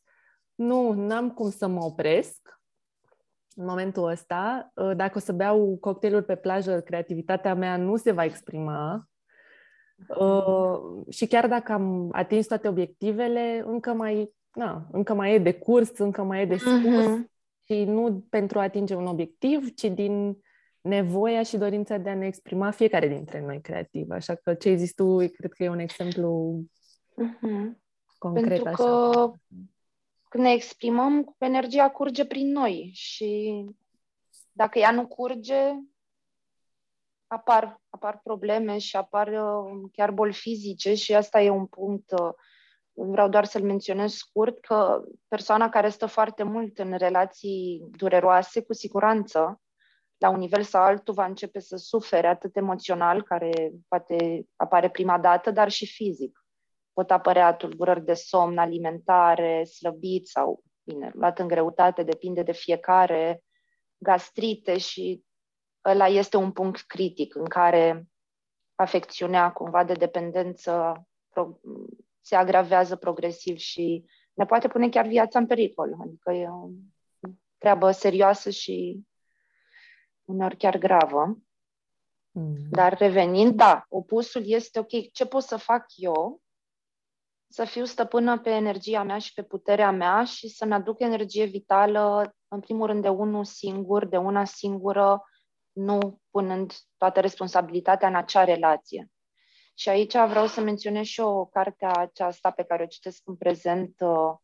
nu, 0.56 0.91
n-am 0.91 1.32
cum 1.32 1.50
să 1.50 1.68
mă 1.68 1.84
opresc 1.84 2.60
în 3.56 3.66
momentul 3.66 4.10
ăsta. 4.10 4.72
Ă, 4.78 4.93
dacă 4.93 5.18
o 5.18 5.22
să 5.22 5.34
beau 5.34 5.78
cocktailuri 5.80 6.26
pe 6.26 6.36
plajă, 6.36 6.82
creativitatea 6.82 7.56
mea 7.56 7.78
nu 7.78 7.95
se 7.95 8.12
va 8.12 8.24
exprima. 8.24 9.09
Uh, 10.08 10.80
și 11.10 11.28
chiar 11.28 11.47
dacă 11.47 11.72
am 11.72 12.10
atins 12.12 12.47
toate 12.47 12.68
obiectivele, 12.68 13.64
încă 13.66 13.93
mai, 13.93 14.34
na, 14.54 14.88
încă 14.91 15.14
mai 15.14 15.34
e 15.34 15.38
de 15.38 15.54
curs, 15.54 15.97
încă 15.97 16.24
mai 16.24 16.41
e 16.41 16.45
de 16.45 16.58
spus. 16.58 17.06
Uh-huh. 17.06 17.28
Și 17.66 17.84
nu 17.84 18.26
pentru 18.30 18.60
a 18.60 18.64
atinge 18.64 18.95
un 18.95 19.06
obiectiv, 19.06 19.74
ci 19.74 19.84
din 19.84 20.38
nevoia 20.82 21.43
și 21.43 21.58
dorința 21.58 21.97
de 21.97 22.10
a 22.10 22.16
ne 22.16 22.26
exprima 22.26 22.72
fiecare 22.72 23.08
dintre 23.08 23.41
noi 23.45 23.62
creativ. 23.62 24.10
Așa 24.10 24.36
că 24.36 24.54
ce 24.54 24.70
ai 24.70 24.78
zis 24.78 24.93
tu, 24.93 25.16
cred 25.16 25.54
că 25.54 25.64
e 25.64 25.70
un 25.70 25.80
exemplu 25.80 26.62
Uh-huh. 27.20 27.78
Concret 28.18 28.47
Pentru 28.47 28.68
așa. 28.68 28.76
că 28.76 29.34
când 30.30 30.43
ne 30.43 30.52
exprimăm, 30.52 31.36
energia 31.38 31.89
curge 31.89 32.26
prin 32.26 32.52
noi 32.52 32.91
și 32.93 33.66
dacă 34.52 34.80
ea 34.80 34.91
nu 34.91 35.08
curge, 35.08 35.64
apar, 37.30 37.82
apar 37.90 38.20
probleme 38.24 38.78
și 38.78 38.96
apar 38.96 39.28
uh, 39.28 39.90
chiar 39.92 40.12
boli 40.12 40.34
fizice 40.34 40.94
și 40.94 41.16
asta 41.16 41.42
e 41.42 41.50
un 41.50 41.66
punct, 41.66 42.12
uh, 42.12 42.32
vreau 42.94 43.30
doar 43.30 43.46
să-l 43.46 43.64
menționez 43.64 44.14
scurt, 44.14 44.60
că 44.60 45.04
persoana 45.28 45.70
care 45.70 45.90
stă 45.90 46.06
foarte 46.06 46.44
mult 46.44 46.80
în 46.80 46.98
relații 46.98 47.84
dureroase, 47.98 48.62
cu 48.64 48.74
siguranță, 48.74 49.62
la 50.18 50.30
un 50.30 50.40
nivel 50.40 50.64
sau 50.64 50.84
altul 50.84 51.14
va 51.14 51.26
începe 51.26 51.60
să 51.60 51.76
sufere 51.76 52.28
atât 52.28 52.56
emoțional, 52.56 53.24
care 53.24 53.72
poate 53.88 54.46
apare 54.56 54.90
prima 54.90 55.20
dată, 55.20 55.52
dar 55.52 55.70
și 55.70 55.88
fizic. 55.88 56.46
Pot 56.94 57.12
apărea 57.12 57.54
tulburări 57.54 58.06
de 58.06 58.14
somn, 58.14 58.58
alimentare, 58.58 59.64
slăbit 59.64 60.28
sau, 60.28 60.64
bine, 60.84 61.12
luat 61.14 61.40
în 61.40 61.48
greutate, 61.48 62.04
depinde 62.04 62.44
de 62.44 62.52
fiecare, 62.52 63.44
gastrite 63.98 64.78
și 64.78 65.24
ăla 65.90 66.08
este 66.08 66.38
un 66.38 66.52
punct 66.52 66.82
critic 66.82 67.36
în 67.36 67.46
care 67.46 68.08
afecțiunea 68.76 69.52
cumva 69.52 69.84
de 69.84 69.94
dependență 69.94 71.04
pro- 71.30 71.60
se 72.22 72.36
agravează 72.36 72.96
progresiv 72.96 73.58
și 73.58 74.06
ne 74.34 74.46
poate 74.46 74.68
pune 74.68 74.90
chiar 74.90 75.08
viața 75.08 75.40
în 75.40 75.46
pericol. 75.46 75.96
Adică 76.02 76.32
e 76.32 76.48
o 76.50 76.70
treabă 77.58 77.92
serioasă 77.92 78.50
și 78.50 79.06
uneori 80.24 80.58
chiar 80.58 80.78
gravă. 80.78 81.38
Mm. 82.32 82.56
Dar 82.72 82.98
revenind, 82.98 83.56
da, 83.56 83.86
opusul 83.90 84.44
este, 84.46 84.80
ok, 84.80 85.12
ce 85.12 85.26
pot 85.26 85.44
să 85.44 85.58
fac 85.58 85.86
eu 85.96 86.42
să 87.52 87.66
fiu 87.66 87.86
stăpână 87.86 88.40
pe 88.40 88.50
energia 88.50 89.04
mea 89.04 89.18
și 89.18 89.34
pe 89.34 89.44
puterea 89.44 89.92
mea 89.92 90.24
și 90.24 90.48
să-mi 90.48 90.74
aduc 90.74 91.00
energie 91.00 91.46
vitală, 91.46 92.36
în 92.48 92.60
primul 92.60 92.88
rând, 92.88 93.02
de 93.02 93.10
unul 93.10 93.44
singur, 93.44 94.06
de 94.06 94.18
una 94.18 94.46
singură, 94.46 95.24
nu 95.72 96.20
punând 96.30 96.74
toată 96.97 97.20
responsabilitatea 97.20 98.07
în 98.07 98.15
acea 98.15 98.43
relație. 98.43 99.11
Și 99.74 99.89
aici 99.89 100.13
vreau 100.13 100.45
să 100.45 100.61
menționez 100.61 101.05
și 101.05 101.20
o 101.20 101.45
carte 101.45 101.86
aceasta 101.86 102.51
pe 102.51 102.63
care 102.63 102.84
o 102.84 102.86
citesc 102.86 103.22
în 103.26 103.36
prezent, 103.36 103.95
uh, 103.99 104.36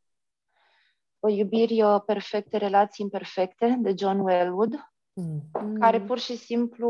o 1.20 1.30
iubiri 1.30 1.82
uh, 1.82 2.02
perfecte, 2.06 2.58
relații 2.58 3.04
imperfecte, 3.04 3.78
de 3.80 3.94
John 3.98 4.20
Wellwood, 4.20 4.74
mm. 5.14 5.78
care 5.80 6.02
pur 6.02 6.20
și 6.20 6.36
simplu 6.38 6.90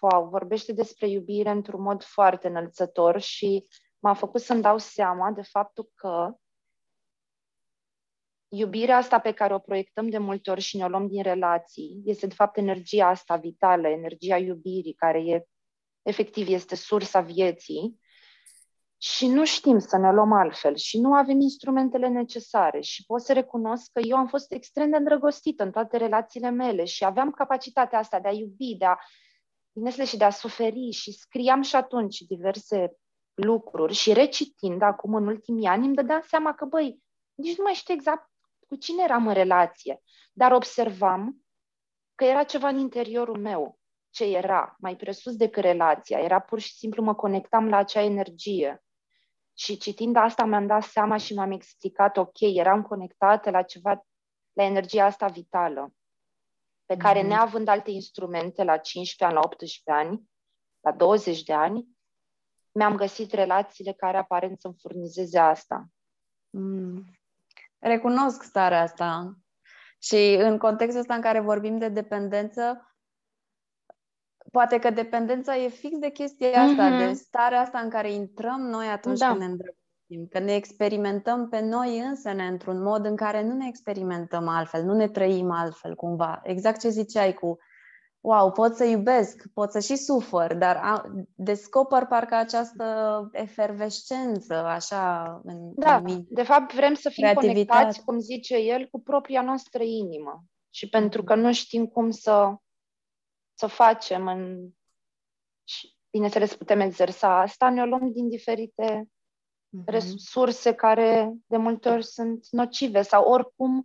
wow, 0.00 0.28
vorbește 0.28 0.72
despre 0.72 1.08
iubire 1.08 1.50
într-un 1.50 1.82
mod 1.82 2.02
foarte 2.02 2.48
înălțător 2.48 3.20
și 3.20 3.66
m-a 3.98 4.14
făcut 4.14 4.40
să-mi 4.40 4.62
dau 4.62 4.78
seama 4.78 5.30
de 5.30 5.42
faptul 5.42 5.90
că 5.94 6.36
iubirea 8.48 8.96
asta 8.96 9.18
pe 9.18 9.32
care 9.32 9.54
o 9.54 9.58
proiectăm 9.58 10.08
de 10.08 10.18
multe 10.18 10.50
ori 10.50 10.60
și 10.60 10.76
ne 10.76 10.84
o 10.84 10.88
luăm 10.88 11.06
din 11.06 11.22
relații 11.22 12.02
este 12.04 12.26
de 12.26 12.34
fapt 12.34 12.56
energia 12.56 13.08
asta 13.08 13.36
vitală, 13.36 13.88
energia 13.88 14.36
iubirii, 14.36 14.94
care 14.94 15.20
e 15.20 15.46
efectiv 16.02 16.48
este 16.48 16.74
sursa 16.74 17.20
vieții. 17.20 18.00
și 18.98 19.26
nu 19.26 19.44
știm 19.44 19.78
să 19.78 19.96
ne 19.96 20.12
luăm 20.12 20.32
altfel 20.32 20.76
și 20.76 21.00
nu 21.00 21.12
avem 21.14 21.40
instrumentele 21.40 22.08
necesare 22.08 22.80
și 22.80 23.04
pot 23.06 23.20
să 23.22 23.32
recunosc 23.32 23.90
că 23.92 24.00
eu 24.00 24.16
am 24.16 24.26
fost 24.26 24.52
extrem 24.52 24.90
de 24.90 24.96
îndrăgostită 24.96 25.62
în 25.62 25.70
toate 25.70 25.96
relațiile 25.96 26.50
mele 26.50 26.84
și 26.84 27.04
aveam 27.04 27.30
capacitatea 27.30 27.98
asta 27.98 28.20
de 28.20 28.28
a 28.28 28.32
iubi, 28.32 28.76
de 28.78 28.84
a, 28.84 28.96
bineînțeles, 29.72 30.08
și 30.08 30.16
de 30.16 30.24
a 30.24 30.30
suferi 30.30 30.90
și 30.90 31.12
scriam 31.12 31.62
și 31.62 31.76
atunci 31.76 32.18
diverse 32.18 32.96
lucruri 33.34 33.94
și 33.94 34.12
recitind 34.12 34.82
acum 34.82 35.14
în 35.14 35.26
ultimii 35.26 35.66
ani 35.66 35.86
îmi 35.86 35.94
dădeam 35.94 36.22
seama 36.26 36.54
că, 36.54 36.64
băi, 36.64 37.02
nici 37.34 37.56
nu 37.56 37.64
mai 37.64 37.72
știu 37.72 37.94
exact 37.94 38.30
cu 38.66 38.76
cine 38.76 39.02
eram 39.02 39.26
în 39.26 39.34
relație, 39.34 40.02
dar 40.32 40.52
observam 40.52 41.44
că 42.14 42.24
era 42.24 42.44
ceva 42.44 42.68
în 42.68 42.78
interiorul 42.78 43.38
meu, 43.38 43.78
ce 44.10 44.24
era, 44.24 44.76
mai 44.78 44.96
presus 44.96 45.36
decât 45.36 45.62
relația, 45.62 46.18
era 46.18 46.40
pur 46.40 46.58
și 46.58 46.74
simplu 46.74 47.02
mă 47.02 47.14
conectam 47.14 47.68
la 47.68 47.76
acea 47.76 48.02
energie. 48.02 48.84
Și 49.54 49.76
citind 49.76 50.16
asta 50.16 50.44
mi-am 50.44 50.66
dat 50.66 50.82
seama 50.82 51.16
și 51.16 51.34
m-am 51.34 51.50
explicat, 51.50 52.16
ok, 52.16 52.40
eram 52.40 52.82
conectată 52.82 53.50
la 53.50 53.62
ceva, 53.62 54.06
la 54.52 54.62
energia 54.62 55.04
asta 55.04 55.26
vitală, 55.26 55.92
pe 56.86 56.96
care 56.96 57.22
mm-hmm. 57.22 57.26
neavând 57.26 57.68
alte 57.68 57.90
instrumente 57.90 58.64
la 58.64 58.76
15 58.76 59.24
ani, 59.24 59.34
la 59.34 59.40
18 59.40 59.90
ani, 59.90 60.30
la 60.80 60.92
20 60.92 61.42
de 61.42 61.52
ani, 61.52 61.86
mi-am 62.72 62.96
găsit 62.96 63.32
relațiile 63.32 63.92
care 63.92 64.16
aparent 64.16 64.60
să-mi 64.60 64.76
furnizeze 64.80 65.38
asta. 65.38 65.86
Mm. 66.50 67.04
Recunosc 67.78 68.42
starea 68.42 68.82
asta. 68.82 69.36
Și 69.98 70.36
în 70.40 70.58
contextul 70.58 71.00
ăsta 71.00 71.14
în 71.14 71.20
care 71.20 71.40
vorbim 71.40 71.78
de 71.78 71.88
dependență, 71.88 72.94
poate 74.50 74.78
că 74.78 74.90
dependența 74.90 75.56
e 75.56 75.68
fix 75.68 75.98
de 75.98 76.10
chestia 76.10 76.62
asta, 76.62 76.90
mm-hmm. 76.90 77.06
de 77.06 77.12
starea 77.12 77.60
asta 77.60 77.78
în 77.78 77.90
care 77.90 78.12
intrăm 78.12 78.60
noi 78.60 78.86
atunci 78.86 79.18
da. 79.18 79.26
când 79.26 79.38
ne 79.38 79.44
îndrăgostim, 79.44 80.26
că 80.30 80.38
ne 80.38 80.54
experimentăm 80.54 81.48
pe 81.48 81.60
noi 81.60 81.98
însăne 81.98 82.46
într-un 82.46 82.82
mod 82.82 83.04
în 83.04 83.16
care 83.16 83.42
nu 83.42 83.54
ne 83.54 83.66
experimentăm 83.68 84.48
altfel, 84.48 84.84
nu 84.84 84.94
ne 84.94 85.08
trăim 85.08 85.50
altfel 85.50 85.94
cumva. 85.94 86.40
Exact 86.42 86.80
ce 86.80 86.88
ziceai 86.88 87.34
cu 87.34 87.58
wow, 88.26 88.52
pot 88.52 88.74
să 88.74 88.84
iubesc, 88.84 89.46
pot 89.54 89.70
să 89.70 89.80
și 89.80 89.96
sufăr, 89.96 90.54
dar 90.54 90.76
a, 90.76 91.12
descoper 91.34 92.06
parcă 92.06 92.34
această 92.34 93.28
efervescență, 93.32 94.54
așa, 94.54 95.40
în, 95.44 95.72
Da, 95.74 95.96
în 95.96 96.24
de 96.28 96.42
fapt 96.42 96.74
vrem 96.74 96.94
să 96.94 97.08
fim 97.08 97.32
conectați, 97.34 98.04
cum 98.04 98.18
zice 98.18 98.56
el, 98.56 98.88
cu 98.90 99.00
propria 99.00 99.42
noastră 99.42 99.82
inimă. 99.82 100.44
Și 100.70 100.88
pentru 100.88 101.24
că 101.24 101.34
nu 101.34 101.52
știm 101.52 101.86
cum 101.86 102.10
să, 102.10 102.54
să 103.54 103.66
facem 103.66 104.26
în... 104.26 104.68
Și, 105.64 105.96
bineînțeles, 106.10 106.56
putem 106.56 106.80
exersa 106.80 107.40
asta, 107.40 107.70
ne 107.70 107.82
o 107.82 107.86
luăm 107.86 108.12
din 108.12 108.28
diferite 108.28 109.04
uh-huh. 109.04 109.84
resurse 109.84 110.74
care 110.74 111.32
de 111.46 111.56
multe 111.56 111.88
ori 111.88 112.04
sunt 112.04 112.46
nocive 112.50 113.02
sau 113.02 113.24
oricum 113.24 113.84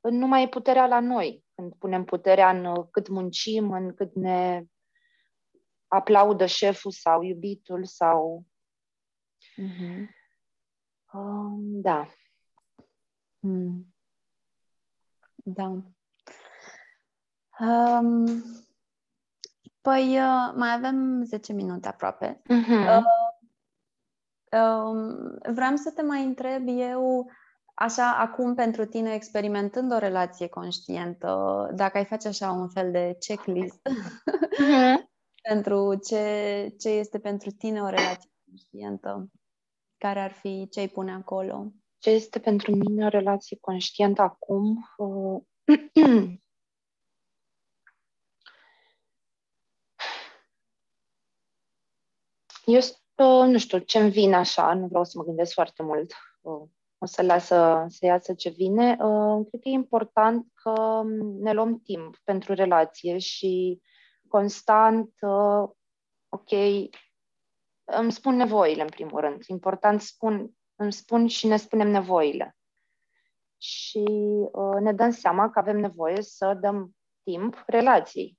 nu 0.00 0.26
mai 0.26 0.42
e 0.42 0.48
puterea 0.48 0.86
la 0.86 1.00
noi 1.00 1.46
când 1.58 1.74
punem 1.74 2.04
puterea 2.04 2.50
în 2.50 2.64
uh, 2.64 2.86
cât 2.90 3.08
muncim, 3.08 3.72
în 3.72 3.94
cât 3.94 4.14
ne 4.14 4.64
aplaudă 5.86 6.46
șeful 6.46 6.90
sau 6.90 7.22
iubitul 7.22 7.84
sau... 7.84 8.44
Mm-hmm. 9.56 10.08
Uh, 11.12 11.58
da. 11.58 12.08
Mm. 13.38 13.94
Da. 15.34 15.82
Um, 17.60 18.42
păi 19.80 20.18
uh, 20.18 20.52
mai 20.54 20.72
avem 20.72 21.24
10 21.24 21.52
minute 21.52 21.88
aproape. 21.88 22.42
Mm-hmm. 22.42 22.86
Uh, 22.86 23.02
um, 24.60 25.38
vreau 25.52 25.76
să 25.76 25.92
te 25.94 26.02
mai 26.02 26.24
întreb 26.24 26.64
eu 26.66 27.30
Așa, 27.80 28.16
acum 28.18 28.54
pentru 28.54 28.84
tine, 28.84 29.14
experimentând 29.14 29.92
o 29.92 29.98
relație 29.98 30.46
conștientă, 30.48 31.70
dacă 31.74 31.98
ai 31.98 32.04
face 32.04 32.28
așa 32.28 32.50
un 32.50 32.68
fel 32.68 32.90
de 32.90 33.16
checklist 33.18 33.88
uh-huh. 33.88 35.06
pentru 35.48 35.94
ce, 35.94 36.74
ce 36.78 36.88
este 36.88 37.18
pentru 37.18 37.50
tine 37.50 37.82
o 37.82 37.88
relație 37.88 38.30
conștientă, 38.44 39.30
care 39.98 40.20
ar 40.20 40.32
fi 40.32 40.68
ce 40.70 40.80
ai 40.80 40.88
pune 40.88 41.12
acolo? 41.12 41.72
Ce 41.98 42.10
este 42.10 42.38
pentru 42.38 42.76
mine 42.76 43.04
o 43.04 43.08
relație 43.08 43.58
conștientă 43.60 44.22
acum? 44.22 44.88
Uh... 44.96 45.42
Eu, 52.64 52.80
uh, 53.14 53.46
nu 53.46 53.58
știu, 53.58 53.78
ce-mi 53.78 54.10
vine 54.10 54.36
așa, 54.36 54.74
nu 54.74 54.86
vreau 54.86 55.04
să 55.04 55.18
mă 55.18 55.24
gândesc 55.24 55.52
foarte 55.52 55.82
mult. 55.82 56.12
Uh 56.40 56.52
o 56.52 56.68
să 57.08 57.22
lasă 57.22 57.86
să 57.88 58.06
iasă 58.06 58.34
ce 58.34 58.48
vine. 58.48 58.96
Uh, 59.00 59.46
cred 59.48 59.60
că 59.60 59.68
e 59.68 59.72
important 59.72 60.46
că 60.54 61.02
ne 61.40 61.52
luăm 61.52 61.80
timp 61.80 62.16
pentru 62.24 62.54
relație 62.54 63.18
și 63.18 63.80
constant, 64.28 65.14
uh, 65.20 65.68
ok, 66.28 66.50
îmi 67.84 68.12
spun 68.12 68.36
nevoile 68.36 68.82
în 68.82 68.88
primul 68.88 69.20
rând. 69.20 69.42
Important 69.46 70.00
spun, 70.00 70.50
îmi 70.74 70.92
spun 70.92 71.26
și 71.26 71.46
ne 71.46 71.56
spunem 71.56 71.88
nevoile. 71.88 72.56
Și 73.56 74.04
uh, 74.52 74.80
ne 74.80 74.92
dăm 74.92 75.10
seama 75.10 75.50
că 75.50 75.58
avem 75.58 75.78
nevoie 75.78 76.22
să 76.22 76.54
dăm 76.60 76.96
timp 77.22 77.62
relației 77.66 78.37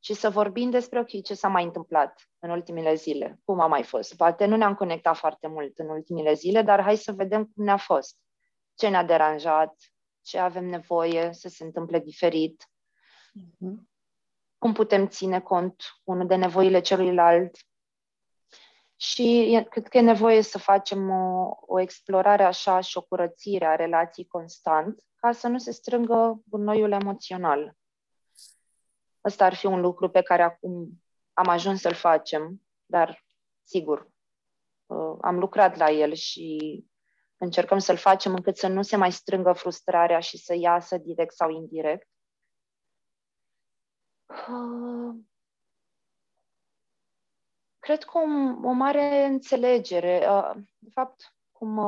și 0.00 0.14
să 0.14 0.30
vorbim 0.30 0.70
despre, 0.70 0.98
ok, 0.98 1.22
ce 1.22 1.34
s-a 1.34 1.48
mai 1.48 1.64
întâmplat 1.64 2.28
în 2.38 2.50
ultimile 2.50 2.94
zile, 2.94 3.40
cum 3.44 3.60
a 3.60 3.66
mai 3.66 3.82
fost. 3.82 4.16
Poate 4.16 4.44
nu 4.44 4.56
ne-am 4.56 4.74
conectat 4.74 5.16
foarte 5.16 5.46
mult 5.46 5.78
în 5.78 5.88
ultimile 5.88 6.32
zile, 6.32 6.62
dar 6.62 6.82
hai 6.82 6.96
să 6.96 7.12
vedem 7.12 7.44
cum 7.44 7.64
ne-a 7.64 7.76
fost. 7.76 8.16
Ce 8.74 8.88
ne-a 8.88 9.04
deranjat, 9.04 9.74
ce 10.22 10.38
avem 10.38 10.64
nevoie 10.64 11.32
să 11.32 11.48
se 11.48 11.64
întâmple 11.64 11.98
diferit, 11.98 12.64
mm-hmm. 13.40 13.74
cum 14.58 14.72
putem 14.72 15.08
ține 15.08 15.40
cont 15.40 15.82
unul 16.04 16.26
de 16.26 16.34
nevoile 16.34 16.80
celuilalt. 16.80 17.56
Și 18.96 19.54
e, 19.54 19.62
cred 19.62 19.88
că 19.88 19.98
e 19.98 20.00
nevoie 20.00 20.42
să 20.42 20.58
facem 20.58 21.10
o, 21.10 21.50
o 21.60 21.80
explorare 21.80 22.42
așa 22.42 22.80
și 22.80 22.96
o 22.96 23.02
curățire 23.02 23.64
a 23.64 23.74
relației 23.74 24.26
constant, 24.26 25.02
ca 25.14 25.32
să 25.32 25.48
nu 25.48 25.58
se 25.58 25.72
strângă 25.72 26.42
gunoiul 26.44 26.92
emoțional. 26.92 27.77
Ăsta 29.24 29.44
ar 29.44 29.54
fi 29.54 29.66
un 29.66 29.80
lucru 29.80 30.10
pe 30.10 30.22
care 30.22 30.42
acum 30.42 31.02
am 31.32 31.48
ajuns 31.48 31.80
să-l 31.80 31.94
facem, 31.94 32.62
dar 32.86 33.24
sigur, 33.62 34.10
uh, 34.86 35.16
am 35.20 35.38
lucrat 35.38 35.76
la 35.76 35.90
el 35.90 36.12
și 36.12 36.84
încercăm 37.36 37.78
să-l 37.78 37.96
facem 37.96 38.34
încât 38.34 38.56
să 38.56 38.68
nu 38.68 38.82
se 38.82 38.96
mai 38.96 39.12
strângă 39.12 39.52
frustrarea 39.52 40.20
și 40.20 40.38
să 40.38 40.54
iasă 40.54 40.98
direct 40.98 41.34
sau 41.34 41.50
indirect. 41.50 42.08
Uh, 44.26 45.14
cred 47.78 48.04
că 48.04 48.18
o, 48.18 48.22
o 48.68 48.72
mare 48.72 49.24
înțelegere. 49.24 50.26
Uh, 50.28 50.52
de 50.78 50.90
fapt, 50.90 51.34
cum 51.52 51.78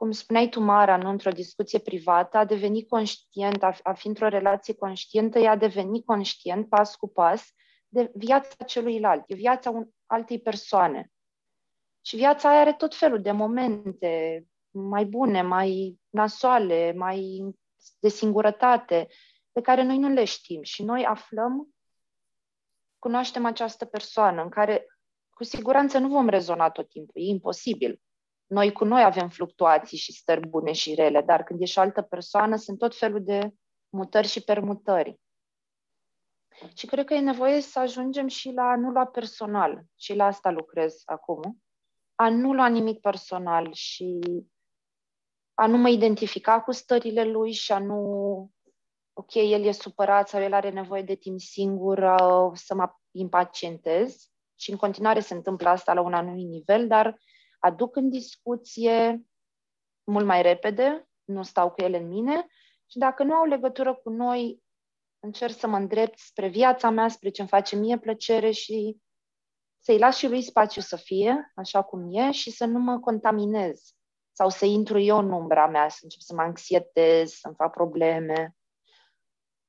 cum 0.00 0.10
spuneai 0.10 0.48
tu, 0.48 0.60
Mara, 0.60 0.96
nu, 0.96 1.08
într-o 1.08 1.30
discuție 1.30 1.78
privată, 1.78 2.36
a 2.36 2.44
deveni 2.44 2.86
conștient, 2.86 3.62
a, 3.62 3.76
a 3.82 3.92
fi 3.92 4.06
într-o 4.06 4.28
relație 4.28 4.74
conștientă, 4.74 5.38
e 5.38 5.48
a 5.48 5.56
deveni 5.56 6.04
conștient 6.04 6.68
pas 6.68 6.96
cu 6.96 7.08
pas 7.08 7.44
de 7.88 8.10
viața 8.14 8.64
celuilalt, 8.64 9.24
e 9.26 9.34
viața 9.34 9.70
un, 9.70 9.88
altei 10.06 10.40
persoane. 10.40 11.12
Și 12.00 12.16
viața 12.16 12.48
aia 12.50 12.60
are 12.60 12.72
tot 12.72 12.94
felul 12.94 13.22
de 13.22 13.30
momente 13.30 14.44
mai 14.70 15.04
bune, 15.04 15.42
mai 15.42 15.98
nasoale, 16.08 16.92
mai 16.92 17.44
de 17.98 18.08
singurătate, 18.08 19.08
pe 19.52 19.60
care 19.60 19.82
noi 19.82 19.98
nu 19.98 20.08
le 20.08 20.24
știm. 20.24 20.62
Și 20.62 20.82
noi 20.82 21.04
aflăm, 21.04 21.74
cunoaștem 22.98 23.44
această 23.44 23.84
persoană 23.84 24.42
în 24.42 24.48
care 24.48 24.86
cu 25.30 25.44
siguranță 25.44 25.98
nu 25.98 26.08
vom 26.08 26.28
rezona 26.28 26.70
tot 26.70 26.88
timpul, 26.88 27.20
e 27.22 27.24
imposibil. 27.24 28.00
Noi 28.50 28.72
cu 28.72 28.84
noi 28.84 29.04
avem 29.04 29.28
fluctuații 29.28 29.98
și 29.98 30.12
stări 30.12 30.48
bune 30.48 30.72
și 30.72 30.94
rele, 30.94 31.20
dar 31.20 31.42
când 31.42 31.60
ești 31.60 31.78
o 31.78 31.80
altă 31.80 32.02
persoană, 32.02 32.56
sunt 32.56 32.78
tot 32.78 32.96
felul 32.96 33.24
de 33.24 33.50
mutări 33.88 34.26
și 34.26 34.40
permutări. 34.40 35.20
Și 36.74 36.86
cred 36.86 37.04
că 37.04 37.14
e 37.14 37.20
nevoie 37.20 37.60
să 37.60 37.78
ajungem 37.78 38.26
și 38.26 38.50
la 38.50 38.62
a 38.62 38.76
nu 38.76 38.90
lua 38.90 39.06
personal. 39.06 39.82
Și 39.96 40.14
la 40.14 40.24
asta 40.24 40.50
lucrez 40.50 41.02
acum. 41.04 41.62
A 42.14 42.30
nu 42.30 42.52
lua 42.52 42.68
nimic 42.68 43.00
personal 43.00 43.72
și 43.72 44.18
a 45.54 45.66
nu 45.66 45.76
mă 45.76 45.88
identifica 45.88 46.60
cu 46.60 46.72
stările 46.72 47.24
lui 47.24 47.52
și 47.52 47.72
a 47.72 47.78
nu... 47.78 48.50
Ok, 49.12 49.34
el 49.34 49.64
e 49.64 49.72
supărat 49.72 50.28
sau 50.28 50.42
el 50.42 50.52
are 50.52 50.70
nevoie 50.70 51.02
de 51.02 51.14
timp 51.14 51.40
singur, 51.40 51.98
uh, 51.98 52.50
să 52.54 52.74
mă 52.74 52.90
impacientez. 53.10 54.30
Și 54.54 54.70
în 54.70 54.76
continuare 54.76 55.20
se 55.20 55.34
întâmplă 55.34 55.68
asta 55.68 55.92
la 55.92 56.00
un 56.00 56.14
anumit 56.14 56.48
nivel, 56.48 56.86
dar 56.86 57.18
aduc 57.60 57.96
în 57.96 58.10
discuție 58.10 59.24
mult 60.04 60.26
mai 60.26 60.42
repede, 60.42 61.08
nu 61.24 61.42
stau 61.42 61.70
cu 61.70 61.82
ele 61.82 61.96
în 61.96 62.08
mine 62.08 62.46
și 62.86 62.98
dacă 62.98 63.22
nu 63.22 63.34
au 63.34 63.44
legătură 63.44 63.94
cu 63.94 64.10
noi, 64.10 64.62
încerc 65.18 65.58
să 65.58 65.66
mă 65.66 65.76
îndrept 65.76 66.18
spre 66.18 66.48
viața 66.48 66.90
mea, 66.90 67.08
spre 67.08 67.28
ce 67.30 67.40
îmi 67.40 67.50
face 67.50 67.76
mie 67.76 67.98
plăcere 67.98 68.50
și 68.50 68.96
să-i 69.82 69.98
las 69.98 70.16
și 70.16 70.28
lui 70.28 70.42
spațiu 70.42 70.80
să 70.80 70.96
fie 70.96 71.52
așa 71.54 71.82
cum 71.82 72.08
e 72.10 72.30
și 72.30 72.50
să 72.50 72.64
nu 72.64 72.78
mă 72.78 72.98
contaminez 72.98 73.94
sau 74.32 74.48
să 74.48 74.64
intru 74.64 74.98
eu 74.98 75.18
în 75.18 75.30
umbra 75.30 75.66
mea, 75.66 75.88
să 75.88 75.98
încep 76.02 76.20
să 76.20 76.34
mă 76.34 76.40
anxietez, 76.42 77.32
să-mi 77.32 77.54
fac 77.54 77.72
probleme. 77.72 78.56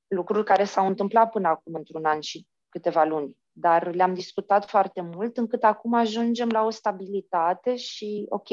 Lucruri 0.07 0.45
care 0.45 0.63
s-au 0.63 0.87
întâmplat 0.87 1.29
până 1.29 1.47
acum 1.47 1.73
într-un 1.73 2.05
an 2.05 2.19
și 2.19 2.47
câteva 2.69 3.03
luni, 3.03 3.37
dar 3.61 3.95
le-am 3.95 4.13
discutat 4.13 4.69
foarte 4.69 5.01
mult 5.01 5.37
încât 5.37 5.63
acum 5.63 5.93
ajungem 5.93 6.49
la 6.49 6.63
o 6.63 6.69
stabilitate 6.69 7.75
și 7.75 8.25
ok, 8.29 8.47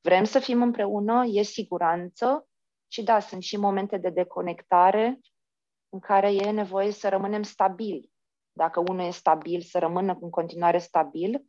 vrem 0.00 0.24
să 0.24 0.38
fim 0.38 0.62
împreună, 0.62 1.24
e 1.26 1.42
siguranță 1.42 2.48
și 2.88 3.02
da, 3.02 3.20
sunt 3.20 3.42
și 3.42 3.56
momente 3.56 3.96
de 3.96 4.10
deconectare 4.10 5.20
în 5.88 5.98
care 5.98 6.34
e 6.34 6.50
nevoie 6.50 6.90
să 6.90 7.08
rămânem 7.08 7.42
stabili. 7.42 8.10
Dacă 8.52 8.80
unul 8.80 9.06
e 9.06 9.10
stabil, 9.10 9.60
să 9.60 9.78
rămână 9.78 10.18
în 10.20 10.30
continuare 10.30 10.78
stabil 10.78 11.44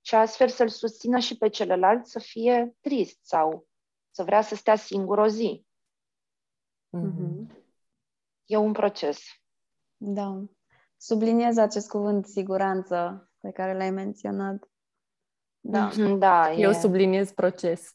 și 0.00 0.14
astfel 0.14 0.48
să-l 0.48 0.68
susțină 0.68 1.18
și 1.18 1.36
pe 1.36 1.48
celălalt 1.48 2.06
să 2.06 2.18
fie 2.18 2.76
trist 2.80 3.18
sau 3.24 3.66
să 4.10 4.22
vrea 4.22 4.40
să 4.40 4.54
stea 4.54 4.76
singur 4.76 5.18
o 5.18 5.26
zi. 5.26 5.64
Mm-hmm. 6.96 7.64
E 8.44 8.56
un 8.56 8.72
proces. 8.72 9.18
Da. 9.96 10.42
Subliniez 11.06 11.56
acest 11.56 11.88
cuvânt 11.88 12.26
siguranță 12.26 13.28
pe 13.40 13.50
care 13.50 13.76
l-ai 13.76 13.90
menționat. 13.90 14.68
Da. 15.60 15.90
Mm-hmm, 15.90 16.18
da 16.18 16.52
Eu 16.52 16.70
e... 16.70 16.72
subliniez 16.72 17.32
proces. 17.32 17.88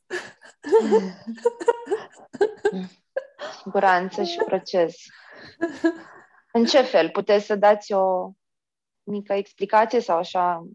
Siguranță 3.62 4.24
și 4.24 4.38
proces. 4.45 4.95
În 6.51 6.66
ce 6.66 6.82
fel? 6.82 7.09
Puteți 7.09 7.45
să 7.45 7.55
dați 7.55 7.93
o 7.93 8.32
mică 9.03 9.34
explicație 9.34 9.99
sau 9.99 10.18
așa 10.18 10.68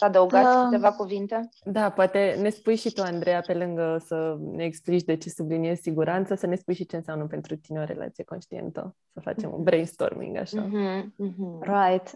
să 0.00 0.06
adăugați 0.06 0.56
uh, 0.56 0.64
câteva 0.64 0.92
cuvinte? 0.92 1.48
Da, 1.64 1.90
poate 1.90 2.36
ne 2.40 2.48
spui 2.48 2.76
și 2.76 2.92
tu, 2.92 3.02
Andreea, 3.02 3.40
pe 3.40 3.54
lângă 3.54 4.02
să 4.06 4.36
ne 4.52 4.64
explici 4.64 5.04
de 5.04 5.16
ce 5.16 5.28
subliniezi 5.28 5.82
siguranță, 5.82 6.34
să 6.34 6.46
ne 6.46 6.54
spui 6.54 6.74
și 6.74 6.86
ce 6.86 6.96
înseamnă 6.96 7.26
pentru 7.26 7.56
tine 7.56 7.80
o 7.80 7.84
relație 7.84 8.24
conștientă. 8.24 8.96
Să 9.12 9.20
facem 9.20 9.52
un 9.52 9.62
brainstorming, 9.62 10.36
așa. 10.36 10.68
Mm-hmm, 10.68 11.04
mm-hmm. 11.04 11.60
Right. 11.60 12.12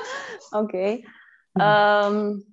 ok. 0.62 0.72
Um, 1.52 2.44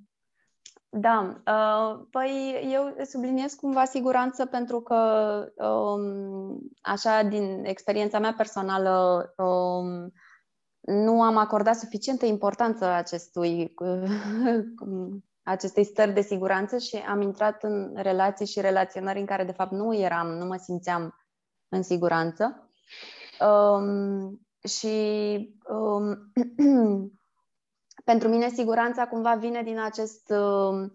da, 0.89 1.41
uh, 1.47 2.05
păi 2.11 2.67
eu 2.71 2.95
subliniez 3.05 3.53
cumva 3.53 3.85
siguranță 3.85 4.45
pentru 4.45 4.81
că, 4.81 4.97
um, 5.55 6.59
așa, 6.81 7.23
din 7.23 7.63
experiența 7.65 8.19
mea 8.19 8.33
personală, 8.37 9.25
um, 9.37 10.13
nu 10.89 11.21
am 11.21 11.37
acordat 11.37 11.75
suficientă 11.75 12.25
importanță 12.25 12.85
acestui, 12.85 13.73
acestei 15.43 15.83
stări 15.83 16.13
de 16.13 16.21
siguranță 16.21 16.77
și 16.77 16.95
am 16.95 17.21
intrat 17.21 17.63
în 17.63 17.93
relații 17.95 18.45
și 18.45 18.61
relaționări 18.61 19.19
în 19.19 19.25
care, 19.25 19.43
de 19.43 19.51
fapt, 19.51 19.71
nu 19.71 19.95
eram, 19.95 20.27
nu 20.27 20.45
mă 20.45 20.55
simțeam 20.55 21.15
în 21.69 21.83
siguranță. 21.83 22.69
Um, 23.39 24.39
și 24.67 25.59
um, 25.69 26.31
pentru 28.11 28.27
mine 28.27 28.49
siguranța 28.49 29.07
cumva 29.07 29.35
vine 29.35 29.63
din 29.63 29.79
acest, 29.79 30.29
uh, 30.29 30.89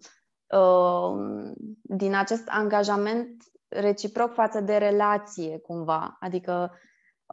uh, 0.59 1.51
din 1.81 2.15
acest 2.15 2.43
angajament 2.45 3.43
reciproc 3.67 4.33
față 4.33 4.59
de 4.59 4.77
relație, 4.77 5.59
cumva. 5.59 6.17
Adică 6.19 6.71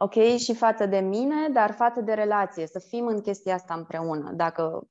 ok, 0.03 0.37
și 0.37 0.55
față 0.55 0.85
de 0.85 0.99
mine, 0.99 1.49
dar 1.49 1.71
față 1.71 2.01
de 2.01 2.13
relație, 2.13 2.67
să 2.67 2.79
fim 2.79 3.05
în 3.05 3.21
chestia 3.21 3.53
asta 3.53 3.73
împreună. 3.73 4.31
Dacă 4.31 4.87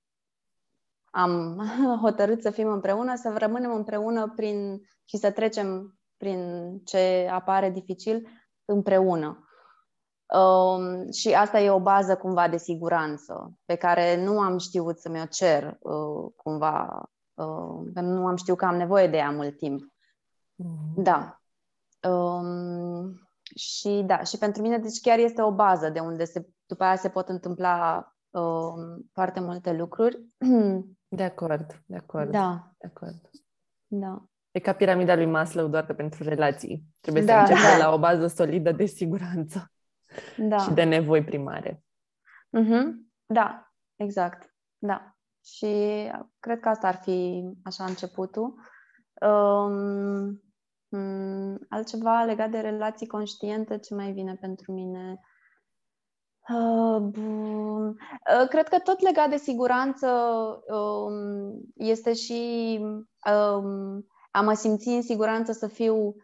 am 1.10 1.62
hotărât 2.04 2.42
să 2.42 2.50
fim 2.50 2.68
împreună, 2.68 3.16
să 3.16 3.34
rămânem 3.36 3.74
împreună 3.74 4.32
prin, 4.36 4.80
și 5.04 5.16
să 5.16 5.30
trecem 5.30 5.98
prin 6.16 6.80
ce 6.84 7.28
apare 7.32 7.70
dificil 7.70 8.28
împreună. 8.64 9.46
Um, 10.26 11.10
și 11.10 11.34
asta 11.34 11.60
e 11.60 11.70
o 11.70 11.80
bază 11.80 12.16
cumva 12.16 12.48
de 12.48 12.56
siguranță 12.56 13.52
pe 13.64 13.74
care 13.74 14.24
nu 14.24 14.40
am 14.40 14.58
știut 14.58 14.98
să 14.98 15.08
mi-o 15.08 15.26
cer 15.26 15.78
uh, 15.80 16.32
cumva, 16.36 17.02
uh, 17.34 17.90
că 17.94 18.00
nu 18.00 18.26
am 18.26 18.36
știut 18.36 18.58
că 18.58 18.64
am 18.64 18.76
nevoie 18.76 19.06
de 19.06 19.16
ea 19.16 19.30
mult 19.30 19.56
timp. 19.56 19.82
Mm-hmm. 19.82 20.94
Da. 20.94 21.40
Um, 22.08 23.31
și 23.54 24.02
da, 24.06 24.22
și 24.22 24.38
pentru 24.38 24.62
mine 24.62 24.78
deci 24.78 25.00
chiar 25.00 25.18
este 25.18 25.42
o 25.42 25.52
bază 25.52 25.88
de 25.88 26.00
unde 26.00 26.24
se, 26.24 26.46
după 26.66 26.84
aia 26.84 26.96
se 26.96 27.08
pot 27.08 27.28
întâmpla 27.28 28.06
uh, 28.30 29.02
foarte 29.12 29.40
multe 29.40 29.72
lucruri. 29.72 30.22
De 31.14 31.22
acord, 31.22 31.82
de 31.86 31.96
acord. 31.96 32.30
Da. 32.30 32.72
De 32.78 32.86
acord. 32.86 33.30
Da. 33.86 34.24
E 34.50 34.58
ca 34.58 34.72
piramida 34.72 35.14
lui 35.14 35.26
Maslow 35.26 35.68
doar 35.68 35.86
că 35.86 35.92
pentru 35.92 36.22
relații. 36.22 36.84
Trebuie 37.00 37.22
da, 37.24 37.32
să 37.32 37.52
începe 37.52 37.78
da. 37.78 37.86
la 37.86 37.94
o 37.94 37.98
bază 37.98 38.26
solidă 38.26 38.72
de 38.72 38.86
siguranță 38.86 39.72
da. 40.48 40.58
și 40.58 40.70
de 40.70 40.82
nevoi 40.82 41.24
primare. 41.24 41.82
Mm-hmm. 42.58 42.86
Da, 43.26 43.72
exact. 43.96 44.54
Da. 44.78 45.16
Și 45.44 45.66
cred 46.38 46.60
că 46.60 46.68
asta 46.68 46.88
ar 46.88 46.94
fi 46.94 47.44
așa 47.62 47.84
începutul. 47.84 48.54
Um, 49.20 49.72
Mm, 50.22 50.42
altceva 51.68 52.24
legat 52.24 52.50
de 52.50 52.58
relații 52.58 53.06
conștiente, 53.06 53.78
ce 53.78 53.94
mai 53.94 54.12
vine 54.12 54.34
pentru 54.40 54.72
mine? 54.72 55.20
Uh, 56.48 57.00
bun. 57.00 57.86
Uh, 57.88 58.48
cred 58.48 58.68
că 58.68 58.78
tot 58.78 59.00
legat 59.00 59.30
de 59.30 59.36
siguranță 59.36 60.08
um, 60.68 61.60
este 61.74 62.12
și 62.12 62.78
um, 62.82 64.06
a 64.30 64.40
mă 64.40 64.52
simți 64.54 64.88
în 64.88 65.02
siguranță 65.02 65.52
să 65.52 65.66
fiu 65.66 66.14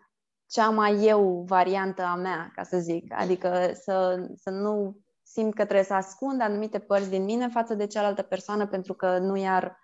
cea 0.47 0.71
mai 0.71 1.05
eu 1.05 1.45
variantă 1.47 2.03
a 2.03 2.15
mea, 2.15 2.51
ca 2.55 2.63
să 2.63 2.79
zic. 2.79 3.13
Adică 3.13 3.71
să, 3.75 4.27
să 4.37 4.51
nu 4.51 4.97
simt 5.23 5.55
că 5.55 5.65
trebuie 5.65 5.85
să 5.85 5.95
ascund 5.95 6.41
anumite 6.41 6.79
părți 6.79 7.11
din 7.11 7.25
mine 7.25 7.49
față 7.49 7.75
de 7.75 7.87
cealaltă 7.87 8.23
persoană 8.23 8.67
pentru 8.67 8.95
că 8.95 9.19
nu 9.19 9.37
i-ar, 9.37 9.79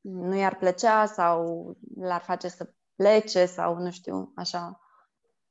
nu 0.00 0.36
i-ar 0.36 0.56
plăcea 0.56 1.06
sau 1.06 1.70
l-ar 1.96 2.20
face 2.20 2.48
să 2.48 2.72
plece 3.00 3.46
sau 3.46 3.76
nu 3.76 3.90
știu, 3.90 4.32
așa. 4.36 4.80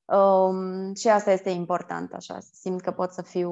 Um, 0.06 0.94
și 0.94 1.08
asta 1.08 1.32
este 1.32 1.50
important, 1.50 2.14
așa, 2.14 2.40
să 2.40 2.50
simt 2.54 2.82
că 2.82 2.92
pot 2.92 3.12
să 3.12 3.22
fiu 3.22 3.52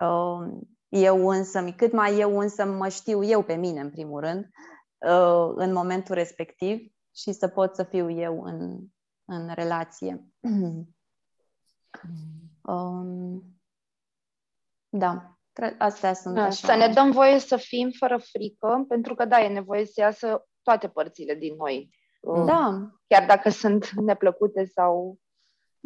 um, 0.00 0.68
eu 0.88 1.28
însă, 1.28 1.72
cât 1.76 1.92
mai 1.92 2.18
eu 2.18 2.38
însă 2.38 2.64
mă 2.64 2.88
știu 2.88 3.24
eu 3.24 3.42
pe 3.42 3.54
mine, 3.54 3.80
în 3.80 3.90
primul 3.90 4.20
rând, 4.20 4.44
uh, 4.98 5.52
în 5.54 5.72
momentul 5.72 6.14
respectiv 6.14 6.92
și 7.14 7.32
să 7.32 7.48
pot 7.48 7.74
să 7.74 7.82
fiu 7.82 8.10
eu 8.10 8.42
în, 8.42 8.78
în 9.24 9.50
relație. 9.54 10.24
um, 12.74 13.44
da, 14.88 15.38
astea 15.78 16.14
sunt 16.14 16.34
da, 16.34 16.42
așa. 16.42 16.72
Să 16.72 16.74
ne 16.74 16.92
dăm 16.92 17.10
voie 17.10 17.38
să 17.38 17.56
fim 17.56 17.90
fără 17.98 18.18
frică, 18.18 18.84
pentru 18.88 19.14
că 19.14 19.24
da, 19.24 19.40
e 19.40 19.48
nevoie 19.48 19.84
să 19.84 20.00
iasă 20.00 20.48
toate 20.62 20.88
părțile 20.88 21.34
din 21.34 21.54
noi 21.54 21.90
Uh, 21.90 21.99
da. 22.20 22.90
Chiar 23.06 23.26
dacă 23.26 23.50
sunt 23.50 23.90
neplăcute 23.90 24.64
sau... 24.64 25.18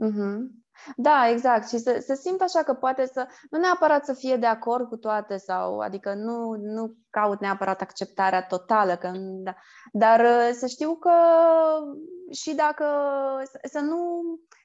Mm-hmm. 0.05 0.65
Da, 0.97 1.29
exact. 1.29 1.69
Și 1.69 1.79
să, 1.79 2.03
să 2.07 2.15
simt 2.15 2.41
așa 2.41 2.63
că 2.63 2.75
poate 2.75 3.07
să, 3.07 3.27
nu 3.51 3.59
neapărat 3.59 4.05
să 4.05 4.13
fie 4.13 4.37
de 4.37 4.47
acord 4.47 4.89
cu 4.89 4.97
toate 4.97 5.37
sau, 5.37 5.79
adică 5.79 6.15
nu, 6.15 6.55
nu 6.61 6.95
caut 7.11 7.41
neapărat 7.41 7.81
acceptarea 7.81 8.47
totală, 8.47 8.97
că, 8.97 9.13
da, 9.17 9.55
dar 9.93 10.21
uh, 10.21 10.51
să 10.53 10.67
știu 10.67 10.95
că 10.95 11.13
și 12.33 12.55
dacă, 12.55 12.85
să, 13.45 13.59
să 13.63 13.81
nu, 13.81 14.23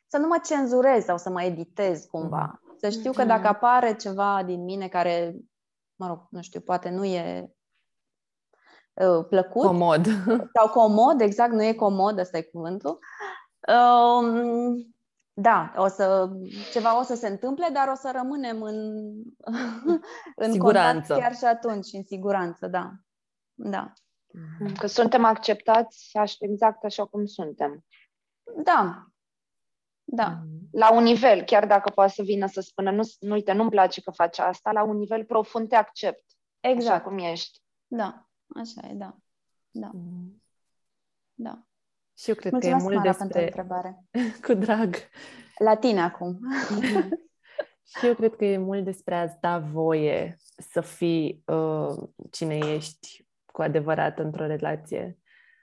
să 0.07 0.17
nu 0.17 0.27
mă 0.27 0.39
cenzurez 0.43 1.03
sau 1.03 1.17
să 1.17 1.29
mă 1.29 1.43
editez 1.43 2.05
cumva. 2.05 2.59
Mm-hmm. 2.59 2.77
Să 2.77 2.89
știu 2.89 3.11
că 3.11 3.23
dacă 3.23 3.47
mm-hmm. 3.47 3.55
apare 3.55 3.95
ceva 3.95 4.43
din 4.45 4.63
mine 4.63 4.87
care, 4.87 5.35
mă 5.95 6.07
rog, 6.07 6.27
nu 6.29 6.41
știu, 6.41 6.59
poate 6.59 6.89
nu 6.89 7.05
e 7.05 7.53
Uh, 8.99 9.25
plăcut. 9.29 9.65
Comod. 9.65 10.05
Sau 10.55 10.69
comod, 10.71 11.21
exact, 11.21 11.51
nu 11.51 11.63
e 11.63 11.73
comod, 11.73 12.17
ăsta 12.17 12.37
e 12.37 12.41
cuvântul. 12.41 12.99
Um, 13.67 14.95
da, 15.33 15.73
o 15.75 15.87
să, 15.87 16.29
ceva 16.71 16.99
o 16.99 17.03
să 17.03 17.15
se 17.15 17.27
întâmple, 17.27 17.69
dar 17.73 17.87
o 17.87 17.95
să 17.95 18.11
rămânem 18.15 18.61
în, 18.61 18.75
în 20.45 20.51
siguranță. 20.51 21.15
chiar 21.15 21.35
și 21.35 21.45
atunci, 21.45 21.87
în 21.93 22.03
siguranță, 22.03 22.67
da. 22.67 22.91
Da. 23.53 23.93
Mm. 24.59 24.73
Că 24.73 24.87
suntem 24.87 25.25
acceptați 25.25 26.11
exact 26.39 26.83
așa 26.83 27.05
cum 27.05 27.25
suntem. 27.25 27.85
Da. 28.63 29.03
Da. 30.03 30.37
La 30.71 30.93
un 30.93 31.03
nivel, 31.03 31.41
chiar 31.43 31.67
dacă 31.67 31.89
poate 31.89 32.11
să 32.11 32.21
vină 32.21 32.47
să 32.47 32.61
spună, 32.61 32.91
nu, 32.91 33.03
nu 33.19 33.33
uite, 33.33 33.51
nu-mi 33.51 33.69
place 33.69 34.01
că 34.01 34.11
faci 34.11 34.39
asta, 34.39 34.71
la 34.71 34.83
un 34.83 34.97
nivel 34.97 35.25
profund 35.25 35.69
te 35.69 35.75
accept. 35.75 36.23
Exact. 36.59 36.95
Așa 36.95 37.01
cum 37.03 37.17
ești. 37.17 37.59
Da. 37.87 38.28
Așa 38.55 38.87
e, 38.87 38.93
da. 38.93 39.17
Da. 39.71 39.89
Mm. 39.93 40.43
Da. 41.33 41.63
Și 42.17 42.29
eu 42.29 42.35
cred 42.35 42.51
Mulțumesc, 42.51 42.77
că 42.77 42.83
e 42.83 42.87
mult 42.87 43.05
Mara, 43.05 43.17
despre... 43.17 43.43
întrebare. 43.43 44.03
Cu 44.45 44.53
drag. 44.53 44.95
La 45.57 45.75
tine 45.75 46.01
acum. 46.01 46.39
Și 47.97 48.05
eu 48.05 48.13
cred 48.13 48.35
că 48.35 48.45
e 48.45 48.57
mult 48.57 48.83
despre 48.83 49.15
a-ți 49.15 49.37
da 49.39 49.59
voie 49.59 50.35
să 50.71 50.81
fii 50.81 51.43
uh, 51.45 52.09
cine 52.31 52.57
ești 52.57 53.27
cu 53.45 53.61
adevărat 53.61 54.19
într-o 54.19 54.45
relație. 54.45 55.17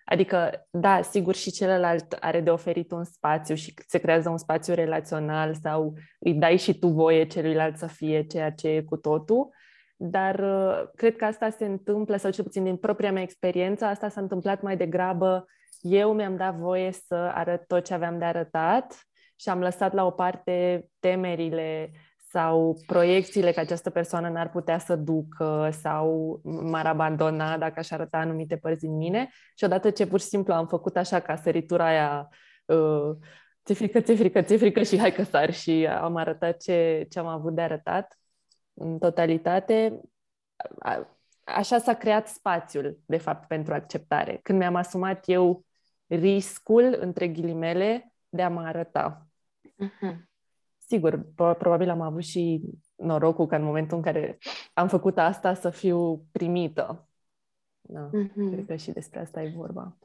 Adică, 0.05 0.67
da, 0.71 1.03
sigur, 1.03 1.35
și 1.35 1.51
celălalt 1.51 2.13
are 2.13 2.41
de 2.41 2.51
oferit 2.51 2.91
un 2.91 3.05
spațiu 3.05 3.55
și 3.55 3.75
se 3.87 3.99
creează 3.99 4.29
un 4.29 4.39
spațiu 4.39 4.75
relațional 4.75 5.55
sau 5.55 5.95
îi 6.19 6.35
dai 6.35 6.57
și 6.57 6.79
tu 6.79 6.89
voie 6.89 7.27
celuilalt 7.27 7.77
să 7.77 7.87
fie 7.87 8.27
ceea 8.27 8.53
ce 8.53 8.69
e 8.69 8.83
cu 8.83 8.97
totul, 8.97 9.49
dar 9.97 10.39
uh, 10.39 10.89
cred 10.95 11.17
că 11.17 11.25
asta 11.25 11.51
se 11.51 11.65
întâmplă, 11.65 12.17
sau 12.17 12.31
cel 12.31 12.45
puțin 12.45 12.65
din 12.65 12.77
propria 12.77 13.13
mea 13.13 13.23
experiență, 13.23 13.85
asta 13.85 14.09
s-a 14.09 14.21
întâmplat 14.21 14.63
mai 14.63 14.77
degrabă. 14.77 15.47
Eu 15.81 16.13
mi-am 16.13 16.37
dat 16.37 16.55
voie 16.55 16.93
să 16.93 17.15
arăt 17.15 17.67
tot 17.67 17.85
ce 17.85 17.95
aveam 17.95 18.19
de 18.19 18.25
arătat 18.25 19.07
și 19.37 19.49
am 19.49 19.61
lăsat 19.61 19.93
la 19.93 20.07
o 20.07 20.11
parte 20.11 20.87
temerile 20.99 21.91
sau 22.29 22.77
proiecțiile 22.87 23.53
că 23.53 23.61
această 23.61 23.91
persoană 23.91 24.29
n-ar 24.29 24.51
putea 24.51 24.79
să 24.79 24.97
ducă 24.97 25.69
sau 25.81 26.41
m-ar 26.45 26.87
abandona 26.87 27.59
dacă 27.59 27.75
aș 27.79 27.91
arăta 27.91 28.19
anumite 28.19 28.57
părți 28.57 28.81
din 28.81 28.97
mine. 28.97 29.29
Și 29.55 29.65
odată 29.65 29.91
ce 29.91 30.07
pur 30.07 30.21
și 30.21 30.27
simplu 30.27 30.53
am 30.53 30.67
făcut 30.67 30.97
așa 30.97 31.21
ca 31.21 31.37
săritura 31.37 31.87
aia 31.87 32.29
uh, 32.65 33.17
ți 33.65 33.75
frică, 33.75 34.01
ți 34.01 34.15
frică, 34.15 34.43
ți 34.43 34.57
frică 34.57 34.83
și 34.83 34.99
hai 34.99 35.13
că 35.13 35.23
sar 35.23 35.53
și 35.53 35.87
am 36.01 36.17
arătat 36.17 36.57
ce, 36.57 37.07
ce 37.11 37.19
am 37.19 37.27
avut 37.27 37.55
de 37.55 37.61
arătat 37.61 38.19
în 38.79 38.99
totalitate, 38.99 40.01
a, 40.79 41.19
așa 41.45 41.79
s-a 41.79 41.95
creat 41.95 42.29
spațiul, 42.29 42.99
de 43.07 43.17
fapt, 43.17 43.49
pentru 43.49 43.75
acceptare. 43.75 44.41
Când 44.43 44.59
mi-am 44.59 44.75
asumat 44.75 45.29
eu 45.29 45.65
riscul, 46.07 46.97
între 47.01 47.29
ghilimele, 47.29 48.13
de 48.29 48.43
a 48.43 48.49
mă 48.49 48.61
arăta. 48.61 49.27
Uh-huh. 49.63 50.17
Sigur, 50.79 51.27
probabil 51.35 51.91
am 51.91 52.01
avut 52.01 52.23
și 52.23 52.61
norocul 52.95 53.47
ca 53.47 53.57
în 53.57 53.63
momentul 53.63 53.97
în 53.97 54.03
care 54.03 54.39
am 54.73 54.89
făcut 54.89 55.19
asta 55.19 55.55
să 55.55 55.71
fiu 55.71 56.27
primită. 56.33 57.09
Da, 57.81 58.09
uh-huh. 58.09 58.51
Cred 58.53 58.67
că 58.67 58.77
și 58.77 58.91
despre 58.91 59.21
asta 59.21 59.43
e 59.43 59.53
vorba. 59.57 59.97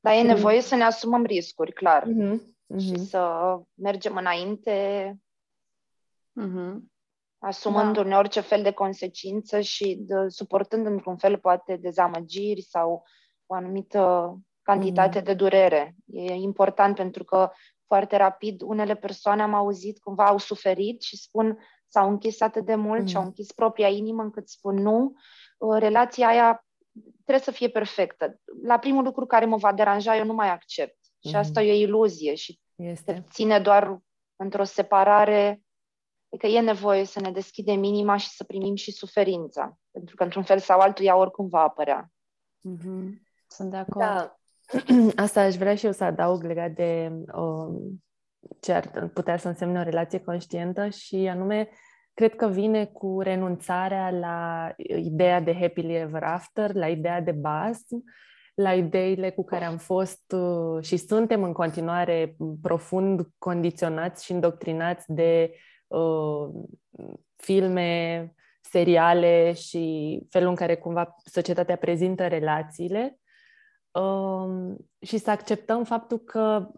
Dar 0.00 0.14
e 0.14 0.22
nevoie 0.22 0.60
să 0.60 0.74
ne 0.74 0.82
asumăm 0.82 1.24
riscuri, 1.24 1.72
clar. 1.72 2.02
Uh-huh. 2.02 2.32
Uh-huh. 2.32 2.78
Și 2.78 2.96
să 2.96 3.54
mergem 3.74 4.16
înainte 4.16 5.16
uh-huh. 6.40 6.76
Asumându-ne 7.42 8.10
da. 8.10 8.18
orice 8.18 8.40
fel 8.40 8.62
de 8.62 8.70
consecință 8.70 9.60
și 9.60 9.98
de, 10.00 10.14
suportând 10.28 10.86
într-un 10.86 11.16
fel 11.16 11.38
poate 11.38 11.76
dezamăgiri 11.76 12.62
sau 12.62 13.04
o 13.46 13.54
anumită 13.54 14.34
cantitate 14.62 15.20
uh-huh. 15.20 15.24
de 15.24 15.34
durere. 15.34 15.94
E 16.06 16.32
important 16.32 16.94
pentru 16.94 17.24
că 17.24 17.50
foarte 17.86 18.16
rapid. 18.16 18.62
Unele 18.62 18.94
persoane 18.94 19.42
am 19.42 19.54
auzit 19.54 19.98
cumva 19.98 20.26
au 20.26 20.38
suferit 20.38 21.02
și 21.02 21.16
spun 21.16 21.58
s-au 21.86 22.08
închis 22.08 22.40
atât 22.40 22.64
de 22.64 22.74
mult 22.74 23.00
mm. 23.00 23.06
și 23.06 23.16
au 23.16 23.22
închis 23.22 23.52
propria 23.52 23.88
inimă 23.88 24.22
încât 24.22 24.48
spun 24.48 24.74
nu, 24.74 25.12
uh, 25.58 25.76
relația 25.78 26.26
aia 26.26 26.66
trebuie 27.24 27.44
să 27.44 27.50
fie 27.50 27.68
perfectă. 27.68 28.40
La 28.62 28.78
primul 28.78 29.04
lucru 29.04 29.26
care 29.26 29.44
mă 29.44 29.56
va 29.56 29.72
deranja, 29.72 30.16
eu 30.16 30.24
nu 30.24 30.34
mai 30.34 30.50
accept. 30.50 30.98
Mm. 31.22 31.30
Și 31.30 31.36
asta 31.36 31.60
mm. 31.60 31.66
e 31.66 31.70
o 31.70 31.74
iluzie 31.74 32.34
și 32.34 32.60
este. 32.76 33.24
ține 33.30 33.58
doar 33.58 33.98
într-o 34.36 34.64
separare 34.64 35.61
Adică 36.32 36.46
e 36.46 36.60
nevoie 36.60 37.04
să 37.04 37.20
ne 37.20 37.30
deschidem 37.30 37.82
inima 37.82 38.16
și 38.16 38.28
să 38.28 38.44
primim 38.44 38.74
și 38.74 38.92
suferința. 38.92 39.78
Pentru 39.90 40.16
că, 40.16 40.22
într-un 40.22 40.42
fel 40.42 40.58
sau 40.58 40.80
altul, 40.80 41.04
ea 41.04 41.16
oricum 41.16 41.48
va 41.48 41.60
apărea. 41.60 42.10
Mm-hmm. 42.58 43.08
Sunt 43.46 43.70
de 43.70 43.76
acord. 43.76 44.06
Da. 44.06 44.36
Asta 45.24 45.40
aș 45.40 45.54
vrea 45.54 45.74
și 45.74 45.86
eu 45.86 45.92
să 45.92 46.04
adaug 46.04 46.42
legat 46.42 46.70
de 46.70 47.12
um, 47.34 48.02
ce 48.60 48.72
ar 48.72 49.08
putea 49.08 49.36
să 49.36 49.48
însemne 49.48 49.78
o 49.78 49.82
relație 49.82 50.18
conștientă 50.18 50.88
și 50.88 51.16
anume, 51.16 51.68
cred 52.14 52.34
că 52.34 52.48
vine 52.48 52.86
cu 52.86 53.20
renunțarea 53.20 54.10
la 54.10 54.68
ideea 54.96 55.40
de 55.40 55.54
happily 55.54 55.96
ever 55.96 56.22
after, 56.22 56.74
la 56.74 56.88
ideea 56.88 57.20
de 57.20 57.32
bază, 57.32 58.02
la 58.54 58.74
ideile 58.74 59.30
cu 59.30 59.44
care 59.44 59.64
am 59.64 59.76
fost 59.76 60.32
uh, 60.32 60.84
și 60.84 60.96
suntem 60.96 61.42
în 61.42 61.52
continuare 61.52 62.36
profund 62.62 63.28
condiționați 63.38 64.24
și 64.24 64.32
îndoctrinați 64.32 65.12
de 65.12 65.50
uh, 65.50 65.58
filme, 67.36 68.34
seriale 68.60 69.52
și 69.52 70.20
felul 70.30 70.48
în 70.48 70.54
care 70.54 70.76
cumva 70.76 71.14
societatea 71.24 71.76
prezintă 71.76 72.26
relațiile. 72.26 73.18
Um, 73.90 74.76
și 75.00 75.18
să 75.18 75.30
acceptăm 75.30 75.84
faptul 75.84 76.18
că 76.18 76.68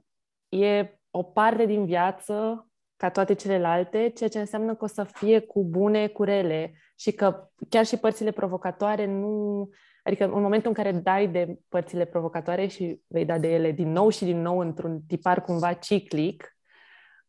e 0.48 0.98
o 1.10 1.22
parte 1.22 1.66
din 1.66 1.84
viață 1.84 2.66
ca 2.96 3.10
toate 3.10 3.34
celelalte, 3.34 4.08
ceea 4.08 4.28
ce 4.28 4.38
înseamnă 4.38 4.74
că 4.74 4.84
o 4.84 4.86
să 4.86 5.04
fie 5.04 5.40
cu 5.40 5.64
bune, 5.64 6.08
cu 6.08 6.22
rele 6.22 6.74
și 6.96 7.12
că 7.12 7.50
chiar 7.68 7.86
și 7.86 7.96
părțile 7.96 8.30
provocatoare 8.30 9.06
nu... 9.06 9.68
Adică 10.02 10.24
în 10.24 10.42
momentul 10.42 10.68
în 10.68 10.74
care 10.74 10.92
dai 10.92 11.28
de 11.28 11.58
părțile 11.68 12.04
provocatoare 12.04 12.66
și 12.66 13.00
vei 13.06 13.24
da 13.24 13.38
de 13.38 13.48
ele 13.48 13.70
din 13.70 13.92
nou 13.92 14.08
și 14.08 14.24
din 14.24 14.40
nou 14.40 14.58
într-un 14.58 15.00
tipar 15.06 15.42
cumva 15.42 15.72
ciclic, 15.72 16.56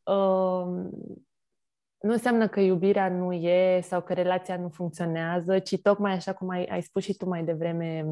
um, 0.03 0.89
nu 2.05 2.11
înseamnă 2.11 2.47
că 2.47 2.59
iubirea 2.59 3.09
nu 3.09 3.33
e 3.33 3.81
sau 3.81 4.01
că 4.01 4.13
relația 4.13 4.57
nu 4.57 4.69
funcționează, 4.69 5.59
ci 5.59 5.81
tocmai 5.81 6.13
așa 6.13 6.33
cum 6.33 6.49
ai, 6.49 6.65
ai 6.65 6.81
spus 6.81 7.03
și 7.03 7.13
tu 7.13 7.27
mai 7.27 7.43
devreme, 7.43 8.05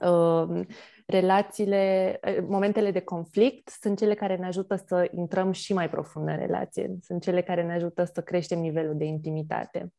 uh, 0.00 0.60
relațiile, 1.06 2.18
uh, 2.26 2.44
momentele 2.48 2.90
de 2.90 3.00
conflict 3.00 3.68
sunt 3.68 3.98
cele 3.98 4.14
care 4.14 4.36
ne 4.36 4.46
ajută 4.46 4.76
să 4.86 5.08
intrăm 5.14 5.52
și 5.52 5.72
mai 5.72 5.90
profund 5.90 6.28
în 6.28 6.36
relație, 6.36 6.96
sunt 7.00 7.22
cele 7.22 7.42
care 7.42 7.62
ne 7.62 7.72
ajută 7.72 8.04
să 8.04 8.22
creștem 8.22 8.58
nivelul 8.58 8.96
de 8.96 9.04
intimitate. 9.04 9.92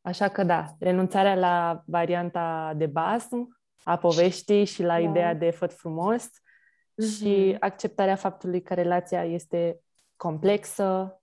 Așa 0.00 0.28
că 0.28 0.44
da, 0.44 0.64
renunțarea 0.78 1.34
la 1.34 1.82
varianta 1.86 2.72
de 2.76 2.86
basm 2.86 3.60
a 3.82 3.96
poveștii 3.96 4.64
și 4.64 4.82
la 4.82 4.94
da. 4.94 4.98
ideea 4.98 5.34
de 5.34 5.50
făt 5.50 5.72
frumos 5.72 6.26
mm-hmm. 6.26 7.16
și 7.16 7.56
acceptarea 7.60 8.16
faptului 8.16 8.62
că 8.62 8.74
relația 8.74 9.24
este 9.24 9.80
complexă 10.16 11.14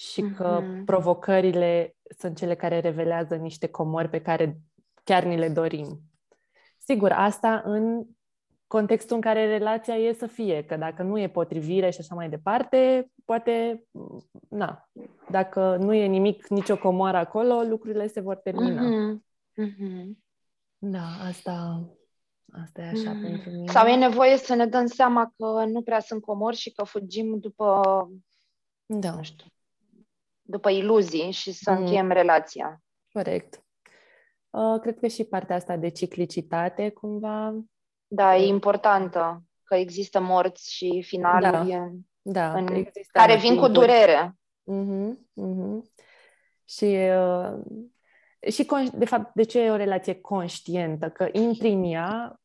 și 0.00 0.22
că 0.36 0.62
mm-hmm. 0.62 0.84
provocările 0.84 1.96
sunt 2.18 2.36
cele 2.36 2.54
care 2.54 2.80
revelează 2.80 3.34
niște 3.34 3.68
comori 3.68 4.08
pe 4.08 4.22
care 4.22 4.60
chiar 5.04 5.24
ni 5.24 5.36
le 5.36 5.48
dorim. 5.48 6.00
Sigur, 6.78 7.12
asta 7.12 7.62
în 7.64 8.06
contextul 8.66 9.16
în 9.16 9.22
care 9.22 9.46
relația 9.46 9.94
e 9.94 10.12
să 10.12 10.26
fie, 10.26 10.64
că 10.64 10.76
dacă 10.76 11.02
nu 11.02 11.18
e 11.18 11.28
potrivire 11.28 11.90
și 11.90 12.00
așa 12.00 12.14
mai 12.14 12.28
departe, 12.28 13.10
poate, 13.24 13.84
na, 14.48 14.88
dacă 15.30 15.76
nu 15.76 15.94
e 15.94 16.06
nimic, 16.06 16.46
nicio 16.46 16.78
comoară 16.78 17.16
acolo, 17.16 17.62
lucrurile 17.62 18.06
se 18.06 18.20
vor 18.20 18.36
termina. 18.36 18.82
Mm-hmm. 18.82 19.18
Mm-hmm. 19.64 20.06
Da, 20.78 21.06
asta, 21.28 21.84
asta 22.52 22.82
e 22.82 22.88
așa 22.88 23.12
mm. 23.12 23.20
pentru 23.20 23.50
mine. 23.50 23.72
Sau 23.72 23.86
e 23.86 23.96
nevoie 23.96 24.36
să 24.36 24.54
ne 24.54 24.66
dăm 24.66 24.86
seama 24.86 25.32
că 25.36 25.64
nu 25.64 25.82
prea 25.82 26.00
sunt 26.00 26.22
comori 26.22 26.56
și 26.56 26.72
că 26.72 26.84
fugim 26.84 27.38
după, 27.38 27.80
da. 28.86 29.14
nu 29.14 29.22
știu, 29.22 29.46
după 30.50 30.70
iluzii 30.70 31.30
și 31.30 31.52
să 31.52 31.70
mm. 31.70 31.76
încheiem 31.76 32.10
relația. 32.10 32.82
Corect. 33.12 33.64
Uh, 34.50 34.80
cred 34.80 34.98
că 34.98 35.06
și 35.06 35.24
partea 35.24 35.56
asta 35.56 35.76
de 35.76 35.88
ciclicitate, 35.88 36.90
cumva. 36.90 37.54
Da, 38.06 38.36
e 38.36 38.46
importantă 38.46 39.42
că 39.64 39.74
există 39.74 40.20
morți 40.20 40.74
și 40.74 41.02
finaluri 41.06 41.68
da. 41.68 41.90
Da, 42.22 42.52
în, 42.52 42.86
care 43.12 43.36
vin 43.36 43.56
cu 43.56 43.68
durere. 43.68 44.34
Uh-huh, 44.72 45.12
uh-huh. 45.16 45.80
Și, 46.64 46.84
uh, 46.84 48.52
și, 48.52 48.66
de 48.94 49.04
fapt, 49.04 49.34
de 49.34 49.42
ce 49.42 49.60
e 49.60 49.70
o 49.70 49.76
relație 49.76 50.14
conștientă? 50.14 51.10
Că 51.10 51.28
intri 51.32 51.68
în 51.68 51.84
ea 51.84 52.40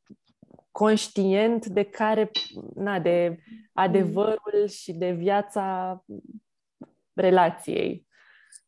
conștient 0.71 1.65
de 1.65 1.83
care, 1.83 2.31
na, 2.75 2.99
de 2.99 3.37
adevărul 3.73 4.67
și 4.67 4.93
de 4.93 5.11
viața 5.11 6.03
relației. 7.15 8.07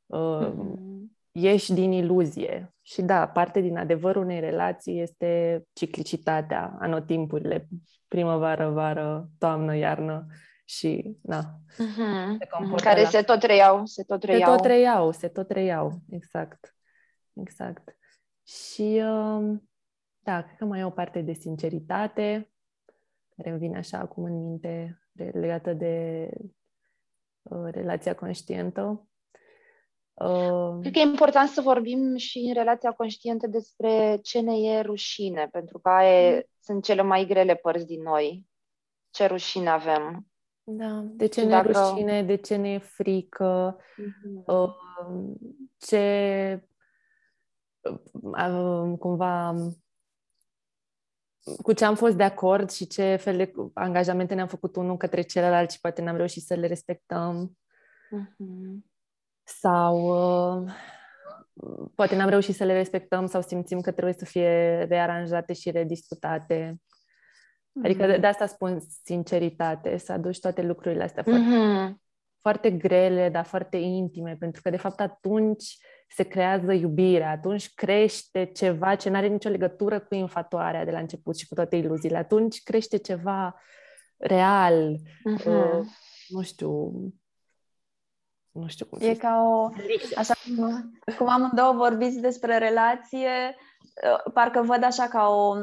Uh, 0.06 0.20
uh-huh 0.20 0.98
ieși 1.40 1.74
din 1.74 1.92
iluzie. 1.92 2.74
Și 2.82 3.02
da, 3.02 3.28
parte 3.28 3.60
din 3.60 3.78
adevărul 3.78 4.24
unei 4.24 4.40
relații 4.40 5.02
este 5.02 5.64
ciclicitatea, 5.74 6.78
anotimpurile, 6.80 7.68
primăvară, 8.08 8.70
vară, 8.70 9.30
toamnă, 9.38 9.76
iarnă 9.76 10.26
și 10.66 11.18
na. 11.22 11.60
Uh-huh. 11.74 12.38
Se 12.40 12.84
Care 12.84 13.02
la... 13.02 13.08
se 13.08 13.22
tot 13.22 13.44
reiau, 13.44 13.86
se 13.86 14.04
tot 14.04 14.24
reiau. 14.24 14.52
Se 14.52 14.58
tot 14.58 14.66
reiau, 14.66 15.12
se 15.12 15.28
tot 15.28 15.52
reiau, 15.52 16.02
exact. 16.10 16.76
Exact. 17.34 17.98
Și 18.48 19.02
uh, 19.04 19.58
da, 20.20 20.42
cred 20.42 20.58
că 20.58 20.66
mai 20.66 20.80
e 20.80 20.84
o 20.84 20.90
parte 20.90 21.22
de 21.22 21.34
sinceritate 21.34 22.52
care 23.36 23.50
îmi 23.50 23.60
vine 23.60 23.78
așa 23.78 23.98
acum 23.98 24.24
în 24.24 24.44
minte 24.44 25.02
legată 25.34 25.74
de 25.74 26.28
uh, 26.34 26.50
relația 27.72 28.16
conștientă 28.16 29.08
Uh... 30.26 30.80
Cred 30.80 30.92
că 30.94 31.00
e 31.00 31.02
important 31.02 31.50
să 31.50 31.62
vorbim 31.62 32.16
și 32.16 32.40
în 32.40 32.54
relația 32.54 32.92
conștientă 32.92 33.48
despre 33.48 34.20
ce 34.24 34.40
ne 34.40 34.58
e 34.58 34.82
rușine, 34.82 35.50
pentru 35.52 35.80
că 35.80 35.90
aia 35.90 36.36
mm. 36.36 36.42
sunt 36.60 36.84
cele 36.84 37.02
mai 37.02 37.26
grele 37.26 37.56
părți 37.56 37.86
din 37.86 38.02
noi. 38.02 38.46
Ce 39.10 39.26
rușine 39.26 39.70
avem. 39.70 40.28
Da, 40.64 41.02
de 41.06 41.28
ce 41.28 41.44
ne 41.44 41.50
dacă... 41.50 41.72
rușine, 41.72 42.24
de 42.24 42.36
ce 42.36 42.56
ne 42.56 42.74
e 42.74 42.78
frică, 42.78 43.78
uh-huh. 43.80 44.68
ce 45.78 46.68
uh, 48.22 48.98
cumva 49.00 49.54
cu 51.62 51.74
ce 51.74 51.86
am 51.86 51.96
fost 51.96 52.16
de 52.16 52.24
acord 52.24 52.70
și 52.70 52.88
ce 52.88 53.16
fel 53.16 53.38
de 53.38 53.54
angajamente 53.74 54.34
ne-am 54.34 54.48
făcut 54.48 54.76
unul 54.76 54.98
către 54.98 55.22
celălalt 55.22 55.72
și 55.72 55.80
poate 55.80 56.02
n-am 56.02 56.16
reușit 56.16 56.44
să 56.44 56.54
le 56.54 56.68
respectăm. 56.68 57.58
Uh-huh. 58.08 58.86
Sau 59.44 59.98
uh, 60.64 60.72
poate 61.96 62.16
n-am 62.16 62.30
reușit 62.30 62.56
să 62.56 62.64
le 62.64 62.74
respectăm 62.74 63.26
sau 63.26 63.42
simțim 63.42 63.82
că 63.82 63.92
trebuie 63.92 64.14
să 64.14 64.26
fie 64.26 64.84
rearanjate 64.84 65.54
și 65.54 65.72
rediscutate. 65.72 66.76
Uh-huh. 66.76 67.84
Adică 67.84 68.06
de, 68.06 68.18
de 68.18 68.28
asta 68.28 68.46
spun 68.46 68.80
sinceritate, 69.04 69.98
să 69.98 70.12
aduci 70.12 70.40
toate 70.40 70.62
lucrurile 70.62 71.04
astea 71.04 71.24
uh-huh. 71.24 71.26
foarte, 71.26 72.02
foarte 72.42 72.72
grele, 72.72 73.30
dar 73.30 73.46
foarte 73.46 73.78
intime, 73.78 74.36
pentru 74.40 74.62
că 74.62 74.70
de 74.70 74.78
fapt 74.78 75.00
atunci 75.00 75.78
se 76.10 76.24
creează 76.24 76.72
iubirea, 76.72 77.32
atunci 77.32 77.74
crește 77.74 78.46
ceva 78.46 78.96
ce 78.96 79.10
nu 79.10 79.16
are 79.16 79.28
nicio 79.28 79.50
legătură 79.50 80.00
cu 80.00 80.14
infatuarea 80.14 80.86
de 80.86 80.92
la 80.92 81.00
început 81.00 81.38
și 81.38 81.48
cu 81.48 81.54
toate 81.54 81.76
iluziile. 81.76 82.18
Atunci 82.18 82.64
crește 82.64 82.98
ceva 82.98 83.56
real, 84.18 84.96
uh-huh. 84.96 85.46
uh, 85.46 85.86
nu 86.28 86.42
știu, 86.42 86.92
nu 88.52 88.68
știu 88.68 88.86
cum 88.86 89.00
E 89.02 89.16
ca 89.16 89.42
o... 89.46 89.70
Așa 90.16 90.34
cum, 90.46 90.92
cum 91.18 91.30
amândouă 91.30 91.74
vorbiți 91.74 92.20
despre 92.20 92.58
relație, 92.58 93.56
uh, 94.04 94.32
parcă 94.34 94.62
văd 94.62 94.84
așa 94.84 95.08
ca 95.08 95.28
o 95.30 95.56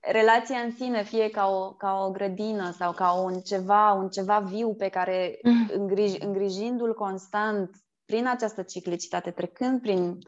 relația 0.00 0.58
în 0.58 0.70
sine, 0.70 1.02
fie 1.02 1.30
ca 1.30 1.48
o, 1.48 1.72
ca 1.72 2.04
o 2.06 2.10
grădină 2.10 2.70
sau 2.70 2.92
ca 2.92 3.12
un 3.12 3.40
ceva, 3.40 3.92
un 3.92 4.08
ceva 4.08 4.38
viu 4.38 4.74
pe 4.74 4.88
care 4.88 5.38
mm. 5.42 5.70
îngrij, 5.72 6.18
îngrijindu-l 6.18 6.94
constant 6.94 7.85
prin 8.06 8.28
această 8.28 8.62
ciclicitate, 8.62 9.30
trecând 9.30 9.80
prin, 9.80 10.18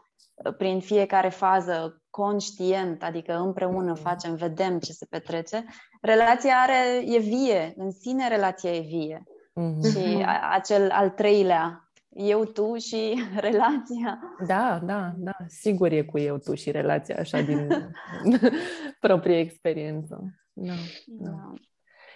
prin 0.57 0.81
fiecare 0.81 1.29
fază 1.29 2.03
conștient, 2.11 3.03
adică 3.03 3.35
împreună 3.35 3.91
mm. 3.91 3.95
facem, 3.95 4.35
vedem 4.35 4.79
ce 4.79 4.93
se 4.93 5.07
petrece, 5.11 5.64
relația 6.01 6.55
are, 6.55 7.03
e 7.05 7.18
vie, 7.18 7.72
în 7.76 7.91
sine 7.91 8.29
relația 8.29 8.74
e 8.74 8.81
vie. 8.81 9.22
Mm-hmm. 9.61 9.91
Și 9.93 10.22
a, 10.26 10.53
acel 10.53 10.91
al 10.91 11.11
treilea, 11.11 11.91
eu, 12.09 12.45
tu 12.45 12.76
și 12.76 13.22
relația. 13.49 14.18
Da, 14.47 14.81
da, 14.85 15.12
da, 15.16 15.37
sigur 15.47 15.93
e 15.93 16.03
cu 16.03 16.18
eu, 16.18 16.39
tu 16.39 16.55
și 16.55 16.70
relația, 16.70 17.16
așa 17.18 17.41
din 17.41 17.68
proprie 19.01 19.39
experiență. 19.39 20.35
Da, 20.53 20.74
da. 21.07 21.31
da. 21.31 21.53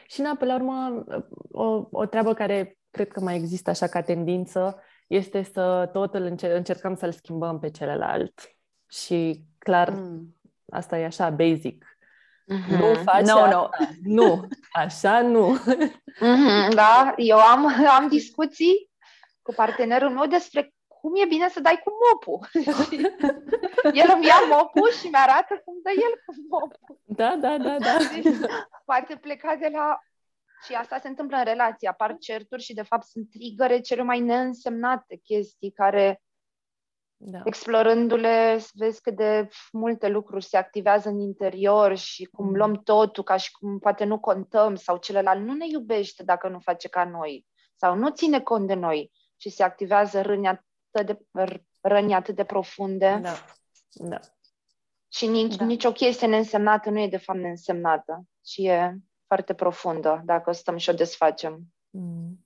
Și, 0.06 0.20
na, 0.20 0.36
pe 0.38 0.44
la 0.44 0.54
urmă, 0.54 1.04
o, 1.50 1.88
o 1.90 2.06
treabă 2.06 2.34
care 2.34 2.78
cred 2.90 3.08
că 3.08 3.20
mai 3.20 3.36
există 3.36 3.70
așa 3.70 3.86
ca 3.86 4.02
tendință 4.02 4.82
este 5.12 5.42
să 5.42 5.88
tot 5.92 6.14
îl 6.14 6.24
încer- 6.24 6.54
încercăm 6.54 6.94
să-l 6.94 7.12
schimbăm 7.12 7.58
pe 7.58 7.70
celălalt. 7.70 8.40
Și 8.90 9.44
clar, 9.58 9.90
mm. 9.90 10.36
asta 10.70 10.98
e 10.98 11.04
așa 11.04 11.30
basic. 11.30 11.96
Mm-hmm. 12.52 12.78
Nu 12.78 12.94
faci 13.04 13.26
no, 13.26 13.38
asta. 13.38 13.48
No. 13.48 13.68
Nu, 14.02 14.48
așa 14.72 15.20
nu. 15.20 15.58
Mm-hmm, 16.20 16.74
da, 16.74 17.14
eu 17.16 17.38
am, 17.38 17.66
am 17.88 18.08
discuții 18.08 18.90
cu 19.42 19.52
partenerul 19.52 20.10
meu 20.10 20.26
despre 20.26 20.74
cum 20.86 21.12
e 21.14 21.26
bine 21.28 21.48
să 21.48 21.60
dai 21.60 21.80
cu 21.84 21.90
mopul. 22.02 22.48
el 24.00 24.10
îmi 24.14 24.26
ia 24.26 24.40
mopul 24.50 24.90
și 24.90 25.06
mi-arată 25.06 25.62
cum 25.64 25.74
dă 25.82 25.90
el 25.90 26.12
cu 26.26 26.32
mopul. 26.50 27.00
Da, 27.04 27.36
da, 27.40 27.58
da, 27.58 27.76
da. 27.78 27.96
Poate 28.84 29.16
pleca 29.16 29.54
de 29.54 29.68
la 29.72 29.98
și 30.66 30.74
asta 30.74 30.98
se 30.98 31.08
întâmplă 31.08 31.36
în 31.36 31.44
relație, 31.44 31.88
apar 31.88 32.16
certuri 32.18 32.62
și 32.62 32.74
de 32.74 32.82
fapt 32.82 33.06
sunt 33.06 33.30
trigăre 33.30 33.80
cele 33.80 34.02
mai 34.02 34.20
neînsemnate 34.20 35.16
chestii 35.16 35.72
care 35.72 36.22
da. 37.24 37.40
explorându-le 37.44 38.60
vezi 38.72 39.00
cât 39.00 39.16
de 39.16 39.48
multe 39.72 40.08
lucruri 40.08 40.44
se 40.44 40.56
activează 40.56 41.08
în 41.08 41.18
interior 41.18 41.96
și 41.96 42.24
cum 42.24 42.46
mm. 42.46 42.56
luăm 42.56 42.74
totul 42.74 43.24
ca 43.24 43.36
și 43.36 43.52
cum 43.52 43.78
poate 43.78 44.04
nu 44.04 44.20
contăm 44.20 44.74
sau 44.74 44.96
celălalt 44.96 45.44
nu 45.44 45.52
ne 45.52 45.66
iubește 45.68 46.22
dacă 46.22 46.48
nu 46.48 46.58
face 46.58 46.88
ca 46.88 47.04
noi 47.04 47.46
sau 47.74 47.94
nu 47.94 48.10
ține 48.10 48.40
cont 48.40 48.66
de 48.66 48.74
noi 48.74 49.12
și 49.36 49.48
se 49.48 49.62
activează 49.62 50.20
răni 50.20 50.48
atât 50.48 51.06
de, 51.06 51.18
răni 51.80 52.14
atât 52.14 52.34
de 52.34 52.44
profunde. 52.44 53.18
Da. 53.22 53.34
Da. 53.92 54.20
Și 55.08 55.26
nici, 55.26 55.56
da. 55.56 55.64
nici 55.64 55.84
o 55.84 55.92
chestie 55.92 56.26
neînsemnată 56.26 56.90
nu 56.90 57.00
e 57.00 57.08
de 57.08 57.16
fapt 57.16 57.38
neînsemnată, 57.38 58.24
ci 58.42 58.56
e 58.56 58.96
foarte 59.32 59.54
profundă, 59.54 60.22
dacă 60.24 60.50
o 60.50 60.52
stăm 60.52 60.76
și 60.76 60.90
o 60.90 60.92
desfacem. 60.92 61.60
Mm. 61.90 62.44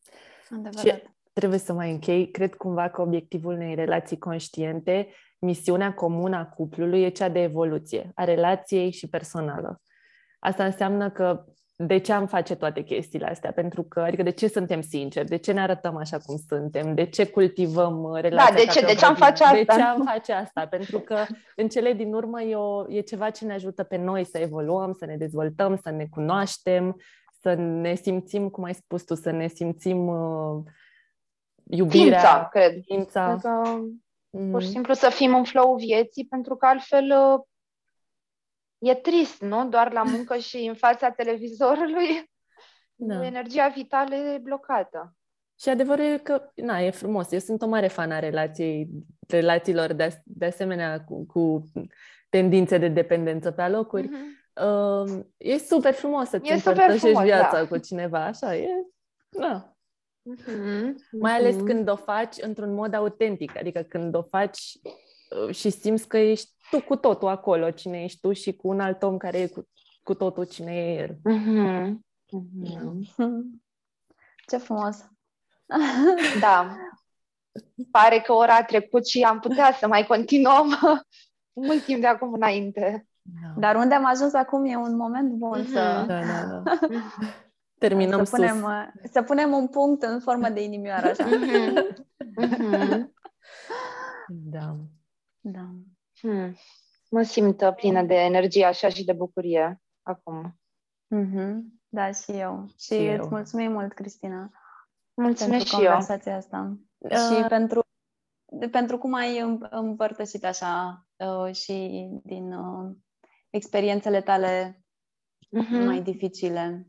Și 0.78 1.02
trebuie 1.32 1.58
să 1.58 1.72
mai 1.72 1.90
închei. 1.90 2.30
Cred 2.30 2.54
cumva 2.54 2.88
că 2.88 3.02
obiectivul 3.02 3.52
unei 3.52 3.74
relații 3.74 4.18
conștiente, 4.18 5.08
misiunea 5.38 5.94
comună 5.94 6.36
a 6.36 6.46
cuplului 6.46 7.02
e 7.02 7.08
cea 7.08 7.28
de 7.28 7.42
evoluție, 7.42 8.10
a 8.14 8.24
relației 8.24 8.90
și 8.90 9.08
personală. 9.08 9.80
Asta 10.38 10.64
înseamnă 10.64 11.10
că 11.10 11.44
de 11.78 11.98
ce 11.98 12.12
am 12.12 12.26
face 12.26 12.54
toate 12.54 12.82
chestiile 12.82 13.26
astea? 13.26 13.52
Pentru 13.52 13.82
că, 13.82 14.00
adică 14.00 14.22
de 14.22 14.30
ce 14.30 14.48
suntem 14.48 14.80
sinceri? 14.80 15.28
De 15.28 15.36
ce 15.36 15.52
ne 15.52 15.60
arătăm 15.60 15.96
așa 15.96 16.18
cum 16.18 16.36
suntem? 16.48 16.94
De 16.94 17.06
ce 17.06 17.26
cultivăm 17.26 18.02
uh, 18.02 18.20
relația? 18.20 18.54
Da, 18.54 18.60
de 18.60 18.66
ce? 18.70 18.86
De 18.86 18.94
ce 18.94 19.04
am 19.04 19.14
face 19.14 19.44
asta? 19.44 19.56
De 19.56 19.64
ce 19.64 19.80
am 19.80 20.04
face 20.04 20.32
asta? 20.32 20.66
Pentru 20.66 20.98
că 20.98 21.24
în 21.56 21.68
cele 21.68 21.92
din 21.92 22.14
urmă 22.14 22.42
e, 22.42 22.54
o, 22.54 22.92
e 22.92 23.00
ceva 23.00 23.30
ce 23.30 23.44
ne 23.44 23.52
ajută 23.52 23.82
pe 23.82 23.96
noi 23.96 24.24
să 24.24 24.38
evoluăm, 24.38 24.92
să 24.92 25.04
ne 25.04 25.16
dezvoltăm, 25.16 25.76
să 25.82 25.90
ne 25.90 26.06
cunoaștem, 26.10 26.96
să 27.40 27.54
ne 27.54 27.94
simțim, 27.94 28.48
cum 28.48 28.64
ai 28.64 28.74
spus 28.74 29.02
tu, 29.02 29.14
să 29.14 29.30
ne 29.30 29.46
simțim 29.46 30.06
uh, 30.06 30.62
iubirea. 31.64 32.18
Ființa, 32.18 32.48
cred. 32.50 32.82
Ființa. 32.84 33.24
Adică, 33.24 33.50
mm. 34.30 34.50
Pur 34.50 34.62
și 34.62 34.68
simplu 34.68 34.94
să 34.94 35.10
fim 35.10 35.34
în 35.34 35.44
flow 35.44 35.74
vieții, 35.74 36.26
pentru 36.26 36.56
că 36.56 36.66
altfel 36.66 37.04
uh, 37.04 37.40
e 38.88 38.94
trist, 38.94 39.40
nu? 39.40 39.68
Doar 39.68 39.92
la 39.92 40.02
muncă 40.02 40.36
și 40.48 40.56
în 40.56 40.74
fața 40.74 41.10
televizorului 41.10 42.30
da. 42.94 43.26
energia 43.26 43.68
vitală 43.68 44.14
e 44.14 44.38
blocată. 44.38 45.14
Și 45.60 45.68
adevărul 45.68 46.04
e 46.04 46.18
că, 46.18 46.50
na, 46.54 46.80
e 46.80 46.90
frumos. 46.90 47.32
Eu 47.32 47.38
sunt 47.38 47.62
o 47.62 47.66
mare 47.66 47.86
fan 47.86 48.10
a 48.10 48.18
relației, 48.18 48.88
relațiilor 49.28 49.92
de, 49.92 50.22
de 50.24 50.44
asemenea 50.44 51.04
cu, 51.04 51.26
cu 51.26 51.62
tendințe 52.28 52.78
de 52.78 52.88
dependență 52.88 53.50
pe 53.50 53.62
alocuri. 53.62 54.08
Mm-hmm. 54.08 54.36
Uh, 54.64 55.24
e 55.36 55.58
super 55.58 55.92
frumos 55.92 56.28
să-ți 56.28 56.52
împărtășești 56.52 57.22
viața 57.22 57.60
da. 57.60 57.66
cu 57.66 57.78
cineva, 57.78 58.24
așa, 58.24 58.56
e, 58.56 58.68
na. 59.28 59.76
Mm-hmm. 60.34 60.94
Mai 61.20 61.32
ales 61.32 61.54
mm-hmm. 61.54 61.64
când 61.64 61.88
o 61.88 61.96
faci 61.96 62.36
într-un 62.40 62.74
mod 62.74 62.94
autentic, 62.94 63.56
adică 63.58 63.82
când 63.82 64.14
o 64.14 64.22
faci 64.22 64.60
uh, 65.46 65.54
și 65.54 65.70
simți 65.70 66.08
că 66.08 66.16
ești 66.16 66.55
tu 66.70 66.80
cu 66.80 66.96
totul 66.96 67.28
acolo, 67.28 67.70
cine 67.70 68.02
ești 68.02 68.20
tu 68.20 68.32
și 68.32 68.56
cu 68.56 68.68
un 68.68 68.80
alt 68.80 69.02
om 69.02 69.16
care 69.16 69.38
e 69.38 69.46
cu, 69.46 69.68
cu 70.02 70.14
totul 70.14 70.44
cine 70.44 70.72
e 70.76 70.94
el. 70.94 71.14
Mm-hmm. 71.14 71.98
Mm-hmm. 72.26 73.40
Ce 74.46 74.56
frumos! 74.56 74.96
Da. 76.40 76.76
Pare 77.90 78.18
că 78.18 78.32
ora 78.32 78.54
a 78.54 78.64
trecut 78.64 79.06
și 79.06 79.22
am 79.22 79.38
putea 79.38 79.72
să 79.72 79.86
mai 79.86 80.06
continuăm 80.06 80.78
mult 81.66 81.84
timp 81.84 82.00
de 82.00 82.06
acum 82.06 82.32
înainte. 82.32 83.06
Da. 83.22 83.60
Dar 83.60 83.76
unde 83.76 83.94
am 83.94 84.04
ajuns 84.04 84.32
acum 84.32 84.64
e 84.64 84.76
un 84.76 84.96
moment 84.96 85.30
bun 85.30 85.62
mm-hmm. 85.62 85.72
să... 85.72 86.04
Da, 86.06 86.20
da, 86.20 86.62
da. 86.62 86.78
Terminăm 87.78 88.24
să 88.24 88.36
punem, 88.36 88.58
sus. 88.58 89.10
Să 89.12 89.22
punem 89.22 89.52
un 89.52 89.68
punct 89.68 90.02
în 90.02 90.20
formă 90.20 90.48
de 90.48 90.62
inimioară, 90.62 91.06
așa. 91.06 91.24
Mm-hmm. 91.24 91.96
Mm-hmm. 92.40 93.08
Da. 94.28 94.76
Da. 95.40 95.68
Hmm. 96.20 96.56
Mă 97.10 97.22
simt 97.22 97.70
plină 97.76 98.02
de 98.02 98.14
energie 98.14 98.64
așa 98.64 98.88
și 98.88 99.04
de 99.04 99.12
bucurie 99.12 99.82
acum. 100.02 100.60
Mm-hmm. 101.14 101.54
Da, 101.88 102.12
și 102.12 102.30
eu. 102.30 102.66
Și, 102.78 102.94
și 102.94 102.94
îți 102.94 103.20
eu. 103.20 103.28
mulțumim 103.28 103.72
mult, 103.72 103.92
Cristina. 103.92 104.50
Mulțumesc 105.14 105.48
pentru 105.48 105.66
și 105.68 105.74
conversația 105.74 106.32
eu. 106.32 106.38
asta. 106.38 106.78
Uh. 106.96 107.10
Și 107.10 107.44
pentru, 107.48 107.80
pentru 108.70 108.98
cum 108.98 109.14
ai 109.14 109.38
împărtășit 109.70 110.44
așa 110.44 111.06
uh, 111.16 111.54
și 111.54 112.08
din 112.22 112.52
uh, 112.52 112.96
experiențele 113.50 114.20
tale 114.20 114.80
mm-hmm. 115.46 115.84
mai 115.84 116.02
dificile. 116.02 116.88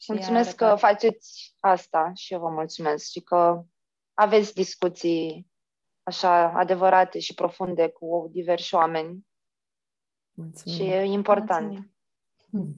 Și 0.00 0.12
mulțumesc 0.12 0.54
că 0.54 0.74
faceți 0.78 1.56
asta 1.60 2.12
și 2.14 2.32
eu 2.32 2.40
vă 2.40 2.48
mulțumesc 2.48 3.10
și 3.10 3.20
că 3.20 3.64
aveți 4.14 4.54
discuții 4.54 5.50
așa 6.06 6.52
adevărate 6.52 7.18
și 7.18 7.34
profunde 7.34 7.88
cu 7.88 8.28
diversi 8.32 8.74
oameni. 8.74 9.26
Mulțumim. 10.32 10.78
Și 10.78 10.84
e 10.84 11.02
important. 11.02 11.66
Mulțumim. 11.66 11.94
Hmm. 12.50 12.74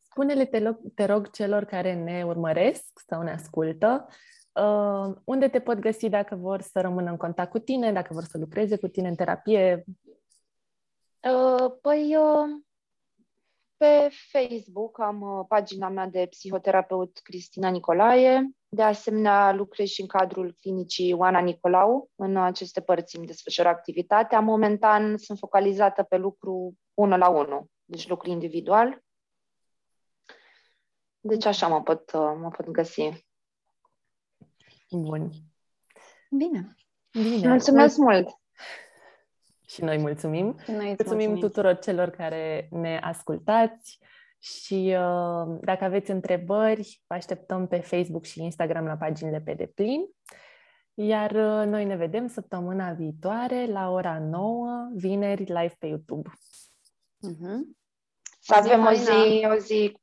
Spune-le, 0.00 0.44
te, 0.44 0.58
rog, 0.58 0.78
te 0.94 1.04
rog, 1.04 1.30
celor 1.30 1.64
care 1.64 1.94
ne 1.94 2.24
urmăresc 2.24 3.02
sau 3.06 3.22
ne 3.22 3.32
ascultă, 3.32 4.08
uh, 4.52 5.16
unde 5.24 5.48
te 5.48 5.60
pot 5.60 5.78
găsi 5.78 6.08
dacă 6.08 6.34
vor 6.34 6.60
să 6.60 6.80
rămână 6.80 7.10
în 7.10 7.16
contact 7.16 7.50
cu 7.50 7.58
tine, 7.58 7.92
dacă 7.92 8.14
vor 8.14 8.22
să 8.22 8.38
lucreze 8.38 8.76
cu 8.76 8.88
tine 8.88 9.08
în 9.08 9.14
terapie? 9.14 9.84
Uh, 11.20 11.72
păi, 11.80 12.16
uh, 12.16 12.65
pe 13.76 14.08
Facebook 14.30 15.00
am 15.00 15.20
uh, 15.20 15.44
pagina 15.48 15.88
mea 15.88 16.06
de 16.06 16.26
psihoterapeut 16.30 17.18
Cristina 17.22 17.68
Nicolae. 17.68 18.50
De 18.68 18.82
asemenea, 18.82 19.52
lucrez 19.52 19.88
și 19.88 20.00
în 20.00 20.06
cadrul 20.06 20.56
clinicii 20.60 21.12
Oana 21.12 21.40
Nicolau. 21.40 22.10
În 22.14 22.36
aceste 22.36 22.80
părți 22.80 23.16
îmi 23.16 23.26
desfășor 23.26 23.66
activitatea. 23.66 24.40
Momentan 24.40 25.16
sunt 25.16 25.38
focalizată 25.38 26.02
pe 26.02 26.16
lucru 26.16 26.74
unul 26.94 27.18
la 27.18 27.28
unul, 27.28 27.70
deci 27.84 28.08
lucru 28.08 28.30
individual. 28.30 29.04
Deci 31.20 31.44
așa 31.44 31.68
mă 31.68 31.82
pot, 31.82 32.12
uh, 32.12 32.32
mă 32.40 32.48
pot 32.56 32.70
găsi. 32.70 33.24
Bun. 34.90 35.30
Bine. 36.30 36.76
Bine. 37.12 37.48
Mulțumesc 37.48 37.96
mult! 37.96 38.28
Și 39.76 39.84
noi 39.84 39.98
mulțumim. 39.98 40.58
Și 40.64 40.70
noi 40.70 40.86
mulțumim, 40.86 41.16
mulțumim 41.16 41.40
tuturor 41.40 41.78
celor 41.78 42.10
care 42.10 42.68
ne 42.70 42.98
ascultați 43.02 43.98
și 44.38 44.74
uh, 44.74 45.58
dacă 45.60 45.84
aveți 45.84 46.10
întrebări, 46.10 47.02
vă 47.06 47.14
așteptăm 47.14 47.66
pe 47.66 47.78
Facebook 47.78 48.24
și 48.24 48.42
Instagram 48.42 48.84
la 48.84 48.96
paginile 48.96 49.40
pe 49.40 49.54
deplin. 49.54 50.00
Iar 50.94 51.30
uh, 51.30 51.66
noi 51.66 51.84
ne 51.84 51.96
vedem 51.96 52.26
săptămâna 52.26 52.92
viitoare 52.92 53.66
la 53.66 53.90
ora 53.90 54.18
9, 54.18 54.88
vineri, 54.94 55.44
live 55.44 55.74
pe 55.78 55.86
YouTube. 55.86 56.30
Uh-huh. 57.28 57.76
Să 58.40 58.54
avem 58.54 58.86
o 58.86 58.92
zi, 58.92 59.46
o 59.54 59.58
zi 59.58 60.00